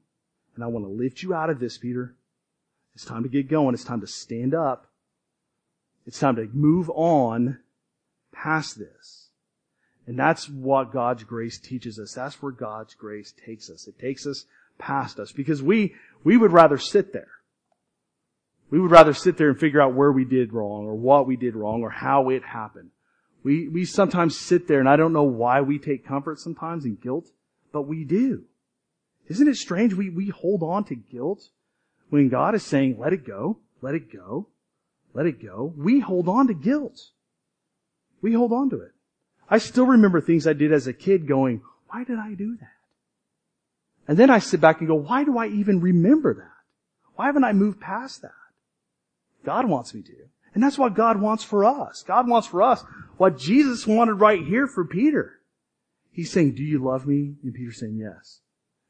and 0.55 0.63
I 0.63 0.67
want 0.67 0.85
to 0.85 0.91
lift 0.91 1.21
you 1.21 1.33
out 1.33 1.49
of 1.49 1.59
this, 1.59 1.77
Peter. 1.77 2.15
It's 2.95 3.03
time 3.03 3.23
to 3.23 3.29
get 3.29 3.49
going. 3.49 3.73
It's 3.73 3.83
time 3.83 4.01
to 4.01 4.07
stand 4.07 4.53
up. 4.53 4.87
It's 6.07 6.19
time 6.19 6.37
to 6.37 6.47
move 6.53 6.89
on 6.91 7.59
past 8.31 8.79
this. 8.79 9.27
And 10.07 10.17
that's 10.17 10.49
what 10.49 10.93
God's 10.93 11.23
grace 11.23 11.59
teaches 11.59 11.99
us. 11.99 12.13
That's 12.13 12.41
where 12.41 12.51
God's 12.51 12.95
grace 12.95 13.33
takes 13.45 13.69
us. 13.69 13.87
It 13.87 13.99
takes 13.99 14.25
us 14.25 14.45
past 14.77 15.19
us 15.19 15.31
because 15.31 15.61
we, 15.61 15.93
we 16.23 16.37
would 16.37 16.53
rather 16.53 16.77
sit 16.77 17.11
there. 17.11 17.31
We 18.69 18.79
would 18.79 18.91
rather 18.91 19.13
sit 19.13 19.37
there 19.37 19.49
and 19.49 19.59
figure 19.59 19.81
out 19.81 19.93
where 19.93 20.11
we 20.11 20.23
did 20.23 20.53
wrong 20.53 20.85
or 20.85 20.95
what 20.95 21.27
we 21.27 21.35
did 21.35 21.55
wrong 21.55 21.81
or 21.81 21.89
how 21.89 22.29
it 22.29 22.43
happened. 22.43 22.91
We, 23.43 23.67
we 23.67 23.85
sometimes 23.85 24.37
sit 24.37 24.67
there 24.67 24.79
and 24.79 24.89
I 24.89 24.95
don't 24.95 25.13
know 25.13 25.23
why 25.23 25.61
we 25.61 25.79
take 25.79 26.05
comfort 26.05 26.39
sometimes 26.39 26.85
in 26.85 26.95
guilt, 26.95 27.29
but 27.71 27.83
we 27.83 28.03
do. 28.03 28.43
Isn't 29.27 29.47
it 29.47 29.55
strange 29.55 29.93
we, 29.93 30.09
we 30.09 30.29
hold 30.29 30.61
on 30.61 30.83
to 30.85 30.95
guilt 30.95 31.49
when 32.09 32.29
God 32.29 32.53
is 32.53 32.63
saying, 32.63 32.99
let 32.99 33.13
it 33.13 33.25
go, 33.25 33.57
let 33.81 33.95
it 33.95 34.11
go, 34.11 34.47
let 35.13 35.25
it 35.25 35.41
go? 35.41 35.73
We 35.75 35.99
hold 35.99 36.27
on 36.27 36.47
to 36.47 36.53
guilt. 36.53 36.99
We 38.21 38.33
hold 38.33 38.53
on 38.53 38.69
to 38.71 38.81
it. 38.81 38.91
I 39.49 39.57
still 39.57 39.85
remember 39.85 40.21
things 40.21 40.45
I 40.45 40.53
did 40.53 40.71
as 40.71 40.87
a 40.87 40.93
kid 40.93 41.27
going, 41.27 41.61
why 41.89 42.03
did 42.03 42.19
I 42.19 42.33
do 42.33 42.57
that? 42.57 42.69
And 44.07 44.17
then 44.17 44.29
I 44.29 44.39
sit 44.39 44.61
back 44.61 44.79
and 44.79 44.87
go, 44.87 44.95
why 44.95 45.23
do 45.23 45.37
I 45.37 45.47
even 45.47 45.81
remember 45.81 46.33
that? 46.33 46.51
Why 47.15 47.27
haven't 47.27 47.43
I 47.43 47.53
moved 47.53 47.79
past 47.79 48.21
that? 48.21 48.31
God 49.43 49.65
wants 49.65 49.93
me 49.93 50.01
to. 50.03 50.13
And 50.53 50.61
that's 50.61 50.77
what 50.77 50.95
God 50.95 51.21
wants 51.21 51.43
for 51.43 51.63
us. 51.63 52.03
God 52.03 52.27
wants 52.27 52.47
for 52.47 52.61
us 52.61 52.83
what 53.17 53.37
Jesus 53.37 53.87
wanted 53.87 54.15
right 54.15 54.43
here 54.43 54.67
for 54.67 54.85
Peter. 54.85 55.39
He's 56.11 56.31
saying, 56.31 56.55
do 56.55 56.63
you 56.63 56.83
love 56.83 57.07
me? 57.07 57.35
And 57.43 57.53
Peter's 57.53 57.79
saying, 57.79 57.97
yes. 57.97 58.41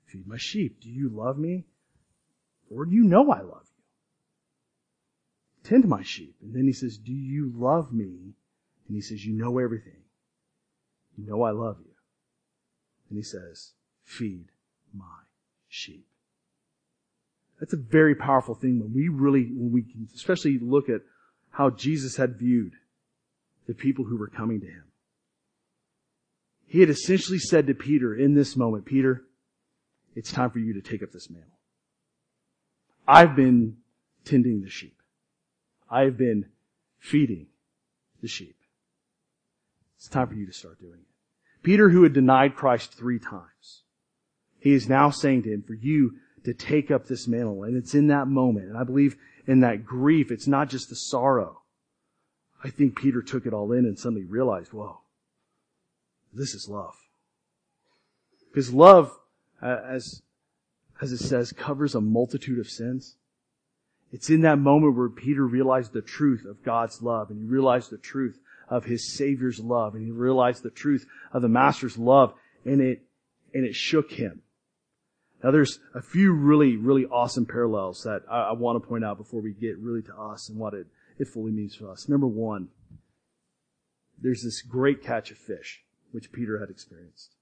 Feed 0.05 0.27
my 0.27 0.37
sheep. 0.37 0.81
Do 0.81 0.89
you 0.89 1.09
love 1.09 1.37
me? 1.37 1.65
Lord, 2.69 2.91
you 2.91 3.03
know 3.03 3.31
I 3.31 3.41
love 3.41 3.65
you. 3.65 3.83
Tend 5.63 5.87
my 5.87 6.01
sheep. 6.01 6.35
And 6.41 6.55
then 6.55 6.65
he 6.65 6.73
says, 6.73 6.97
do 6.97 7.13
you 7.13 7.51
love 7.55 7.93
me? 7.93 8.33
And 8.87 8.95
he 8.95 9.01
says, 9.01 9.23
you 9.25 9.33
know 9.33 9.59
everything. 9.59 10.01
You 11.17 11.27
know 11.27 11.43
I 11.43 11.51
love 11.51 11.77
you. 11.79 11.91
And 13.09 13.17
he 13.17 13.23
says, 13.23 13.73
feed 14.03 14.45
my 14.95 15.05
sheep. 15.67 16.07
That's 17.59 17.73
a 17.73 17.77
very 17.77 18.15
powerful 18.15 18.55
thing 18.55 18.79
when 18.79 18.93
we 18.93 19.07
really, 19.09 19.51
when 19.53 19.71
we 19.71 19.85
especially 20.15 20.57
look 20.59 20.89
at 20.89 21.01
how 21.51 21.69
Jesus 21.69 22.17
had 22.17 22.37
viewed 22.37 22.73
the 23.67 23.73
people 23.73 24.05
who 24.05 24.17
were 24.17 24.27
coming 24.27 24.59
to 24.61 24.67
him. 24.67 24.83
He 26.65 26.79
had 26.79 26.89
essentially 26.89 27.39
said 27.39 27.67
to 27.67 27.73
Peter 27.73 28.15
in 28.15 28.33
this 28.33 28.55
moment, 28.55 28.85
Peter, 28.85 29.23
it's 30.15 30.31
time 30.31 30.49
for 30.49 30.59
you 30.59 30.73
to 30.73 30.81
take 30.81 31.03
up 31.03 31.11
this 31.11 31.29
mantle. 31.29 31.49
I've 33.07 33.35
been 33.35 33.77
tending 34.23 34.61
the 34.61 34.69
sheep. 34.69 34.95
I've 35.89 36.17
been 36.17 36.45
feeding 36.97 37.47
the 38.21 38.27
sheep. 38.27 38.55
It's 39.97 40.07
time 40.07 40.27
for 40.27 40.35
you 40.35 40.45
to 40.45 40.53
start 40.53 40.79
doing 40.79 40.99
it. 40.99 41.07
Peter, 41.63 41.89
who 41.89 42.03
had 42.03 42.13
denied 42.13 42.55
Christ 42.55 42.93
three 42.93 43.19
times, 43.19 43.83
he 44.59 44.73
is 44.73 44.87
now 44.87 45.09
saying 45.09 45.43
to 45.43 45.53
him, 45.53 45.63
for 45.63 45.73
you 45.73 46.15
to 46.43 46.53
take 46.53 46.91
up 46.91 47.07
this 47.07 47.27
mantle. 47.27 47.63
And 47.63 47.77
it's 47.77 47.93
in 47.93 48.07
that 48.07 48.27
moment. 48.27 48.67
And 48.67 48.77
I 48.77 48.83
believe 48.83 49.15
in 49.47 49.59
that 49.61 49.85
grief, 49.85 50.31
it's 50.31 50.47
not 50.47 50.69
just 50.69 50.89
the 50.89 50.95
sorrow. 50.95 51.61
I 52.63 52.69
think 52.69 52.95
Peter 52.95 53.21
took 53.21 53.45
it 53.45 53.53
all 53.53 53.71
in 53.71 53.85
and 53.85 53.97
suddenly 53.97 54.23
realized, 54.23 54.73
whoa, 54.73 54.99
this 56.33 56.53
is 56.53 56.69
love. 56.69 56.95
Because 58.51 58.73
love, 58.73 59.17
uh, 59.61 59.77
as, 59.87 60.21
as 61.01 61.11
it 61.11 61.19
says, 61.19 61.51
covers 61.51 61.95
a 61.95 62.01
multitude 62.01 62.59
of 62.59 62.69
sins. 62.69 63.15
It's 64.11 64.29
in 64.29 64.41
that 64.41 64.59
moment 64.59 64.97
where 64.97 65.09
Peter 65.09 65.45
realized 65.45 65.93
the 65.93 66.01
truth 66.01 66.45
of 66.45 66.63
God's 66.63 67.01
love 67.01 67.29
and 67.29 67.39
he 67.39 67.45
realized 67.45 67.91
the 67.91 67.97
truth 67.97 68.39
of 68.69 68.85
his 68.85 69.07
Savior's 69.07 69.59
love 69.59 69.95
and 69.95 70.05
he 70.05 70.11
realized 70.11 70.63
the 70.63 70.69
truth 70.69 71.05
of 71.31 71.41
the 71.41 71.47
Master's 71.47 71.97
love 71.97 72.33
and 72.65 72.81
it, 72.81 73.03
and 73.53 73.65
it 73.65 73.75
shook 73.75 74.11
him. 74.11 74.41
Now 75.43 75.51
there's 75.51 75.79
a 75.95 76.01
few 76.01 76.33
really, 76.33 76.77
really 76.77 77.05
awesome 77.05 77.45
parallels 77.45 78.03
that 78.03 78.21
I, 78.29 78.49
I 78.49 78.51
want 78.53 78.81
to 78.81 78.87
point 78.87 79.03
out 79.03 79.17
before 79.17 79.41
we 79.41 79.53
get 79.53 79.77
really 79.77 80.01
to 80.03 80.15
us 80.15 80.49
and 80.49 80.57
what 80.59 80.73
it, 80.73 80.87
it 81.17 81.27
fully 81.27 81.51
means 81.51 81.75
for 81.75 81.89
us. 81.89 82.07
Number 82.07 82.27
one, 82.27 82.69
there's 84.21 84.43
this 84.43 84.61
great 84.61 85.03
catch 85.03 85.31
of 85.31 85.37
fish, 85.37 85.83
which 86.11 86.31
Peter 86.31 86.59
had 86.59 86.69
experienced. 86.69 87.35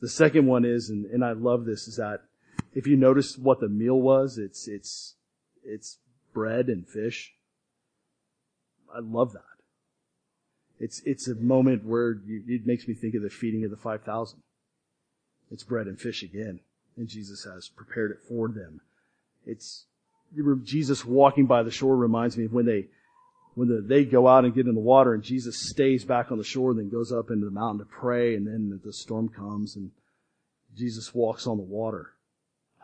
The 0.00 0.08
second 0.08 0.46
one 0.46 0.64
is, 0.64 0.90
and, 0.90 1.06
and 1.06 1.24
I 1.24 1.32
love 1.32 1.64
this, 1.64 1.88
is 1.88 1.96
that 1.96 2.20
if 2.72 2.86
you 2.86 2.96
notice 2.96 3.36
what 3.36 3.60
the 3.60 3.68
meal 3.68 4.00
was, 4.00 4.38
it's, 4.38 4.68
it's, 4.68 5.16
it's 5.64 5.98
bread 6.32 6.68
and 6.68 6.86
fish. 6.86 7.32
I 8.94 9.00
love 9.00 9.32
that. 9.32 9.42
It's, 10.78 11.02
it's 11.04 11.26
a 11.26 11.34
moment 11.34 11.84
where 11.84 12.20
you, 12.24 12.44
it 12.46 12.64
makes 12.64 12.86
me 12.86 12.94
think 12.94 13.16
of 13.16 13.22
the 13.22 13.30
feeding 13.30 13.64
of 13.64 13.72
the 13.72 13.76
5,000. 13.76 14.40
It's 15.50 15.62
bread 15.62 15.86
and 15.86 15.98
fish 15.98 16.22
again. 16.22 16.60
And 16.96 17.08
Jesus 17.08 17.44
has 17.44 17.68
prepared 17.68 18.10
it 18.10 18.18
for 18.28 18.48
them. 18.48 18.80
It's, 19.46 19.84
Jesus 20.64 21.04
walking 21.04 21.46
by 21.46 21.62
the 21.62 21.70
shore 21.70 21.96
reminds 21.96 22.36
me 22.36 22.44
of 22.44 22.52
when 22.52 22.66
they, 22.66 22.86
when 23.54 23.68
the, 23.68 23.80
they 23.80 24.04
go 24.04 24.28
out 24.28 24.44
and 24.44 24.54
get 24.54 24.66
in 24.66 24.74
the 24.74 24.80
water 24.80 25.14
and 25.14 25.22
Jesus 25.22 25.68
stays 25.70 26.04
back 26.04 26.30
on 26.30 26.38
the 26.38 26.44
shore 26.44 26.70
and 26.70 26.78
then 26.78 26.90
goes 26.90 27.12
up 27.12 27.30
into 27.30 27.46
the 27.46 27.50
mountain 27.50 27.78
to 27.78 27.86
pray 27.86 28.34
and 28.34 28.46
then 28.46 28.80
the 28.84 28.92
storm 28.92 29.28
comes 29.28 29.76
and 29.76 29.90
Jesus 30.76 31.14
walks 31.14 31.46
on 31.46 31.56
the 31.56 31.62
water 31.62 32.12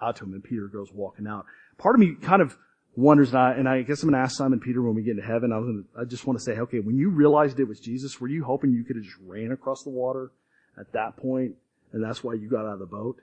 out 0.00 0.16
to 0.16 0.24
him 0.24 0.32
and 0.32 0.42
Peter 0.42 0.66
goes 0.66 0.92
walking 0.92 1.26
out. 1.26 1.44
Part 1.76 1.96
of 1.96 2.00
me 2.00 2.14
kind 2.14 2.40
of 2.40 2.56
wonders, 2.96 3.30
and 3.30 3.38
I, 3.38 3.52
and 3.52 3.68
I 3.68 3.82
guess 3.82 4.02
I'm 4.02 4.10
going 4.10 4.20
to 4.20 4.24
ask 4.24 4.36
Simon 4.36 4.60
Peter 4.60 4.80
when 4.80 4.94
we 4.94 5.02
get 5.02 5.12
into 5.12 5.26
heaven, 5.26 5.52
I, 5.52 5.58
was 5.58 5.66
gonna, 5.66 6.02
I 6.02 6.04
just 6.04 6.26
want 6.26 6.38
to 6.38 6.44
say, 6.44 6.58
okay, 6.58 6.80
when 6.80 6.96
you 6.96 7.10
realized 7.10 7.58
it 7.60 7.68
was 7.68 7.80
Jesus, 7.80 8.20
were 8.20 8.28
you 8.28 8.44
hoping 8.44 8.72
you 8.72 8.84
could 8.84 8.96
have 8.96 9.04
just 9.04 9.16
ran 9.26 9.52
across 9.52 9.82
the 9.82 9.90
water 9.90 10.30
at 10.78 10.92
that 10.92 11.16
point 11.16 11.54
and 11.94 12.02
that's 12.02 12.24
why 12.24 12.34
you 12.34 12.50
got 12.50 12.66
out 12.66 12.74
of 12.74 12.78
the 12.80 12.86
boat? 12.86 13.20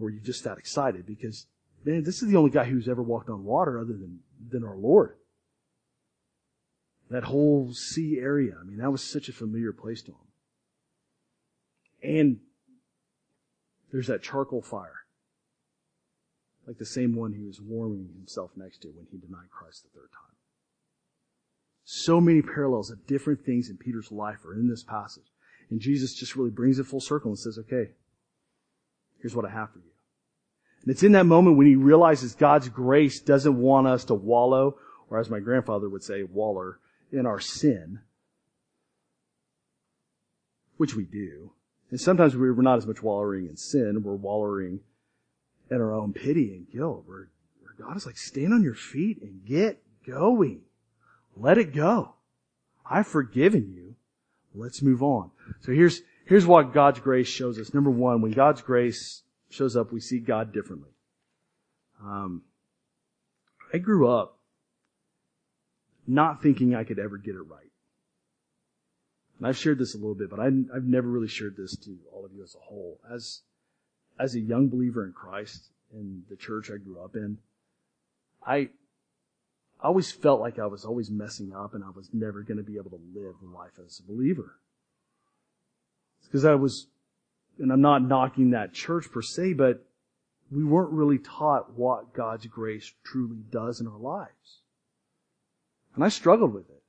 Or 0.00 0.10
you 0.10 0.20
just 0.20 0.44
that 0.44 0.58
excited? 0.58 1.04
Because, 1.04 1.46
man, 1.84 2.04
this 2.04 2.22
is 2.22 2.30
the 2.30 2.36
only 2.36 2.52
guy 2.52 2.64
who's 2.64 2.88
ever 2.88 3.02
walked 3.02 3.28
on 3.28 3.44
water 3.44 3.80
other 3.80 3.94
than, 3.94 4.20
than 4.48 4.64
our 4.64 4.76
Lord. 4.76 5.16
That 7.10 7.24
whole 7.24 7.74
sea 7.74 8.18
area, 8.20 8.54
I 8.58 8.64
mean, 8.64 8.78
that 8.78 8.92
was 8.92 9.02
such 9.02 9.28
a 9.28 9.32
familiar 9.32 9.72
place 9.72 10.02
to 10.02 10.12
him. 10.12 10.16
And 12.02 12.38
there's 13.92 14.06
that 14.06 14.22
charcoal 14.22 14.62
fire 14.62 15.00
like 16.64 16.78
the 16.78 16.86
same 16.86 17.16
one 17.16 17.32
he 17.32 17.42
was 17.42 17.60
warming 17.60 18.10
himself 18.14 18.52
next 18.54 18.82
to 18.82 18.88
when 18.88 19.08
he 19.10 19.18
denied 19.18 19.50
Christ 19.50 19.82
the 19.82 19.98
third 19.98 20.12
time. 20.12 20.36
So 21.84 22.20
many 22.20 22.42
parallels 22.42 22.92
of 22.92 23.08
different 23.08 23.44
things 23.44 23.68
in 23.68 23.76
Peter's 23.76 24.12
life 24.12 24.44
are 24.44 24.54
in 24.54 24.68
this 24.68 24.84
passage. 24.84 25.32
And 25.70 25.80
Jesus 25.80 26.14
just 26.14 26.36
really 26.36 26.50
brings 26.50 26.78
it 26.78 26.86
full 26.86 27.00
circle 27.00 27.30
and 27.30 27.38
says, 27.38 27.58
okay, 27.58 27.90
here's 29.20 29.36
what 29.36 29.44
I 29.44 29.50
have 29.50 29.70
for 29.70 29.78
you. 29.78 29.84
And 30.82 30.90
it's 30.90 31.02
in 31.02 31.12
that 31.12 31.26
moment 31.26 31.56
when 31.56 31.66
he 31.66 31.76
realizes 31.76 32.34
God's 32.34 32.68
grace 32.68 33.20
doesn't 33.20 33.56
want 33.56 33.86
us 33.86 34.04
to 34.06 34.14
wallow, 34.14 34.76
or 35.08 35.18
as 35.18 35.30
my 35.30 35.38
grandfather 35.38 35.88
would 35.88 36.02
say, 36.02 36.22
waller, 36.22 36.80
in 37.12 37.26
our 37.26 37.40
sin, 37.40 38.00
which 40.76 40.94
we 40.94 41.04
do. 41.04 41.52
And 41.90 42.00
sometimes 42.00 42.36
we're 42.36 42.54
not 42.54 42.78
as 42.78 42.86
much 42.86 43.02
wallowing 43.02 43.46
in 43.46 43.56
sin, 43.56 44.02
we're 44.02 44.14
wallowing 44.14 44.80
in 45.70 45.76
our 45.76 45.92
own 45.92 46.12
pity 46.12 46.54
and 46.54 46.70
guilt, 46.70 47.04
where, 47.06 47.28
where 47.62 47.74
God 47.78 47.96
is 47.96 48.06
like, 48.06 48.16
stand 48.16 48.54
on 48.54 48.62
your 48.62 48.74
feet 48.74 49.20
and 49.22 49.44
get 49.44 49.82
going. 50.06 50.62
Let 51.36 51.58
it 51.58 51.74
go. 51.74 52.14
I've 52.88 53.06
forgiven 53.06 53.72
you. 53.74 53.89
Let's 54.54 54.82
move 54.82 55.02
on. 55.02 55.30
So 55.60 55.72
here's, 55.72 56.02
here's 56.26 56.46
what 56.46 56.72
God's 56.72 57.00
grace 57.00 57.28
shows 57.28 57.58
us. 57.58 57.72
Number 57.72 57.90
one, 57.90 58.20
when 58.20 58.32
God's 58.32 58.62
grace 58.62 59.22
shows 59.48 59.76
up, 59.76 59.92
we 59.92 60.00
see 60.00 60.18
God 60.18 60.52
differently. 60.52 60.90
Um, 62.02 62.42
I 63.72 63.78
grew 63.78 64.08
up 64.08 64.38
not 66.06 66.42
thinking 66.42 66.74
I 66.74 66.84
could 66.84 66.98
ever 66.98 67.18
get 67.18 67.34
it 67.34 67.42
right. 67.42 67.70
And 69.38 69.46
I've 69.46 69.56
shared 69.56 69.78
this 69.78 69.94
a 69.94 69.98
little 69.98 70.14
bit, 70.14 70.28
but 70.28 70.40
I, 70.40 70.46
I've 70.46 70.84
never 70.84 71.08
really 71.08 71.28
shared 71.28 71.56
this 71.56 71.76
to 71.76 71.96
all 72.12 72.24
of 72.24 72.32
you 72.32 72.42
as 72.42 72.54
a 72.54 72.58
whole. 72.58 73.00
As, 73.12 73.40
as 74.18 74.34
a 74.34 74.40
young 74.40 74.68
believer 74.68 75.04
in 75.04 75.12
Christ 75.12 75.68
in 75.94 76.24
the 76.28 76.36
church 76.36 76.70
I 76.70 76.76
grew 76.76 77.00
up 77.02 77.14
in, 77.14 77.38
I, 78.44 78.70
I 79.82 79.86
always 79.86 80.12
felt 80.12 80.40
like 80.40 80.58
I 80.58 80.66
was 80.66 80.84
always 80.84 81.10
messing 81.10 81.52
up 81.54 81.74
and 81.74 81.82
I 81.82 81.90
was 81.90 82.10
never 82.12 82.42
going 82.42 82.58
to 82.58 82.62
be 82.62 82.76
able 82.76 82.90
to 82.90 83.00
live 83.14 83.34
life 83.42 83.78
as 83.84 84.00
a 84.00 84.10
believer. 84.10 84.56
Because 86.24 86.44
I 86.44 86.54
was, 86.54 86.86
and 87.58 87.72
I'm 87.72 87.80
not 87.80 88.02
knocking 88.02 88.50
that 88.50 88.74
church 88.74 89.10
per 89.10 89.22
se, 89.22 89.54
but 89.54 89.86
we 90.50 90.64
weren't 90.64 90.92
really 90.92 91.18
taught 91.18 91.78
what 91.78 92.12
God's 92.12 92.46
grace 92.46 92.92
truly 93.04 93.42
does 93.50 93.80
in 93.80 93.86
our 93.86 93.98
lives. 93.98 94.60
And 95.94 96.04
I 96.04 96.08
struggled 96.08 96.52
with 96.52 96.68
it. 96.68 96.82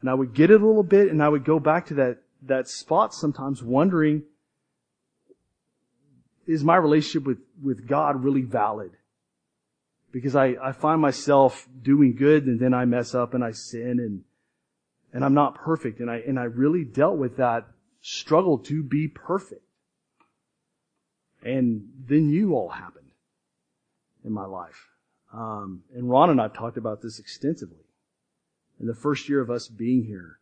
And 0.00 0.10
I 0.10 0.14
would 0.14 0.34
get 0.34 0.50
it 0.50 0.60
a 0.60 0.66
little 0.66 0.82
bit 0.82 1.08
and 1.08 1.22
I 1.22 1.28
would 1.28 1.44
go 1.44 1.58
back 1.58 1.86
to 1.86 1.94
that, 1.94 2.18
that 2.42 2.68
spot 2.68 3.14
sometimes 3.14 3.62
wondering, 3.62 4.22
is 6.46 6.62
my 6.62 6.76
relationship 6.76 7.26
with, 7.26 7.38
with 7.62 7.86
God 7.86 8.22
really 8.22 8.42
valid? 8.42 8.92
Because 10.10 10.34
I, 10.34 10.56
I 10.62 10.72
find 10.72 11.00
myself 11.00 11.68
doing 11.82 12.14
good 12.14 12.46
and 12.46 12.58
then 12.58 12.72
I 12.72 12.84
mess 12.84 13.14
up 13.14 13.34
and 13.34 13.44
I 13.44 13.52
sin 13.52 13.98
and, 14.00 14.24
and 15.12 15.24
I'm 15.24 15.34
not 15.34 15.56
perfect. 15.56 16.00
And 16.00 16.10
I, 16.10 16.16
and 16.26 16.38
I 16.38 16.44
really 16.44 16.84
dealt 16.84 17.18
with 17.18 17.36
that 17.36 17.66
struggle 18.00 18.58
to 18.58 18.82
be 18.82 19.08
perfect. 19.08 19.62
And 21.42 21.88
then 22.08 22.30
you 22.30 22.54
all 22.54 22.70
happened 22.70 23.10
in 24.24 24.32
my 24.32 24.46
life. 24.46 24.88
Um, 25.32 25.82
and 25.94 26.08
Ron 26.08 26.30
and 26.30 26.40
I 26.40 26.44
have 26.44 26.54
talked 26.54 26.78
about 26.78 27.02
this 27.02 27.18
extensively. 27.18 27.84
In 28.80 28.86
the 28.86 28.94
first 28.94 29.28
year 29.28 29.40
of 29.40 29.50
us 29.50 29.68
being 29.68 30.04
here, 30.04 30.38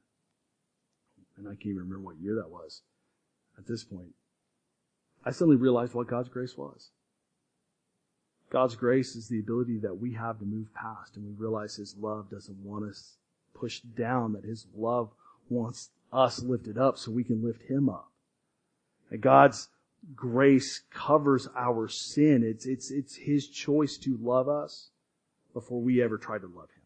and 1.37 1.48
I 1.48 1.52
can't 1.52 1.66
even 1.66 1.79
remember 1.79 2.00
what 2.00 2.16
year 2.20 2.35
that 2.37 2.50
was 2.50 2.83
at 3.59 3.66
this 3.66 3.85
point, 3.85 4.14
I 5.24 5.31
suddenly 5.31 5.57
realized 5.57 5.94
what 5.94 6.07
God's 6.07 6.29
grace 6.29 6.57
was. 6.57 6.90
God's 8.50 8.76
grace 8.76 9.16
is 9.16 9.28
the 9.28 9.40
ability 9.40 9.78
that 9.78 9.98
we 9.98 10.12
have 10.14 10.38
to 10.38 10.44
move 10.44 10.72
past, 10.74 11.16
and 11.16 11.24
we 11.24 11.32
realize 11.32 11.76
His 11.76 11.96
love 11.98 12.30
doesn't 12.30 12.64
want 12.64 12.85
us 12.85 13.16
pushed 13.54 13.94
down, 13.96 14.32
that 14.35 14.44
His 14.44 14.66
love 14.76 15.11
wants 15.48 15.90
us 16.12 16.42
lifted 16.42 16.78
up 16.78 16.98
so 16.98 17.11
we 17.11 17.24
can 17.24 17.44
lift 17.44 17.62
Him 17.62 17.88
up. 17.88 18.11
That 19.11 19.18
God's 19.18 19.68
grace 20.14 20.82
covers 20.90 21.48
our 21.56 21.88
sin. 21.88 22.42
It's, 22.44 22.66
it's, 22.66 22.90
it's 22.90 23.16
His 23.16 23.48
choice 23.48 23.96
to 23.98 24.18
love 24.20 24.48
us 24.48 24.90
before 25.52 25.80
we 25.80 26.02
ever 26.02 26.18
try 26.18 26.38
to 26.38 26.46
love 26.46 26.70
Him. 26.70 26.82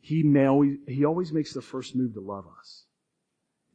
He, 0.00 0.22
may 0.22 0.46
always, 0.46 0.78
he 0.88 1.04
always 1.04 1.32
makes 1.32 1.52
the 1.52 1.62
first 1.62 1.94
move 1.94 2.14
to 2.14 2.20
love 2.20 2.46
us. 2.58 2.84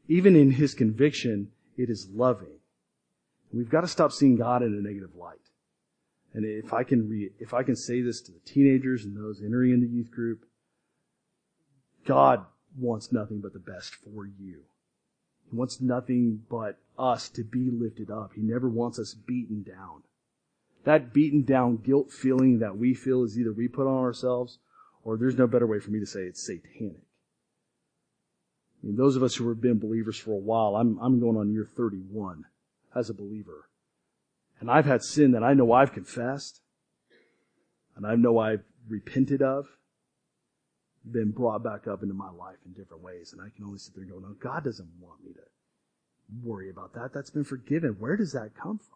Even 0.07 0.35
in 0.35 0.51
His 0.51 0.73
conviction, 0.73 1.51
it 1.77 1.89
is 1.89 2.09
loving. 2.13 2.59
We've 3.53 3.69
got 3.69 3.81
to 3.81 3.87
stop 3.87 4.11
seeing 4.11 4.35
God 4.35 4.63
in 4.63 4.73
a 4.73 4.81
negative 4.81 5.15
light. 5.15 5.39
And 6.35 6.43
if 6.43 6.73
I 6.73 6.83
can 6.83 7.07
re, 7.07 7.31
if 7.39 7.53
I 7.53 7.63
can 7.63 7.77
say 7.77 8.01
this 8.01 8.19
to 8.23 8.31
the 8.33 8.39
teenagers 8.39 9.05
and 9.05 9.15
those 9.15 9.41
entering 9.41 9.71
into 9.71 9.87
youth 9.87 10.11
group, 10.11 10.45
God 12.05 12.45
wants 12.77 13.13
nothing 13.13 13.39
but 13.39 13.53
the 13.53 13.59
best 13.59 13.95
for 13.95 14.25
you. 14.25 14.63
He 15.49 15.55
wants 15.55 15.79
nothing 15.79 16.43
but 16.49 16.77
us 16.99 17.29
to 17.29 17.43
be 17.45 17.69
lifted 17.71 18.11
up. 18.11 18.33
He 18.35 18.41
never 18.41 18.67
wants 18.67 18.99
us 18.99 19.13
beaten 19.13 19.63
down. 19.63 20.03
That 20.83 21.13
beaten 21.13 21.43
down 21.43 21.77
guilt 21.77 22.11
feeling 22.11 22.59
that 22.59 22.77
we 22.77 22.93
feel 22.93 23.23
is 23.23 23.39
either 23.39 23.53
we 23.53 23.69
put 23.69 23.87
on 23.87 24.03
ourselves 24.03 24.59
or 25.05 25.15
there's 25.15 25.37
no 25.37 25.47
better 25.47 25.65
way 25.65 25.79
for 25.79 25.91
me 25.91 26.01
to 26.01 26.05
say 26.05 26.23
it, 26.23 26.27
it's 26.29 26.45
satanic. 26.45 27.01
I 28.83 28.87
mean, 28.87 28.97
those 28.97 29.15
of 29.15 29.23
us 29.23 29.35
who 29.35 29.47
have 29.47 29.61
been 29.61 29.79
believers 29.79 30.17
for 30.17 30.31
a 30.31 30.35
while, 30.35 30.75
I'm, 30.75 30.99
I'm 31.01 31.21
going 31.21 31.37
on 31.37 31.53
year 31.53 31.65
31 31.77 32.43
as 32.93 33.09
a 33.09 33.13
believer. 33.13 33.69
And 34.59 34.71
I've 34.71 34.85
had 34.85 35.03
sin 35.03 35.31
that 35.31 35.43
I 35.43 35.53
know 35.53 35.71
I've 35.71 35.93
confessed 35.93 36.61
and 37.95 38.05
I 38.05 38.15
know 38.15 38.39
I've 38.39 38.63
repented 38.87 39.41
of, 39.41 39.67
been 41.09 41.31
brought 41.31 41.63
back 41.63 41.87
up 41.87 42.01
into 42.01 42.15
my 42.15 42.31
life 42.31 42.57
in 42.65 42.73
different 42.73 43.03
ways. 43.03 43.31
And 43.31 43.41
I 43.41 43.49
can 43.55 43.65
only 43.65 43.79
sit 43.79 43.93
there 43.95 44.03
and 44.03 44.11
go, 44.11 44.19
no, 44.19 44.35
God 44.39 44.63
doesn't 44.63 44.89
want 44.99 45.23
me 45.23 45.33
to 45.33 45.41
worry 46.43 46.69
about 46.69 46.93
that. 46.93 47.11
That's 47.13 47.29
been 47.29 47.43
forgiven. 47.43 47.97
Where 47.99 48.17
does 48.17 48.33
that 48.33 48.51
come 48.55 48.79
from? 48.79 48.95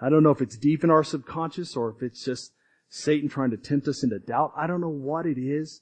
I 0.00 0.10
don't 0.10 0.22
know 0.22 0.30
if 0.30 0.42
it's 0.42 0.56
deep 0.56 0.84
in 0.84 0.90
our 0.90 1.02
subconscious 1.02 1.76
or 1.76 1.90
if 1.90 2.02
it's 2.02 2.24
just 2.24 2.52
Satan 2.88 3.28
trying 3.28 3.50
to 3.50 3.56
tempt 3.56 3.88
us 3.88 4.04
into 4.04 4.18
doubt. 4.18 4.52
I 4.56 4.66
don't 4.66 4.80
know 4.80 4.88
what 4.88 5.26
it 5.26 5.38
is, 5.38 5.80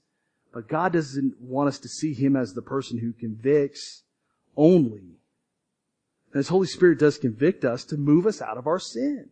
but 0.53 0.69
God 0.69 0.93
doesn't 0.93 1.40
want 1.40 1.69
us 1.69 1.79
to 1.81 1.88
see 1.88 2.14
him 2.14 2.37
as 2.37 2.55
the 2.55 2.62
person 2.62 2.99
who 2.99 3.12
convicts 3.12 4.05
only. 4.57 5.19
And 6.35 6.40
His 6.40 6.49
Holy 6.49 6.66
Spirit 6.66 6.99
does 6.99 7.16
convict 7.16 7.64
us 7.64 7.85
to 7.85 7.97
move 7.97 8.27
us 8.27 8.42
out 8.42 8.59
of 8.59 8.66
our 8.66 8.81
sin, 8.81 9.31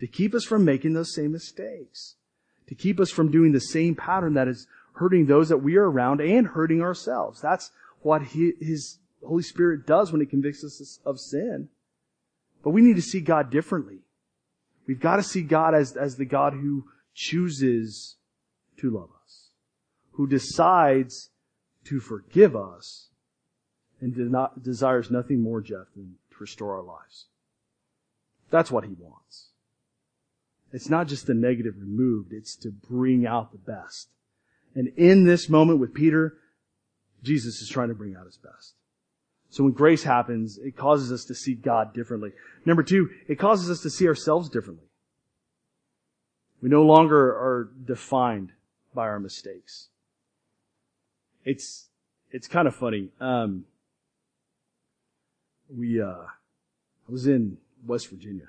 to 0.00 0.06
keep 0.06 0.34
us 0.34 0.44
from 0.44 0.66
making 0.66 0.92
those 0.92 1.14
same 1.14 1.32
mistakes, 1.32 2.16
to 2.66 2.74
keep 2.74 3.00
us 3.00 3.10
from 3.10 3.30
doing 3.30 3.52
the 3.52 3.60
same 3.60 3.94
pattern 3.94 4.34
that 4.34 4.48
is 4.48 4.66
hurting 4.96 5.24
those 5.24 5.48
that 5.48 5.62
we 5.62 5.76
are 5.76 5.90
around 5.90 6.20
and 6.20 6.48
hurting 6.48 6.82
ourselves. 6.82 7.40
That's 7.40 7.70
what 8.02 8.22
he, 8.22 8.52
His 8.60 8.98
Holy 9.26 9.42
Spirit 9.42 9.86
does 9.86 10.12
when 10.12 10.20
He 10.20 10.26
convicts 10.26 10.62
us 10.62 11.00
of 11.06 11.18
sin. 11.18 11.70
But 12.62 12.70
we 12.70 12.82
need 12.82 12.96
to 12.96 13.02
see 13.02 13.22
God 13.22 13.50
differently. 13.50 14.00
We've 14.86 15.00
got 15.00 15.16
to 15.16 15.22
see 15.22 15.42
God 15.42 15.74
as, 15.74 15.96
as 15.96 16.16
the 16.16 16.26
God 16.26 16.52
who 16.52 16.84
chooses 17.14 18.16
to 18.76 18.90
love 18.90 19.08
us, 19.24 19.48
who 20.12 20.26
decides 20.26 21.30
to 21.84 21.98
forgive 21.98 22.54
us, 22.54 23.08
and 24.02 24.14
not, 24.30 24.62
desires 24.62 25.10
nothing 25.10 25.40
more, 25.40 25.62
Jeff, 25.62 25.86
than 25.96 26.16
restore 26.42 26.76
our 26.76 26.82
lives. 26.82 27.26
That's 28.50 28.70
what 28.70 28.84
he 28.84 28.94
wants. 28.98 29.48
It's 30.72 30.90
not 30.90 31.08
just 31.08 31.26
the 31.26 31.34
negative 31.34 31.74
removed, 31.78 32.32
it's 32.32 32.56
to 32.56 32.70
bring 32.70 33.26
out 33.26 33.52
the 33.52 33.58
best. 33.58 34.08
And 34.74 34.88
in 34.96 35.24
this 35.24 35.48
moment 35.48 35.80
with 35.80 35.94
Peter, 35.94 36.34
Jesus 37.22 37.60
is 37.60 37.68
trying 37.68 37.88
to 37.88 37.94
bring 37.94 38.16
out 38.16 38.26
his 38.26 38.38
best. 38.38 38.74
So 39.50 39.64
when 39.64 39.74
grace 39.74 40.02
happens, 40.02 40.58
it 40.58 40.76
causes 40.76 41.12
us 41.12 41.26
to 41.26 41.34
see 41.34 41.54
God 41.54 41.92
differently. 41.92 42.32
Number 42.64 42.82
two, 42.82 43.10
it 43.28 43.38
causes 43.38 43.70
us 43.70 43.80
to 43.82 43.90
see 43.90 44.08
ourselves 44.08 44.48
differently. 44.48 44.86
We 46.62 46.70
no 46.70 46.82
longer 46.82 47.18
are 47.18 47.70
defined 47.84 48.52
by 48.94 49.02
our 49.02 49.20
mistakes. 49.20 49.88
It's, 51.44 51.88
it's 52.30 52.46
kind 52.46 52.66
of 52.66 52.74
funny. 52.74 53.10
Um, 53.20 53.66
we, 55.76 56.00
uh, 56.00 56.06
I 56.06 57.10
was 57.10 57.26
in 57.26 57.58
West 57.86 58.08
Virginia 58.10 58.48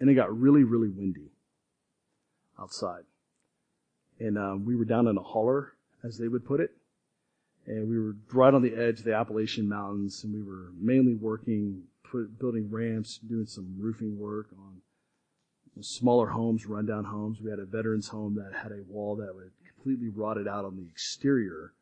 and 0.00 0.10
it 0.10 0.14
got 0.14 0.36
really, 0.38 0.64
really 0.64 0.88
windy 0.88 1.30
outside. 2.60 3.04
And, 4.18 4.38
um, 4.38 4.64
we 4.64 4.76
were 4.76 4.84
down 4.84 5.06
in 5.06 5.16
a 5.16 5.22
holler, 5.22 5.74
as 6.02 6.18
they 6.18 6.28
would 6.28 6.44
put 6.44 6.60
it. 6.60 6.70
And 7.66 7.88
we 7.88 7.98
were 7.98 8.16
right 8.32 8.54
on 8.54 8.62
the 8.62 8.74
edge 8.74 9.00
of 9.00 9.04
the 9.04 9.14
Appalachian 9.14 9.68
Mountains 9.68 10.22
and 10.24 10.32
we 10.32 10.42
were 10.42 10.70
mainly 10.78 11.14
working, 11.14 11.82
put, 12.04 12.38
building 12.38 12.70
ramps, 12.70 13.18
doing 13.18 13.46
some 13.46 13.74
roofing 13.78 14.18
work 14.18 14.48
on 14.58 14.80
smaller 15.82 16.28
homes, 16.28 16.66
rundown 16.66 17.04
homes. 17.04 17.40
We 17.40 17.50
had 17.50 17.58
a 17.58 17.64
veterans 17.64 18.08
home 18.08 18.34
that 18.36 18.58
had 18.58 18.72
a 18.72 18.82
wall 18.88 19.16
that 19.16 19.34
would 19.34 19.50
completely 19.74 20.08
rotted 20.08 20.48
out 20.48 20.64
on 20.64 20.76
the 20.76 20.86
exterior. 20.88 21.72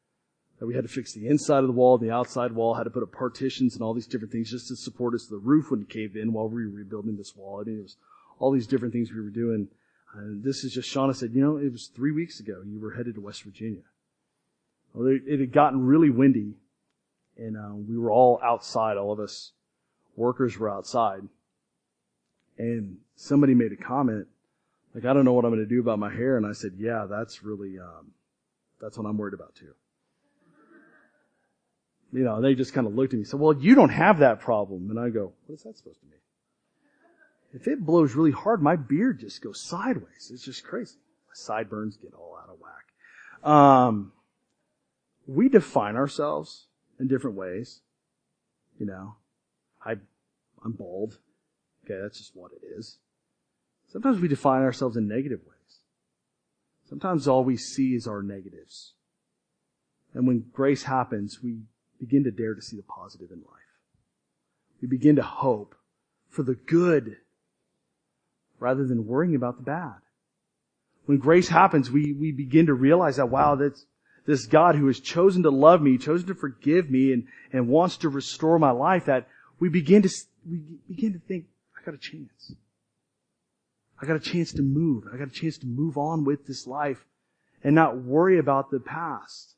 We 0.60 0.74
had 0.74 0.84
to 0.84 0.88
fix 0.88 1.12
the 1.12 1.26
inside 1.26 1.58
of 1.58 1.66
the 1.66 1.72
wall, 1.72 1.98
the 1.98 2.10
outside 2.10 2.52
wall, 2.52 2.74
had 2.74 2.84
to 2.84 2.90
put 2.90 3.02
up 3.02 3.12
partitions 3.12 3.74
and 3.74 3.82
all 3.82 3.92
these 3.92 4.06
different 4.06 4.32
things 4.32 4.50
just 4.50 4.68
to 4.68 4.76
support 4.76 5.14
us. 5.14 5.26
The 5.26 5.36
roof 5.36 5.70
wouldn't 5.70 5.90
cave 5.90 6.16
in 6.16 6.32
while 6.32 6.48
we 6.48 6.64
were 6.64 6.72
rebuilding 6.72 7.16
this 7.16 7.34
wall. 7.36 7.60
I 7.60 7.64
mean, 7.64 7.80
it 7.80 7.82
was 7.82 7.96
all 8.38 8.50
these 8.50 8.66
different 8.66 8.94
things 8.94 9.12
we 9.12 9.20
were 9.20 9.28
doing. 9.30 9.68
And 10.14 10.42
this 10.42 10.64
is 10.64 10.72
just 10.72 10.94
Shauna 10.94 11.14
said, 11.14 11.32
you 11.34 11.42
know, 11.42 11.56
it 11.56 11.70
was 11.70 11.88
three 11.88 12.12
weeks 12.12 12.40
ago 12.40 12.62
you 12.64 12.80
were 12.80 12.92
headed 12.92 13.16
to 13.16 13.20
West 13.20 13.42
Virginia. 13.42 13.82
Well, 14.94 15.08
it 15.08 15.40
had 15.40 15.52
gotten 15.52 15.84
really 15.84 16.08
windy 16.10 16.54
and 17.36 17.56
uh, 17.56 17.74
we 17.74 17.98
were 17.98 18.12
all 18.12 18.40
outside. 18.42 18.96
All 18.96 19.12
of 19.12 19.18
us 19.18 19.52
workers 20.16 20.56
were 20.56 20.70
outside 20.70 21.22
and 22.56 22.98
somebody 23.16 23.54
made 23.54 23.72
a 23.72 23.76
comment 23.76 24.28
like, 24.94 25.04
I 25.04 25.12
don't 25.12 25.24
know 25.24 25.32
what 25.32 25.44
I'm 25.44 25.50
going 25.50 25.62
to 25.62 25.68
do 25.68 25.80
about 25.80 25.98
my 25.98 26.12
hair. 26.12 26.36
And 26.36 26.46
I 26.46 26.52
said, 26.52 26.74
yeah, 26.78 27.06
that's 27.10 27.42
really, 27.42 27.78
um, 27.78 28.12
that's 28.80 28.96
what 28.96 29.08
I'm 29.08 29.16
worried 29.16 29.34
about 29.34 29.54
too. 29.56 29.74
You 32.14 32.22
know, 32.22 32.40
they 32.40 32.54
just 32.54 32.72
kind 32.72 32.86
of 32.86 32.94
looked 32.94 33.12
at 33.12 33.14
me 33.14 33.22
and 33.22 33.28
said, 33.28 33.40
well, 33.40 33.52
you 33.52 33.74
don't 33.74 33.90
have 33.90 34.20
that 34.20 34.40
problem. 34.40 34.88
And 34.88 35.00
I 35.00 35.08
go, 35.08 35.32
what 35.46 35.56
is 35.56 35.64
that 35.64 35.76
supposed 35.76 35.98
to 35.98 36.06
mean? 36.06 36.14
If 37.52 37.66
it 37.66 37.84
blows 37.84 38.14
really 38.14 38.30
hard, 38.30 38.62
my 38.62 38.76
beard 38.76 39.18
just 39.18 39.42
goes 39.42 39.60
sideways. 39.60 40.30
It's 40.32 40.44
just 40.44 40.62
crazy. 40.62 40.94
My 41.26 41.34
sideburns 41.34 41.96
get 41.96 42.14
all 42.14 42.38
out 42.40 42.50
of 42.50 42.60
whack. 42.60 43.52
Um, 43.52 44.12
we 45.26 45.48
define 45.48 45.96
ourselves 45.96 46.68
in 47.00 47.08
different 47.08 47.36
ways. 47.36 47.80
You 48.78 48.86
know, 48.86 49.16
I, 49.84 49.96
I'm 50.64 50.72
bald. 50.72 51.18
Okay, 51.84 51.98
that's 52.00 52.18
just 52.18 52.36
what 52.36 52.52
it 52.52 52.64
is. 52.78 52.98
Sometimes 53.88 54.20
we 54.20 54.28
define 54.28 54.62
ourselves 54.62 54.96
in 54.96 55.08
negative 55.08 55.40
ways. 55.40 55.78
Sometimes 56.88 57.26
all 57.26 57.42
we 57.42 57.56
see 57.56 57.96
is 57.96 58.06
our 58.06 58.22
negatives. 58.22 58.92
And 60.12 60.28
when 60.28 60.44
grace 60.52 60.84
happens, 60.84 61.40
we 61.42 61.58
begin 62.04 62.24
to 62.24 62.30
dare 62.30 62.54
to 62.54 62.62
see 62.62 62.76
the 62.76 62.82
positive 62.82 63.30
in 63.30 63.38
life. 63.38 63.48
We 64.80 64.88
begin 64.88 65.16
to 65.16 65.22
hope 65.22 65.74
for 66.28 66.42
the 66.42 66.54
good 66.54 67.16
rather 68.58 68.86
than 68.86 69.06
worrying 69.06 69.34
about 69.34 69.56
the 69.56 69.62
bad. 69.62 69.94
When 71.06 71.18
grace 71.18 71.48
happens, 71.48 71.90
we, 71.90 72.12
we 72.12 72.32
begin 72.32 72.66
to 72.66 72.74
realize 72.74 73.16
that, 73.16 73.28
wow, 73.30 73.56
that's, 73.56 73.84
this 74.26 74.46
God 74.46 74.74
who 74.74 74.86
has 74.86 75.00
chosen 75.00 75.42
to 75.42 75.50
love 75.50 75.82
me, 75.82 75.98
chosen 75.98 76.28
to 76.28 76.34
forgive 76.34 76.90
me, 76.90 77.12
and, 77.12 77.26
and 77.52 77.68
wants 77.68 77.98
to 77.98 78.08
restore 78.08 78.58
my 78.58 78.70
life, 78.70 79.04
that 79.06 79.28
we 79.58 79.68
begin 79.68 80.02
to, 80.02 80.10
we 80.48 80.60
begin 80.88 81.12
to 81.12 81.18
think, 81.18 81.46
I 81.78 81.84
got 81.84 81.94
a 81.94 81.98
chance. 81.98 82.54
I 84.00 84.06
got 84.06 84.16
a 84.16 84.20
chance 84.20 84.52
to 84.52 84.62
move. 84.62 85.04
I 85.12 85.18
got 85.18 85.28
a 85.28 85.30
chance 85.30 85.58
to 85.58 85.66
move 85.66 85.98
on 85.98 86.24
with 86.24 86.46
this 86.46 86.66
life 86.66 87.04
and 87.62 87.74
not 87.74 87.98
worry 87.98 88.38
about 88.38 88.70
the 88.70 88.80
past 88.80 89.53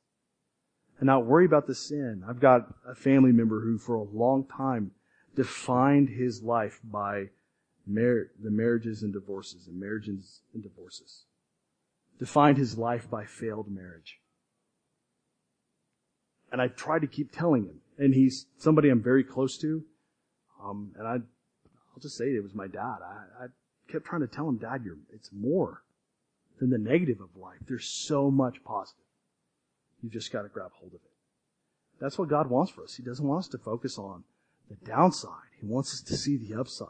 and 0.99 1.07
not 1.07 1.27
worry 1.27 1.45
about 1.45 1.67
the 1.67 1.75
sin. 1.75 2.25
I've 2.29 2.41
got 2.41 2.73
a 2.87 2.95
family 2.95 3.33
member 3.33 3.61
who 3.61 3.79
for 3.79 3.95
a 3.95 4.03
long 4.03 4.47
time 4.47 4.93
defined 5.35 6.09
his 6.09 6.43
life 6.43 6.81
by 6.83 7.31
mar- 7.87 8.31
the 8.43 8.51
marriages 8.51 9.03
and 9.03 9.13
divorces 9.13 9.67
and 9.67 9.79
marriages 9.79 10.41
and 10.55 10.63
divorces. 10.63 11.25
Defined 12.19 12.57
his 12.57 12.79
life 12.79 13.11
by 13.11 13.25
failed 13.25 13.71
marriage. 13.71 14.21
And 16.51 16.63
I 16.63 16.69
tried 16.69 17.01
to 17.01 17.07
keep 17.07 17.33
telling 17.33 17.65
him, 17.65 17.81
and 17.99 18.15
he's 18.15 18.47
somebody 18.57 18.89
I'm 18.89 19.03
very 19.03 19.25
close 19.25 19.59
to. 19.59 19.85
Um, 20.63 20.93
and 20.97 21.07
I 21.07 21.19
I'll 21.97 22.03
just 22.03 22.19
say 22.19 22.27
it, 22.27 22.43
was 22.43 22.55
my 22.55 22.67
dad. 22.67 22.99
I, 23.03 23.45
I 23.45 23.47
kept 23.91 24.05
trying 24.05 24.21
to 24.21 24.27
tell 24.27 24.47
him, 24.47 24.59
Dad, 24.59 24.83
you're, 24.85 24.99
it's 25.15 25.31
more 25.33 25.83
than 26.61 26.69
the 26.69 26.79
negative 26.79 27.21
of 27.23 27.35
life. 27.41 27.59
There's 27.67 27.89
so 27.89 28.31
much 28.31 28.63
positive. 28.65 29.06
You've 30.07 30.13
just 30.13 30.31
got 30.31 30.43
to 30.43 30.49
grab 30.49 30.71
hold 30.79 30.93
of 30.93 31.01
it. 31.05 31.11
That's 32.01 32.17
what 32.17 32.29
God 32.29 32.49
wants 32.49 32.71
for 32.71 32.85
us. 32.85 32.95
He 32.95 33.03
doesn't 33.03 33.27
want 33.27 33.41
us 33.41 33.49
to 33.49 33.59
focus 33.59 33.99
on 33.99 34.23
the 34.71 34.77
downside. 34.87 35.51
He 35.61 35.67
wants 35.67 35.95
us 35.95 36.01
to 36.03 36.17
see 36.17 36.37
the 36.37 36.55
upside. 36.55 36.87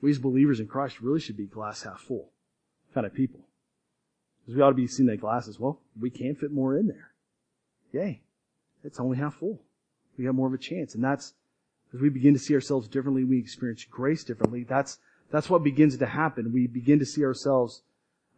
We 0.00 0.12
as 0.12 0.20
believers 0.20 0.60
in 0.60 0.68
Christ 0.68 1.00
really 1.00 1.18
should 1.18 1.36
be 1.36 1.46
glass 1.46 1.82
half 1.82 2.00
full 2.00 2.30
kind 2.94 3.08
of 3.08 3.12
people. 3.12 3.40
Because 4.40 4.54
we 4.54 4.62
ought 4.62 4.68
to 4.68 4.76
be 4.76 4.86
seeing 4.86 5.08
that 5.08 5.20
glass 5.20 5.48
as 5.48 5.58
well. 5.58 5.80
We 6.00 6.10
can 6.10 6.36
fit 6.36 6.52
more 6.52 6.76
in 6.76 6.86
there. 6.86 7.10
Yay. 7.92 8.22
It's 8.84 9.00
only 9.00 9.18
half 9.18 9.34
full. 9.34 9.60
We 10.16 10.26
got 10.26 10.36
more 10.36 10.46
of 10.46 10.54
a 10.54 10.58
chance. 10.58 10.94
And 10.94 11.02
that's 11.02 11.34
as 11.92 12.00
we 12.00 12.08
begin 12.08 12.34
to 12.34 12.38
see 12.38 12.54
ourselves 12.54 12.86
differently, 12.86 13.24
we 13.24 13.40
experience 13.40 13.84
grace 13.84 14.22
differently. 14.22 14.62
That's, 14.62 14.98
that's 15.32 15.50
what 15.50 15.64
begins 15.64 15.96
to 15.96 16.06
happen. 16.06 16.52
We 16.52 16.68
begin 16.68 17.00
to 17.00 17.04
see 17.04 17.24
ourselves 17.24 17.82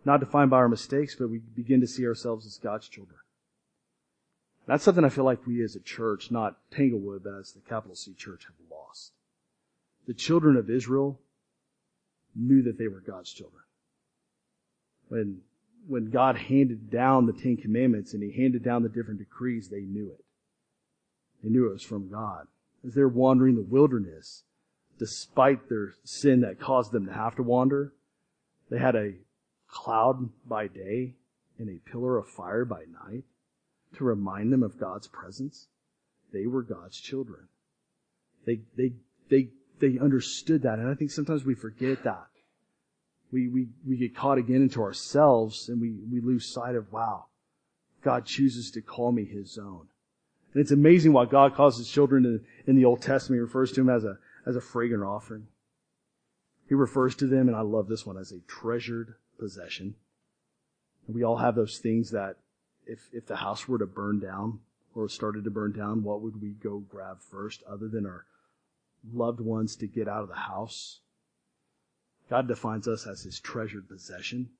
not 0.07 0.21
defined 0.21 0.49
by 0.49 0.57
our 0.57 0.71
mistakes, 0.71 1.15
but 1.15 1.29
we 1.29 1.41
begin 1.55 1.83
to 1.83 1.87
see 1.87 2.07
ourselves 2.07 2.47
as 2.47 2.57
God's 2.57 2.89
children. 2.89 3.19
That's 4.67 4.85
something 4.85 5.05
I 5.05 5.09
feel 5.09 5.25
like 5.25 5.47
we 5.47 5.63
as 5.63 5.75
a 5.75 5.81
church, 5.81 6.31
not 6.31 6.57
Tanglewood, 6.71 7.25
but 7.25 7.35
as 7.35 7.53
the 7.53 7.61
capital 7.61 7.97
C 7.97 8.15
church 8.15 8.47
have 8.47 8.55
lost. 8.71 9.13
The 10.07 10.15
children 10.15 10.57
of 10.57 10.71
Israel 10.71 11.19
knew 12.35 12.63
that 12.63 12.79
they 12.79 12.89
were 12.89 13.01
God's 13.01 13.33
children. 13.33 13.63
When, 15.09 15.41
when 15.87 16.11
God 16.11 16.37
handed 16.37 16.91
down 16.91 17.27
the 17.27 17.33
Ten 17.33 17.57
Commandments 17.57 18.15
and 18.15 18.23
He 18.23 18.33
handed 18.33 18.63
down 18.63 18.83
the 18.83 18.89
different 18.89 19.19
decrees, 19.19 19.69
they 19.69 19.81
knew 19.81 20.11
it. 20.11 20.25
They 21.43 21.51
knew 21.51 21.67
it 21.67 21.73
was 21.73 21.83
from 21.83 22.09
God 22.09 22.47
as 22.85 22.95
they're 22.95 23.09
wandering 23.09 23.55
the 23.55 23.63
wilderness, 23.63 24.45
despite 24.99 25.69
their 25.69 25.95
sin 26.05 26.41
that 26.41 26.61
caused 26.61 26.93
them 26.93 27.07
to 27.07 27.13
have 27.13 27.37
to 27.37 27.43
wander, 27.43 27.93
they 28.71 28.79
had 28.79 28.97
a 28.97 29.15
cloud 29.69 30.29
by 30.47 30.67
day 30.67 31.15
and 31.59 31.69
a 31.69 31.91
pillar 31.91 32.19
of 32.19 32.29
fire 32.29 32.65
by 32.65 32.85
night 33.07 33.25
to 33.97 34.05
remind 34.05 34.53
them 34.53 34.63
of 34.63 34.79
God's 34.79 35.09
presence. 35.09 35.69
They 36.33 36.47
were 36.47 36.63
God's 36.63 36.99
children. 36.99 37.49
They, 38.47 38.61
they, 38.77 38.93
they, 39.31 39.49
they 39.81 39.99
understood 39.99 40.63
that. 40.63 40.79
And 40.79 40.89
I 40.89 40.95
think 40.95 41.11
sometimes 41.11 41.45
we 41.45 41.55
forget 41.55 42.05
that. 42.05 42.27
We, 43.31 43.49
we, 43.49 43.69
we 43.87 43.97
get 43.97 44.17
caught 44.17 44.39
again 44.39 44.63
into 44.63 44.83
ourselves 44.83 45.69
and 45.69 45.81
we, 45.81 45.95
we 46.11 46.21
lose 46.21 46.53
sight 46.53 46.75
of, 46.75 46.93
wow, 46.93 47.27
God 48.03 48.27
chooses 48.27 48.71
to 48.73 48.83
call 48.83 49.13
me 49.13 49.25
his 49.25 49.59
own. 49.59 49.87
And 50.53 50.61
it's 50.61 50.71
amazing 50.71 51.13
why 51.13 51.25
God 51.25 51.55
calls 51.55 51.79
his 51.79 51.89
children 51.89 52.25
in, 52.25 52.45
in 52.67 52.77
the 52.77 52.85
Old 52.85 53.01
Testament. 53.01 53.39
He 53.39 53.43
refers 53.43 53.73
to 53.73 53.81
them 53.81 53.89
as 53.89 54.05
a, 54.05 54.19
as 54.47 54.57
a 54.57 54.61
fragrant 54.61 55.05
offering. 55.05 55.47
He 56.69 56.75
refers 56.75 57.15
to 57.17 57.27
them, 57.27 57.49
and 57.49 57.57
I 57.57 57.63
love 57.63 57.89
this 57.89 58.05
one, 58.05 58.19
as 58.19 58.33
a 58.33 58.41
treasured 58.47 59.15
possession. 59.39 59.95
And 61.07 61.17
we 61.17 61.23
all 61.23 61.39
have 61.39 61.55
those 61.55 61.79
things 61.79 62.11
that 62.11 62.37
if, 62.87 63.09
if 63.13 63.27
the 63.27 63.37
house 63.37 63.69
were 63.69 63.79
to 63.79 63.87
burn 63.87 64.21
down 64.21 64.61
or 64.95 65.09
started 65.09 65.45
to 65.45 65.51
burn 65.51 65.73
down, 65.73 66.03
what 66.03 66.21
would 66.21 66.41
we 66.41 66.51
go 66.51 66.79
grab 66.79 67.21
first 67.21 67.63
other 67.69 67.89
than 67.89 68.07
our 68.07 68.27
loved 69.13 69.41
ones 69.41 69.77
to 69.77 69.87
get 69.87 70.09
out 70.09 70.23
of 70.23 70.29
the 70.29 70.35
house? 70.35 71.01
God 72.29 72.49
defines 72.49 72.89
us 72.89 73.07
as 73.07 73.23
his 73.23 73.41
treasured 73.41 73.89
possession. 73.89 74.51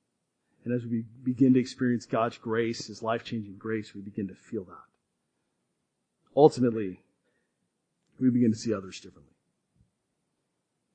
And 0.65 0.73
as 0.73 0.85
we 0.85 1.03
begin 1.23 1.53
to 1.53 1.59
experience 1.59 2.05
God's 2.05 2.37
grace, 2.37 2.87
his 2.87 3.03
life-changing 3.03 3.57
grace, 3.57 3.93
we 3.93 4.01
begin 4.01 4.27
to 4.27 4.35
feel 4.35 4.63
that 4.65 4.83
ultimately, 6.35 6.99
we 8.19 8.29
begin 8.29 8.51
to 8.51 8.57
see 8.57 8.73
others 8.73 8.99
differently. 8.99 9.33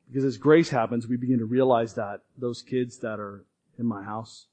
Because 0.08 0.24
as 0.24 0.38
grace 0.38 0.70
happens, 0.70 1.06
we 1.06 1.16
begin 1.16 1.38
to 1.38 1.44
realize 1.44 1.94
that 1.94 2.20
those 2.36 2.62
kids 2.62 2.98
that 2.98 3.20
are 3.20 3.44
in 3.78 3.86
my 3.86 4.02
house, 4.02 4.46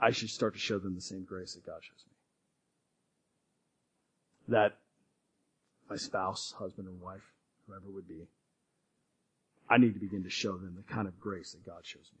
I 0.00 0.10
should 0.10 0.30
start 0.30 0.54
to 0.54 0.60
show 0.60 0.78
them 0.78 0.94
the 0.94 1.00
same 1.00 1.24
grace 1.24 1.54
that 1.54 1.66
God 1.66 1.80
shows 1.82 2.04
me. 2.06 2.12
That 4.48 4.76
my 5.90 5.96
spouse, 5.96 6.54
husband 6.58 6.88
or 6.88 6.92
wife, 7.04 7.32
whoever 7.66 7.86
it 7.86 7.94
would 7.94 8.08
be, 8.08 8.28
I 9.68 9.78
need 9.78 9.94
to 9.94 10.00
begin 10.00 10.22
to 10.24 10.30
show 10.30 10.56
them 10.56 10.76
the 10.76 10.92
kind 10.92 11.08
of 11.08 11.20
grace 11.20 11.52
that 11.52 11.66
God 11.66 11.84
shows 11.84 12.10
me. 12.12 12.20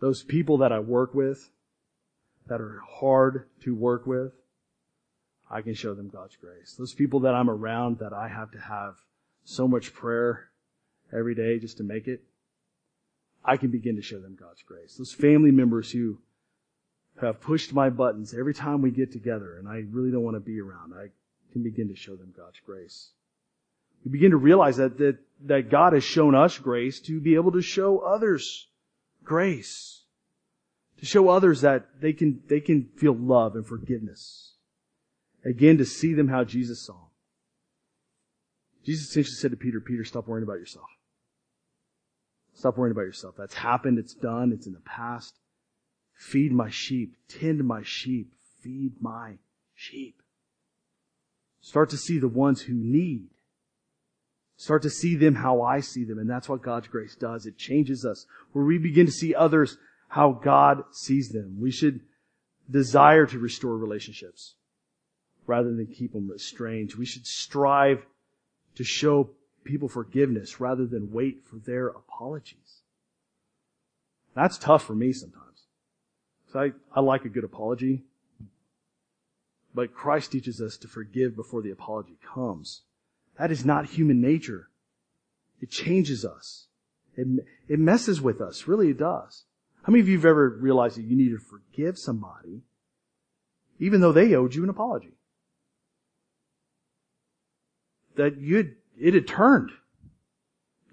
Those 0.00 0.22
people 0.22 0.58
that 0.58 0.72
I 0.72 0.80
work 0.80 1.14
with, 1.14 1.50
that 2.48 2.60
are 2.60 2.80
hard 3.00 3.46
to 3.62 3.74
work 3.74 4.06
with, 4.06 4.32
I 5.50 5.62
can 5.62 5.74
show 5.74 5.94
them 5.94 6.08
God's 6.08 6.36
grace. 6.36 6.74
Those 6.78 6.92
people 6.92 7.20
that 7.20 7.34
I'm 7.34 7.48
around 7.48 7.98
that 8.00 8.12
I 8.12 8.28
have 8.28 8.50
to 8.50 8.58
have 8.58 8.96
so 9.44 9.66
much 9.66 9.94
prayer 9.94 10.50
every 11.16 11.34
day 11.34 11.58
just 11.58 11.78
to 11.78 11.84
make 11.84 12.08
it, 12.08 12.22
I 13.46 13.56
can 13.56 13.70
begin 13.70 13.96
to 13.96 14.02
show 14.02 14.20
them 14.20 14.36
God's 14.38 14.62
grace. 14.62 14.96
Those 14.96 15.12
family 15.12 15.52
members 15.52 15.90
who 15.90 16.18
have 17.20 17.40
pushed 17.40 17.72
my 17.72 17.88
buttons 17.88 18.34
every 18.34 18.52
time 18.52 18.82
we 18.82 18.90
get 18.90 19.12
together 19.12 19.56
and 19.56 19.68
I 19.68 19.84
really 19.90 20.10
don't 20.10 20.24
want 20.24 20.36
to 20.36 20.40
be 20.40 20.60
around, 20.60 20.92
I 20.94 21.08
can 21.52 21.62
begin 21.62 21.88
to 21.88 21.96
show 21.96 22.16
them 22.16 22.34
God's 22.36 22.60
grace. 22.66 23.10
We 24.04 24.10
begin 24.10 24.32
to 24.32 24.36
realize 24.36 24.76
that, 24.76 24.98
that, 24.98 25.18
that 25.46 25.70
God 25.70 25.92
has 25.92 26.04
shown 26.04 26.34
us 26.34 26.58
grace 26.58 27.00
to 27.00 27.20
be 27.20 27.36
able 27.36 27.52
to 27.52 27.62
show 27.62 27.98
others 27.98 28.66
grace. 29.24 30.02
To 30.98 31.06
show 31.06 31.28
others 31.28 31.60
that 31.60 32.00
they 32.00 32.12
can, 32.12 32.42
they 32.48 32.60
can 32.60 32.88
feel 32.96 33.14
love 33.14 33.54
and 33.54 33.66
forgiveness. 33.66 34.54
Again, 35.44 35.78
to 35.78 35.84
see 35.84 36.14
them 36.14 36.28
how 36.28 36.44
Jesus 36.44 36.84
saw 36.84 36.94
them. 36.94 37.02
Jesus 38.84 39.08
essentially 39.08 39.34
said 39.34 39.50
to 39.50 39.56
Peter, 39.56 39.80
Peter, 39.80 40.04
stop 40.04 40.26
worrying 40.26 40.44
about 40.44 40.58
yourself. 40.58 40.86
Stop 42.56 42.78
worrying 42.78 42.92
about 42.92 43.02
yourself. 43.02 43.34
That's 43.36 43.54
happened. 43.54 43.98
It's 43.98 44.14
done. 44.14 44.50
It's 44.50 44.66
in 44.66 44.72
the 44.72 44.80
past. 44.80 45.38
Feed 46.14 46.52
my 46.52 46.70
sheep. 46.70 47.14
Tend 47.28 47.62
my 47.64 47.82
sheep. 47.84 48.32
Feed 48.62 48.94
my 49.00 49.34
sheep. 49.74 50.22
Start 51.60 51.90
to 51.90 51.98
see 51.98 52.18
the 52.18 52.28
ones 52.28 52.62
who 52.62 52.72
need. 52.72 53.28
Start 54.56 54.82
to 54.82 54.90
see 54.90 55.16
them 55.16 55.34
how 55.34 55.60
I 55.60 55.80
see 55.80 56.04
them. 56.04 56.18
And 56.18 56.30
that's 56.30 56.48
what 56.48 56.62
God's 56.62 56.88
grace 56.88 57.14
does. 57.14 57.44
It 57.44 57.58
changes 57.58 58.06
us 58.06 58.24
where 58.52 58.64
we 58.64 58.78
begin 58.78 59.04
to 59.04 59.12
see 59.12 59.34
others 59.34 59.76
how 60.08 60.32
God 60.32 60.84
sees 60.92 61.28
them. 61.28 61.58
We 61.60 61.70
should 61.70 62.00
desire 62.70 63.26
to 63.26 63.38
restore 63.38 63.76
relationships 63.76 64.54
rather 65.46 65.74
than 65.74 65.86
keep 65.86 66.14
them 66.14 66.30
estranged. 66.34 66.96
We 66.96 67.04
should 67.04 67.26
strive 67.26 68.06
to 68.76 68.84
show 68.84 69.30
people 69.66 69.88
forgiveness 69.88 70.60
rather 70.60 70.86
than 70.86 71.12
wait 71.12 71.44
for 71.44 71.56
their 71.56 71.88
apologies. 71.88 72.80
That's 74.34 74.58
tough 74.58 74.84
for 74.84 74.94
me 74.94 75.12
sometimes. 75.12 75.46
I, 76.56 76.72
I 76.94 77.00
like 77.00 77.24
a 77.24 77.28
good 77.28 77.44
apology. 77.44 78.04
But 79.74 79.94
Christ 79.94 80.32
teaches 80.32 80.60
us 80.60 80.76
to 80.78 80.88
forgive 80.88 81.36
before 81.36 81.62
the 81.62 81.70
apology 81.70 82.18
comes. 82.34 82.82
That 83.38 83.50
is 83.50 83.64
not 83.64 83.86
human 83.86 84.20
nature. 84.20 84.70
It 85.60 85.70
changes 85.70 86.24
us. 86.24 86.66
It, 87.14 87.44
it 87.68 87.78
messes 87.78 88.20
with 88.20 88.40
us. 88.40 88.66
Really, 88.66 88.90
it 88.90 88.98
does. 88.98 89.44
How 89.82 89.92
many 89.92 90.00
of 90.00 90.08
you 90.08 90.16
have 90.16 90.24
ever 90.24 90.48
realized 90.48 90.96
that 90.96 91.04
you 91.04 91.16
need 91.16 91.30
to 91.30 91.38
forgive 91.38 91.98
somebody 91.98 92.62
even 93.78 94.00
though 94.00 94.12
they 94.12 94.34
owed 94.34 94.54
you 94.54 94.64
an 94.64 94.70
apology? 94.70 95.12
That 98.16 98.40
you 98.40 98.76
it 98.98 99.14
had 99.14 99.28
turned. 99.28 99.70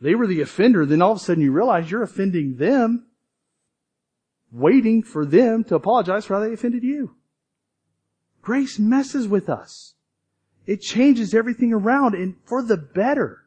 They 0.02 0.16
were 0.16 0.28
the 0.28 0.42
offender. 0.42 0.86
Then 0.86 1.02
all 1.02 1.14
of 1.14 1.18
a 1.18 1.22
sudden 1.22 1.44
you 1.44 1.52
realize 1.52 1.90
you're 1.90 2.04
offending 2.04 2.58
them, 2.58 3.08
waiting 4.52 5.02
for 5.02 5.26
them 5.26 5.64
to 5.66 5.76
apologize 5.76 6.26
for 6.26 6.36
how 6.36 6.42
they 6.42 6.54
offended 6.54 6.84
you. 6.84 7.16
Grace 8.42 8.78
messes 8.78 9.28
with 9.28 9.48
us. 9.48 9.94
It 10.66 10.82
changes 10.82 11.34
everything 11.34 11.74
around 11.74 12.16
and 12.16 12.36
for 12.46 12.62
the 12.62 12.78
better. 12.78 13.40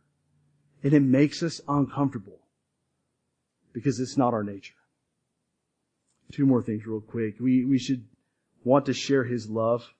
And 0.83 0.93
it 0.93 1.01
makes 1.01 1.43
us 1.43 1.61
uncomfortable 1.69 2.41
because 3.73 4.01
it's 4.01 4.17
not 4.17 4.33
our 4.33 4.43
nature. 4.43 4.75
Two 6.33 6.47
more 6.47 6.63
things 6.63 6.87
real 6.87 7.01
quick. 7.01 7.35
We, 7.39 7.65
we 7.65 7.79
should 7.79 8.05
want 8.65 8.87
to 8.87 8.95
share 8.95 9.25
His 9.25 9.49
love 9.49 9.93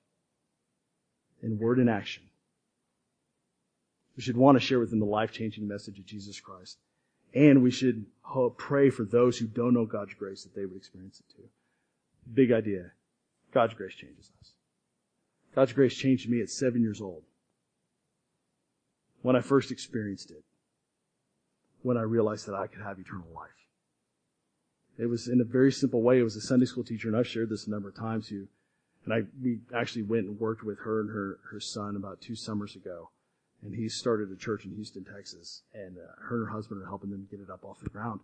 in 1.43 1.59
word 1.59 1.79
and 1.79 1.91
action. 1.91 2.25
We 4.17 4.23
should 4.23 4.37
want 4.37 4.57
to 4.57 4.65
share 4.65 4.81
with 4.81 4.91
them 4.91 5.01
the 5.01 5.07
life-changing 5.07 5.69
message 5.69 5.99
of 5.99 6.07
Jesus 6.07 6.41
Christ. 6.41 6.79
And 7.35 7.63
we 7.63 7.71
should 7.71 8.07
pray 8.57 8.89
for 8.89 9.05
those 9.05 9.37
who 9.37 9.47
don't 9.47 9.75
know 9.75 9.85
God's 9.85 10.15
grace 10.15 10.43
that 10.45 10.55
they 10.55 10.65
would 10.65 10.77
experience 10.77 11.21
it 11.21 11.37
too. 11.37 11.49
Big 12.33 12.51
idea. 12.51 12.93
God's 13.53 13.75
grace 13.75 13.95
changes 13.95 14.31
us. 14.41 14.53
God's 15.55 15.73
grace 15.73 15.95
changed 15.95 16.31
me 16.31 16.41
at 16.41 16.49
seven 16.49 16.83
years 16.83 17.01
old. 17.01 17.23
When 19.23 19.37
I 19.37 19.41
first 19.41 19.71
experienced 19.71 20.31
it. 20.31 20.45
When 21.83 21.97
I 21.97 22.03
realized 22.03 22.47
that 22.47 22.55
I 22.55 22.67
could 22.69 22.83
have 22.83 22.99
eternal 22.99 23.29
life. 23.35 23.51
It 24.99 25.07
was 25.07 25.29
in 25.29 25.41
a 25.41 25.45
very 25.45 25.73
simple 25.73 26.01
way. 26.01 26.19
It 26.19 26.25
was 26.25 26.37
a 26.37 26.41
Sunday 26.41 26.67
school 26.67 26.85
teacher, 26.85 27.09
and 27.09 27.17
I've 27.17 27.27
shared 27.27 27.51
this 27.51 27.67
a 27.67 27.71
number 27.71 27.91
of 27.91 27.97
times. 27.97 28.29
Who, 28.29 28.49
and 29.05 29.13
I 29.13 29.25
we 29.43 29.59
actually 29.75 30.05
went 30.05 30.27
and 30.27 30.41
worked 30.41 30.65
with 30.65 30.79
her 30.81 31.01
and 31.01 31.11
her 31.11 31.39
her 31.51 31.61
son 31.61 31.97
about 31.97 32.23
two 32.23 32.35
summers 32.35 32.75
ago 32.75 33.11
and 33.63 33.75
he 33.75 33.89
started 33.89 34.31
a 34.31 34.37
church 34.37 34.65
in 34.65 34.75
Houston, 34.75 35.05
Texas, 35.05 35.63
and 35.75 35.97
uh, 35.99 36.13
her 36.29 36.37
and 36.37 36.49
her 36.49 36.53
husband 36.53 36.83
are 36.83 36.87
helping 36.87 37.11
them 37.11 37.27
get 37.31 37.41
it 37.41 37.51
up 37.51 37.65
off 37.65 37.81
the 37.81 37.89
ground. 37.89 38.21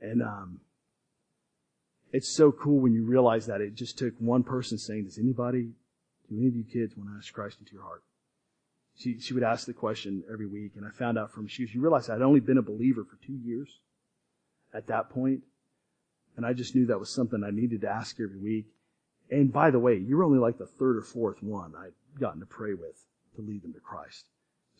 And 0.00 0.22
um, 0.22 0.60
it's 2.12 2.28
so 2.28 2.52
cool 2.52 2.78
when 2.78 2.92
you 2.92 3.04
realize 3.04 3.46
that 3.46 3.60
it 3.60 3.74
just 3.74 3.98
took 3.98 4.14
one 4.18 4.42
person 4.42 4.78
saying, 4.78 5.04
"Does 5.04 5.18
anybody, 5.18 5.72
do 6.28 6.36
any 6.36 6.48
of 6.48 6.56
you 6.56 6.64
kids 6.64 6.96
want 6.96 7.10
to 7.10 7.16
ask 7.16 7.32
Christ 7.32 7.58
into 7.60 7.74
your 7.74 7.82
heart?" 7.82 8.02
She 8.96 9.18
she 9.20 9.34
would 9.34 9.42
ask 9.42 9.66
the 9.66 9.74
question 9.74 10.24
every 10.32 10.46
week, 10.46 10.72
and 10.76 10.86
I 10.86 10.90
found 10.90 11.18
out 11.18 11.32
from 11.32 11.46
she 11.46 11.66
she 11.66 11.78
realized 11.78 12.08
I'd 12.08 12.22
only 12.22 12.40
been 12.40 12.58
a 12.58 12.62
believer 12.62 13.04
for 13.04 13.16
two 13.26 13.34
years 13.34 13.80
at 14.72 14.86
that 14.86 15.10
point, 15.10 15.42
and 16.36 16.46
I 16.46 16.52
just 16.52 16.74
knew 16.74 16.86
that 16.86 17.00
was 17.00 17.10
something 17.10 17.42
I 17.42 17.50
needed 17.50 17.82
to 17.82 17.88
ask 17.88 18.18
every 18.20 18.38
week. 18.38 18.66
And 19.30 19.52
by 19.52 19.70
the 19.70 19.80
way, 19.80 19.96
you 19.96 20.16
were 20.16 20.24
only 20.24 20.38
like 20.38 20.58
the 20.58 20.66
third 20.66 20.96
or 20.96 21.02
fourth 21.02 21.42
one 21.42 21.74
I'd 21.76 21.92
gotten 22.20 22.40
to 22.40 22.46
pray 22.46 22.74
with 22.74 23.04
to 23.34 23.42
lead 23.42 23.62
them 23.62 23.72
to 23.72 23.80
Christ. 23.80 24.24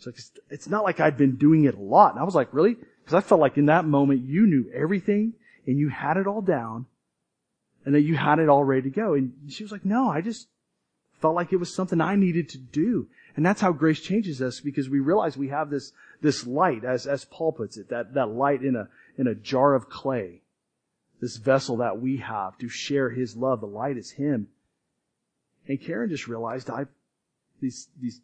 It's, 0.04 0.30
it's 0.50 0.68
not 0.68 0.84
like 0.84 1.00
I'd 1.00 1.16
been 1.16 1.36
doing 1.36 1.64
it 1.64 1.74
a 1.74 1.80
lot. 1.80 2.12
And 2.12 2.20
I 2.20 2.24
was 2.24 2.34
like, 2.34 2.52
really? 2.52 2.74
Because 2.74 3.14
I 3.14 3.20
felt 3.20 3.40
like 3.40 3.56
in 3.56 3.66
that 3.66 3.84
moment 3.84 4.22
you 4.22 4.46
knew 4.46 4.70
everything 4.74 5.34
and 5.66 5.78
you 5.78 5.88
had 5.88 6.16
it 6.16 6.26
all 6.26 6.42
down 6.42 6.86
and 7.84 7.94
that 7.94 8.02
you 8.02 8.16
had 8.16 8.38
it 8.38 8.48
all 8.48 8.64
ready 8.64 8.82
to 8.82 8.90
go. 8.90 9.14
And 9.14 9.32
she 9.48 9.62
was 9.62 9.72
like, 9.72 9.84
no, 9.84 10.10
I 10.10 10.20
just 10.20 10.48
felt 11.20 11.34
like 11.34 11.52
it 11.52 11.56
was 11.56 11.74
something 11.74 12.00
I 12.00 12.16
needed 12.16 12.48
to 12.50 12.58
do. 12.58 13.08
And 13.36 13.44
that's 13.44 13.60
how 13.60 13.72
grace 13.72 14.00
changes 14.00 14.40
us 14.40 14.60
because 14.60 14.88
we 14.88 15.00
realize 15.00 15.36
we 15.36 15.48
have 15.48 15.70
this, 15.70 15.92
this 16.20 16.46
light, 16.46 16.84
as, 16.84 17.06
as 17.06 17.24
Paul 17.24 17.52
puts 17.52 17.76
it, 17.76 17.90
that, 17.90 18.14
that 18.14 18.26
light 18.26 18.62
in 18.62 18.76
a, 18.76 18.88
in 19.18 19.26
a 19.26 19.34
jar 19.34 19.74
of 19.74 19.88
clay. 19.88 20.42
This 21.20 21.36
vessel 21.36 21.78
that 21.78 22.00
we 22.00 22.18
have 22.18 22.58
to 22.58 22.68
share 22.68 23.10
his 23.10 23.36
love. 23.36 23.60
The 23.60 23.66
light 23.66 23.96
is 23.96 24.10
him. 24.10 24.48
And 25.68 25.80
Karen 25.80 26.10
just 26.10 26.28
realized 26.28 26.70
I, 26.70 26.86
these, 27.60 27.88
these 28.00 28.20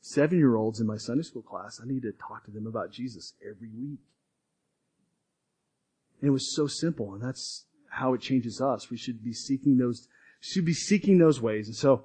seven 0.00 0.38
year 0.38 0.56
olds 0.56 0.80
in 0.80 0.86
my 0.86 0.96
Sunday 0.96 1.22
school 1.22 1.42
class, 1.42 1.80
I 1.82 1.86
need 1.86 2.02
to 2.02 2.12
talk 2.12 2.44
to 2.44 2.50
them 2.50 2.66
about 2.66 2.92
Jesus 2.92 3.34
every 3.42 3.68
week. 3.68 4.00
And 6.20 6.28
it 6.28 6.32
was 6.32 6.54
so 6.54 6.66
simple, 6.66 7.14
and 7.14 7.22
that's 7.22 7.66
how 7.90 8.14
it 8.14 8.20
changes 8.20 8.60
us. 8.60 8.90
We 8.90 8.96
should 8.96 9.22
be 9.22 9.32
seeking 9.32 9.78
those, 9.78 10.08
should 10.40 10.64
be 10.64 10.74
seeking 10.74 11.18
those 11.18 11.40
ways. 11.40 11.68
And 11.68 11.76
so, 11.76 12.04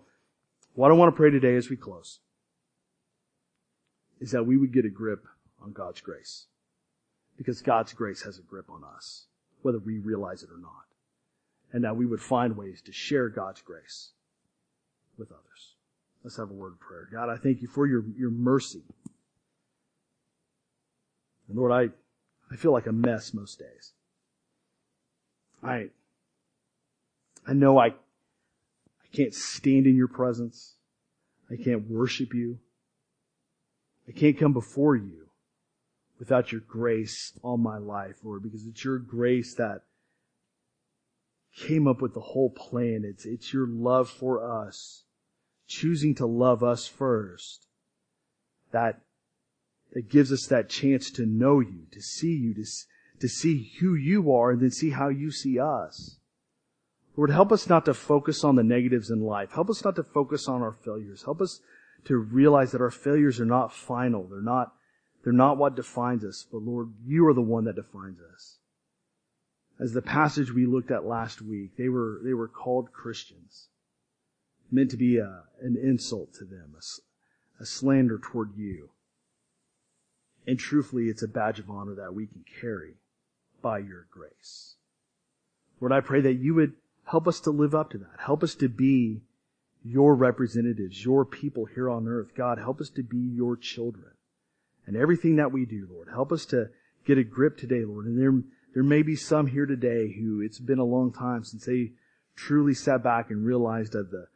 what 0.76 0.92
I 0.92 0.94
want 0.94 1.14
to 1.14 1.18
pray 1.18 1.30
today 1.30 1.56
as 1.56 1.70
we 1.70 1.76
close 1.76 2.20
is 4.20 4.32
that 4.32 4.46
we 4.46 4.58
would 4.58 4.74
get 4.74 4.86
a 4.86 4.90
grip 4.90 5.26
on 5.62 5.72
God's 5.72 6.02
grace. 6.02 6.48
Because 7.38 7.62
God's 7.62 7.94
grace 7.94 8.22
has 8.24 8.38
a 8.38 8.44
grip 8.44 8.70
on 8.70 8.84
us, 8.84 9.26
whether 9.62 9.80
we 9.80 9.98
realize 9.98 10.44
it 10.44 10.50
or 10.52 10.60
not. 10.60 10.86
And 11.72 11.84
that 11.84 11.98
we 11.98 12.06
would 12.06 12.22
find 12.22 12.56
ways 12.56 12.82
to 12.84 12.92
share 12.92 13.30
God's 13.30 13.62
grace 13.62 14.12
with 15.18 15.32
others. 15.32 15.73
Let's 16.24 16.38
have 16.38 16.50
a 16.50 16.54
word 16.54 16.74
of 16.74 16.80
prayer. 16.80 17.08
God, 17.12 17.30
I 17.30 17.36
thank 17.36 17.62
you 17.62 17.68
for 17.68 17.86
your, 17.86 18.04
your 18.18 18.32
mercy. 18.32 18.84
And 21.50 21.58
Lord, 21.58 21.72
I, 21.72 21.90
I 22.52 22.56
feel 22.56 22.72
like 22.72 22.88
a 22.88 22.94
mess 22.94 23.34
most 23.34 23.60
days. 23.60 23.92
I, 25.62 25.90
I 27.46 27.54
know 27.54 27.78
I, 27.78 27.88
I 27.88 27.94
can't 29.14 29.34
stand 29.34 29.86
in 29.86 29.96
your 29.96 30.08
presence. 30.08 30.76
I 31.52 31.62
can't 31.62 31.90
worship 31.90 32.34
you. 32.34 32.60
I 34.08 34.12
can't 34.12 34.38
come 34.38 34.54
before 34.54 34.96
you 34.96 35.28
without 36.20 36.52
your 36.52 36.62
grace 36.62 37.34
all 37.42 37.58
my 37.58 37.78
life, 37.78 38.16
Lord, 38.24 38.44
because 38.44 38.66
it's 38.66 38.84
your 38.84 38.98
grace 38.98 39.56
that 39.56 39.82
came 41.56 41.88
up 41.88 42.02
with 42.02 42.14
the 42.14 42.22
whole 42.22 42.50
plan. 42.50 43.04
It's, 43.06 43.26
it's 43.26 43.54
your 43.54 43.68
love 43.68 44.10
for 44.10 44.66
us 44.68 45.04
choosing 45.68 46.16
to 46.16 46.26
love 46.26 46.64
us 46.64 46.88
first, 46.88 47.68
that, 48.72 49.02
that 49.94 50.10
gives 50.10 50.32
us 50.32 50.48
that 50.48 50.70
chance 50.70 51.10
to 51.12 51.26
know 51.26 51.60
you, 51.60 51.88
to 51.92 52.02
see 52.02 52.36
you, 52.36 52.54
to, 52.54 52.66
to 53.20 53.28
see 53.28 53.72
who 53.80 53.96
you 53.96 54.34
are, 54.34 54.52
and 54.52 54.62
then 54.62 54.72
see 54.72 54.92
how 54.92 55.10
you 55.10 55.32
see 55.32 55.60
us. 55.60 56.18
Lord, 57.16 57.30
help 57.30 57.52
us 57.52 57.70
not 57.70 57.86
to 57.86 57.94
focus 57.94 58.44
on 58.44 58.56
the 58.56 58.64
negatives 58.64 59.10
in 59.10 59.22
life. 59.22 59.52
Help 59.52 59.70
us 59.70 59.84
not 59.84 59.96
to 59.98 60.04
focus 60.04 60.48
on 60.48 60.62
our 60.62 60.72
failures. 60.72 61.24
Help 61.24 61.42
us 61.42 61.60
to 62.06 62.18
realize 62.18 62.72
that 62.72 62.82
our 62.82 62.92
failures 62.92 63.40
are 63.40 63.46
not 63.46 63.72
final. 63.72 64.24
They're 64.24 64.42
not, 64.42 64.74
they're 65.24 65.32
not 65.32 65.58
what 65.58 65.76
defines 65.76 66.26
us, 66.26 66.46
but 66.52 66.64
Lord, 66.64 66.90
you 67.06 67.28
are 67.28 67.34
the 67.34 67.42
one 67.42 67.66
that 67.66 67.76
defines 67.76 68.18
us. 68.34 68.58
As 69.80 69.94
the 69.94 70.02
passage 70.02 70.52
we 70.52 70.66
looked 70.66 70.92
at 70.92 71.06
last 71.06 71.42
week, 71.42 71.78
they 71.78 71.90
were, 71.90 72.20
they 72.24 72.34
were 72.34 72.48
called 72.48 72.92
Christians 72.92 73.68
meant 74.74 74.92
to 74.92 74.98
be 74.98 75.18
a, 75.18 75.44
an 75.62 75.78
insult 75.82 76.34
to 76.34 76.46
them, 76.46 76.76
a, 76.76 77.64
a 77.64 77.66
slander 77.66 78.20
toward 78.20 78.58
you. 78.58 78.90
And 80.48 80.60
truthfully, 80.60 81.06
it's 81.06 81.24
a 81.24 81.28
badge 81.28 81.60
of 81.60 81.70
honor 81.70 81.96
that 81.96 82.14
we 82.14 82.28
can 82.28 82.44
carry 82.60 82.96
by 83.62 83.78
your 83.80 84.08
grace. 84.12 84.76
Lord, 85.80 85.94
I 85.94 86.02
pray 86.02 86.22
that 86.22 86.34
you 86.34 86.56
would 86.56 86.74
help 87.06 87.28
us 87.28 87.40
to 87.42 87.52
live 87.52 87.76
up 87.76 87.92
to 87.92 87.98
that. 88.00 88.20
Help 88.20 88.44
us 88.44 88.56
to 88.56 88.68
be 88.68 89.22
your 89.86 90.16
representatives, 90.16 91.04
your 91.04 91.24
people 91.24 91.66
here 91.66 91.90
on 91.90 92.08
earth. 92.08 92.36
God, 92.36 92.58
help 92.58 92.82
us 92.82 92.90
to 92.92 93.04
be 93.04 93.18
your 93.18 93.56
children. 93.56 94.12
And 94.86 94.98
everything 94.98 95.38
that 95.38 95.52
we 95.52 95.66
do, 95.66 95.88
Lord, 95.92 96.10
help 96.10 96.32
us 96.32 96.46
to 96.48 96.70
get 97.06 97.18
a 97.18 97.24
grip 97.24 97.58
today, 97.58 97.86
Lord. 97.86 98.06
And 98.06 98.20
there, 98.20 98.34
there 98.74 98.84
may 98.84 99.02
be 99.02 99.16
some 99.16 99.48
here 99.48 99.66
today 99.66 100.12
who 100.12 100.42
it's 100.42 100.60
been 100.60 100.80
a 100.80 100.86
long 100.86 101.14
time 101.14 101.44
since 101.44 101.66
they 101.66 101.92
truly 102.36 102.74
sat 102.74 103.04
back 103.04 103.30
and 103.30 103.46
realized 103.46 103.96
of 103.96 104.10
the, 104.10 104.28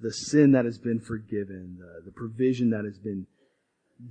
the 0.00 0.12
sin 0.12 0.52
that 0.52 0.64
has 0.64 0.78
been 0.78 1.00
forgiven, 1.00 1.78
the, 1.78 2.02
the 2.04 2.12
provision 2.12 2.70
that 2.70 2.84
has 2.84 2.98
been 2.98 3.26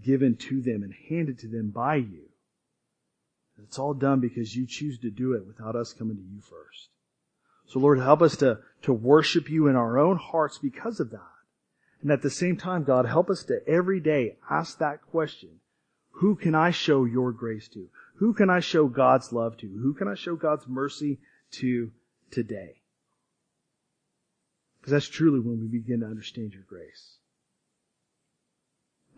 given 0.03 0.35
to 0.35 0.61
them 0.61 0.83
and 0.83 0.93
handed 1.09 1.39
to 1.39 1.47
them 1.47 1.69
by 1.69 1.95
you. 1.95 2.23
It's 3.63 3.79
all 3.79 3.93
done 3.93 4.19
because 4.19 4.55
you 4.55 4.67
choose 4.67 4.99
to 4.99 5.09
do 5.09 5.33
it 5.33 5.47
without 5.47 5.75
us 5.75 5.93
coming 5.93 6.17
to 6.17 6.23
you 6.23 6.41
first. 6.41 6.89
So 7.67 7.79
Lord, 7.79 7.99
help 7.99 8.21
us 8.21 8.37
to, 8.37 8.59
to 8.83 8.93
worship 8.93 9.49
you 9.49 9.67
in 9.67 9.75
our 9.75 9.97
own 9.97 10.17
hearts 10.17 10.57
because 10.57 10.99
of 10.99 11.11
that. 11.11 11.21
And 12.01 12.11
at 12.11 12.21
the 12.21 12.29
same 12.29 12.57
time, 12.57 12.83
God, 12.83 13.05
help 13.05 13.29
us 13.29 13.43
to 13.45 13.67
every 13.67 13.99
day 13.99 14.37
ask 14.49 14.77
that 14.77 15.01
question. 15.09 15.59
Who 16.11 16.35
can 16.35 16.55
I 16.55 16.71
show 16.71 17.05
your 17.05 17.31
grace 17.31 17.67
to? 17.69 17.89
Who 18.15 18.33
can 18.33 18.49
I 18.49 18.59
show 18.59 18.87
God's 18.87 19.31
love 19.31 19.57
to? 19.57 19.67
Who 19.67 19.93
can 19.93 20.07
I 20.07 20.15
show 20.15 20.35
God's 20.35 20.67
mercy 20.67 21.19
to 21.51 21.91
today? 22.31 22.81
Because 24.87 25.03
that's 25.03 25.17
truly 25.17 25.41
when 25.41 25.59
we 25.59 25.67
begin 25.67 25.99
to 25.99 26.05
understand 26.05 26.53
your 26.53 26.63
grace. 26.65 27.17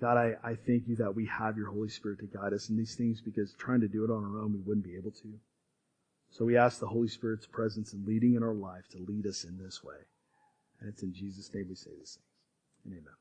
God, 0.02 0.18
I, 0.18 0.34
I 0.44 0.56
thank 0.56 0.88
you 0.88 0.96
that 0.96 1.14
we 1.14 1.28
have 1.28 1.58
your 1.58 1.70
Holy 1.70 1.90
Spirit 1.90 2.18
to 2.22 2.26
guide 2.26 2.54
us 2.54 2.70
in 2.72 2.76
these 2.76 2.96
things 2.96 3.22
because 3.22 3.54
trying 3.54 3.82
to 3.82 3.88
do 3.88 4.04
it 4.04 4.10
on 4.10 4.24
our 4.24 4.42
own, 4.42 4.52
we 4.52 4.62
wouldn't 4.66 4.84
be 4.84 4.96
able 4.96 5.12
to. 5.12 5.40
So 6.32 6.44
we 6.44 6.58
ask 6.58 6.80
the 6.80 6.88
Holy 6.88 7.08
Spirit's 7.08 7.46
presence 7.46 7.94
and 7.94 8.04
leading 8.08 8.34
in 8.34 8.42
our 8.42 8.56
life 8.56 8.90
to 8.94 9.06
lead 9.08 9.28
us 9.28 9.44
in 9.44 9.60
this 9.64 9.84
way. 9.84 9.94
And 10.82 10.90
it's 10.90 11.04
in 11.04 11.14
Jesus' 11.14 11.54
name 11.54 11.68
we 11.70 11.76
say 11.76 11.92
these 12.00 12.18
things. 12.18 12.98
Amen. 12.98 13.14